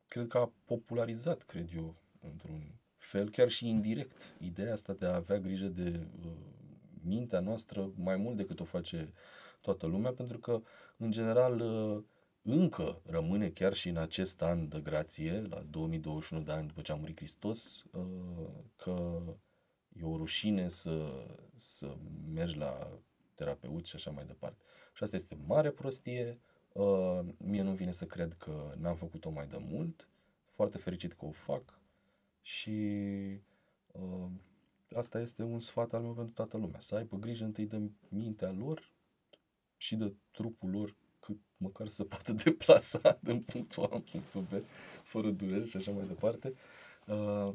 [0.07, 5.15] cred că a popularizat, cred eu, într-un fel, chiar și indirect, ideea asta de a
[5.15, 6.31] avea grijă de uh,
[7.03, 9.13] mintea noastră mai mult decât o face
[9.61, 10.61] toată lumea, pentru că,
[10.97, 12.03] în general, uh,
[12.41, 16.91] încă rămâne chiar și în acest an de grație, la 2021 de ani după ce
[16.91, 19.21] a murit Hristos, uh, că
[19.89, 21.97] e o rușine să, să
[22.33, 22.99] mergi la
[23.35, 24.63] terapeut și așa mai departe.
[24.93, 26.39] Și asta este mare prostie.
[26.73, 30.09] Uh, mie nu vine să cred că n-am făcut-o mai de mult.
[30.51, 31.79] Foarte fericit că o fac
[32.41, 32.79] și
[33.91, 34.29] uh,
[34.95, 36.79] asta este un sfat al meu pentru toată lumea.
[36.79, 38.93] Să aibă grijă întâi de mintea lor
[39.77, 44.63] și de trupul lor cât măcar să poată deplasa din punctul A în punctul B,
[45.03, 46.53] fără dureri și așa mai departe.
[47.07, 47.53] Uh,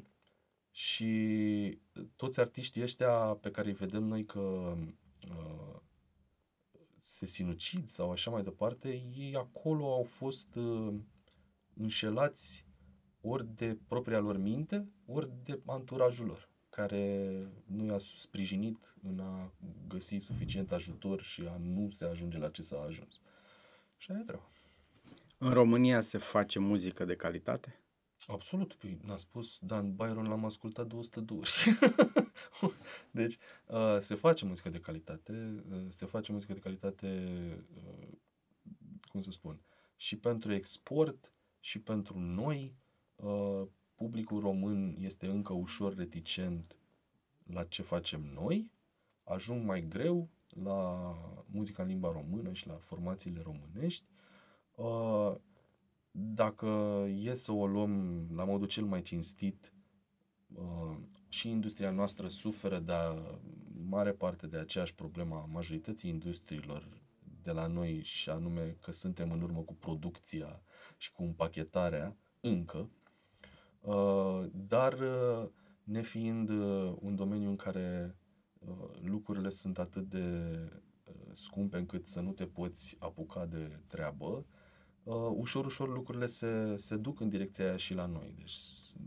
[0.70, 1.78] și
[2.16, 4.76] toți artiștii ăștia pe care îi vedem noi că
[5.30, 5.80] uh,
[6.98, 10.94] se sinucid sau așa mai departe, ei acolo au fost uh,
[11.74, 12.66] înșelați
[13.20, 17.34] ori de propria lor minte, ori de anturajul lor, care
[17.66, 19.52] nu i-a sprijinit în a
[19.88, 23.20] găsi suficient ajutor și a nu se ajunge la ce s-a ajuns.
[23.96, 24.50] Și aia e treaba.
[25.38, 27.80] În România se face muzică de calitate?
[28.26, 31.50] Absolut, păi n-a spus Dan Byron, l-am ascultat 200 de ori.
[33.10, 33.36] deci,
[33.68, 37.28] uh, se face muzică de calitate, uh, se face muzică de calitate,
[37.74, 38.08] uh,
[39.08, 39.60] cum să spun,
[39.96, 42.76] și pentru export, și pentru noi.
[43.16, 43.62] Uh,
[43.94, 46.78] publicul român este încă ușor reticent
[47.46, 48.70] la ce facem noi,
[49.24, 50.28] ajung mai greu
[50.62, 51.12] la
[51.46, 54.04] muzica în limba română și la formațiile românești.
[54.74, 55.34] Uh,
[56.10, 56.66] dacă
[57.22, 59.72] e să o luăm la modul cel mai cinstit,
[60.54, 60.96] uh,
[61.28, 62.92] și industria noastră suferă de
[63.88, 66.88] mare parte de aceeași problemă a majorității industriilor
[67.42, 70.62] de la noi și anume că suntem în urmă cu producția
[70.96, 72.90] și cu împachetarea încă,
[73.80, 75.48] uh, dar uh,
[75.84, 76.48] nefiind
[77.00, 78.16] un domeniu în care
[79.02, 80.26] lucrurile sunt atât de
[81.30, 84.46] scumpe încât să nu te poți apuca de treabă,
[85.02, 88.34] uh, ușor, ușor lucrurile se, se duc în direcția aia și la noi.
[88.36, 88.56] Deci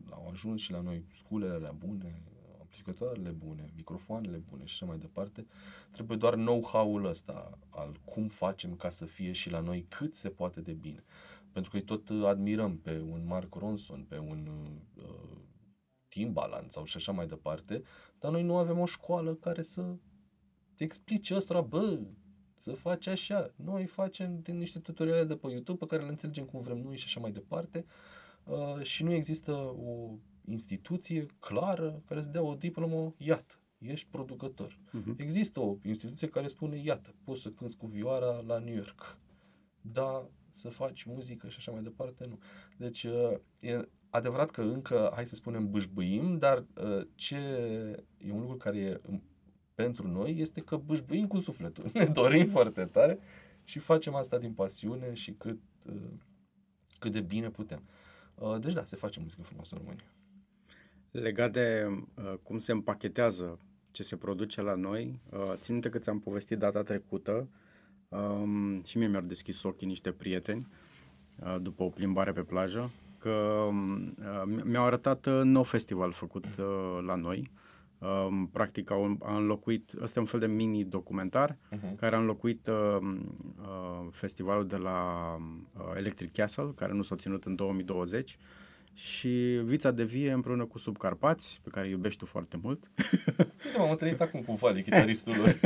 [0.10, 2.24] au ajuns și la noi sculele alea bune,
[2.60, 5.48] amplificatoarele bune, microfoanele bune și așa mai departe.
[5.92, 10.30] Trebuie doar know-how-ul ăsta al cum facem ca să fie și la noi cât se
[10.30, 11.04] poate de bine.
[11.52, 14.50] Pentru că îi tot admirăm pe un Mark Ronson, pe un
[14.96, 15.38] uh,
[16.08, 17.82] Timbaland sau și așa mai departe,
[18.20, 19.96] dar noi nu avem o școală care să
[20.76, 22.00] te explice ăstora, bă,
[22.54, 23.54] să faci așa.
[23.56, 26.98] Noi facem din niște tutoriale de pe YouTube pe care le înțelegem cum vrem noi
[26.98, 27.86] și așa mai departe
[28.44, 34.80] uh, și nu există o instituție clară care să dea o diplomă, iată, ești producător.
[34.88, 35.18] Uh-huh.
[35.18, 39.18] Există o instituție care spune, iată, poți să cânti cu vioara la New York.
[39.82, 42.40] Da, să faci muzică și așa mai departe, nu.
[42.78, 47.38] Deci, uh, e adevărat că încă, hai să spunem, bâșbâim, dar uh, ce
[48.18, 49.02] e un lucru care e
[49.76, 51.90] pentru noi este că bâșbâim cu sufletul.
[51.94, 53.20] Ne dorim foarte tare
[53.64, 56.12] și facem asta din pasiune și cât, uh,
[57.00, 57.84] cât de bine putem.
[58.36, 60.06] Uh, deci da, se face muzică frumoasă în România.
[61.12, 63.60] Legat de uh, cum se împachetează
[63.92, 67.48] ce se produce la noi, uh, țin minte că ți-am povestit data trecută
[68.08, 70.68] um, și mie mi-au deschis ochii niște prieteni
[71.40, 77.04] uh, după o plimbare pe plajă, că uh, mi-au arătat uh, nou festival făcut uh,
[77.06, 77.52] la noi,
[78.00, 81.96] Um, practic au, a înlocuit, ăsta e un fel de mini-documentar uh-huh.
[81.96, 85.02] care a înlocuit uh, uh, festivalul de la
[85.74, 88.38] uh, Electric Castle, care nu s-a ținut în 2020
[88.94, 92.92] și Vița de Vie împreună cu Subcarpați, pe care îi iubești tu foarte mult.
[93.66, 95.60] Uite, m-am întâlnit acum cu Vali, chitaristul lor.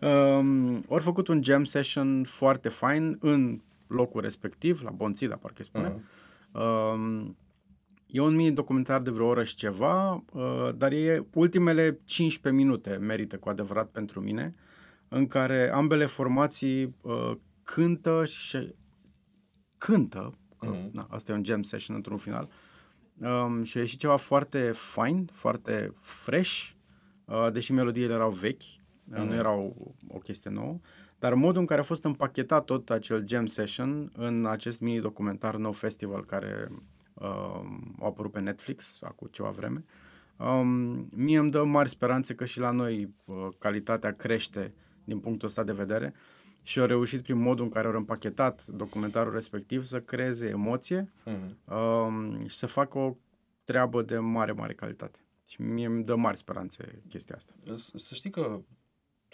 [0.38, 5.64] um, ori făcut un jam session foarte fain în locul respectiv, la Bonțida, parcă îi
[5.64, 5.88] spune.
[5.88, 6.04] Mhm.
[6.54, 7.26] Uh,
[8.06, 13.38] e un mini-documentar de vreo oră și ceva, uh, dar e ultimele 15 minute merită
[13.38, 14.54] cu adevărat pentru mine,
[15.08, 17.32] în care ambele formații uh,
[17.62, 18.74] cântă și
[19.78, 20.88] cântă, că, Mhm.
[20.92, 22.48] na, asta e un jam session într-un final,
[23.18, 26.70] um, și a ieșit ceva foarte fine, foarte fresh,
[27.24, 29.32] uh, deși melodiile erau vechi, uh, nu Mhm.
[29.32, 30.80] erau o chestie nouă,
[31.24, 35.72] dar modul în care a fost împachetat tot acel jam session în acest mini-documentar No
[35.72, 36.68] Festival care
[37.14, 39.84] um, a apărut pe Netflix acum ceva vreme,
[40.38, 44.74] um, mie îmi dă mari speranțe că și la noi uh, calitatea crește
[45.04, 46.14] din punctul ăsta de vedere
[46.62, 51.74] și au reușit prin modul în care au împachetat documentarul respectiv să creeze emoție Mhm.
[51.76, 53.16] um, și să facă o
[53.64, 55.18] treabă de mare, mare calitate.
[55.48, 57.52] Și mie îmi dă mari speranțe chestia asta.
[57.74, 58.60] S- Să știi că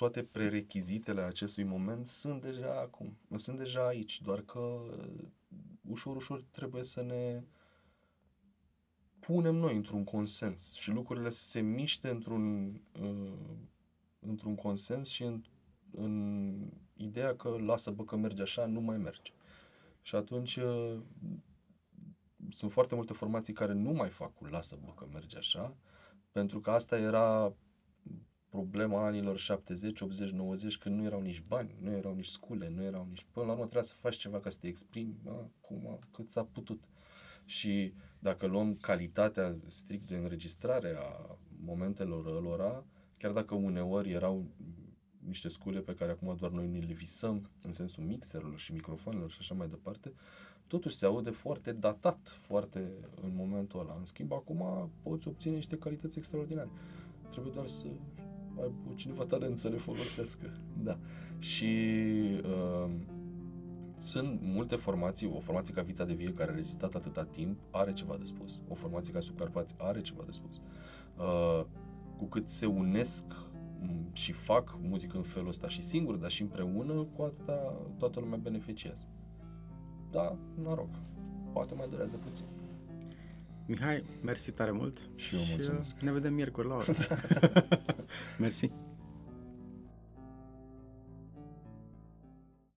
[0.01, 5.25] toate prerechizitele acestui moment sunt deja acum, sunt deja aici, doar că uh,
[5.89, 7.43] ușor, ușor trebuie să ne
[9.19, 13.57] punem noi într-un consens și lucrurile să se miște într-un, uh,
[14.19, 15.43] într-un consens și în,
[15.91, 16.55] în
[16.97, 19.33] ideea că lasă bă că merge așa, nu mai merge.
[20.03, 20.99] Și atunci uh,
[22.49, 25.77] sunt foarte multe formații care nu mai fac cu lasă bă că merge așa,
[26.33, 27.55] pentru că asta era
[28.51, 32.83] problema anilor 70, 80, 90, când nu erau nici bani, nu erau nici scule, nu
[32.83, 33.27] erau nici...
[33.33, 36.85] Până la urmă trebuia să faci ceva ca să te exprimi, acum cât s-a putut.
[37.45, 42.85] Și dacă luăm calitatea strict de înregistrare a momentelor lor,
[43.19, 44.47] chiar dacă uneori erau
[45.27, 49.31] niște scule pe care acum doar noi ne le visăm în sensul mixerelor și microfonelor
[49.31, 50.13] și așa mai departe,
[50.67, 53.95] totuși se aude foarte datat, foarte în momentul ăla.
[53.99, 56.71] În schimb, acum poți obține niște calități extraordinare.
[57.29, 57.87] Trebuie doar să
[58.59, 60.53] ai cineva talent să le folosească.
[60.83, 60.99] Da.
[61.39, 61.77] Și
[62.45, 62.91] uh,
[63.97, 67.93] sunt multe formații, o formație ca Vița de Vie care a rezistat atâta timp are
[67.93, 68.61] ceva de spus.
[68.69, 70.61] O formație ca Superpați are ceva de spus.
[71.17, 71.65] Uh,
[72.17, 73.25] cu cât se unesc
[73.81, 78.21] m, și fac muzică în felul ăsta și singur, dar și împreună, cu atâta toată
[78.21, 79.05] lumea beneficiază.
[80.11, 80.95] Da, noroc.
[81.53, 82.45] Poate mai durează puțin.
[83.71, 84.99] Mihai, mersi tare mult.
[85.15, 85.95] Și eu mulțumesc.
[85.97, 86.93] uh, ne vedem miercuri la oră.
[88.39, 88.71] mersi.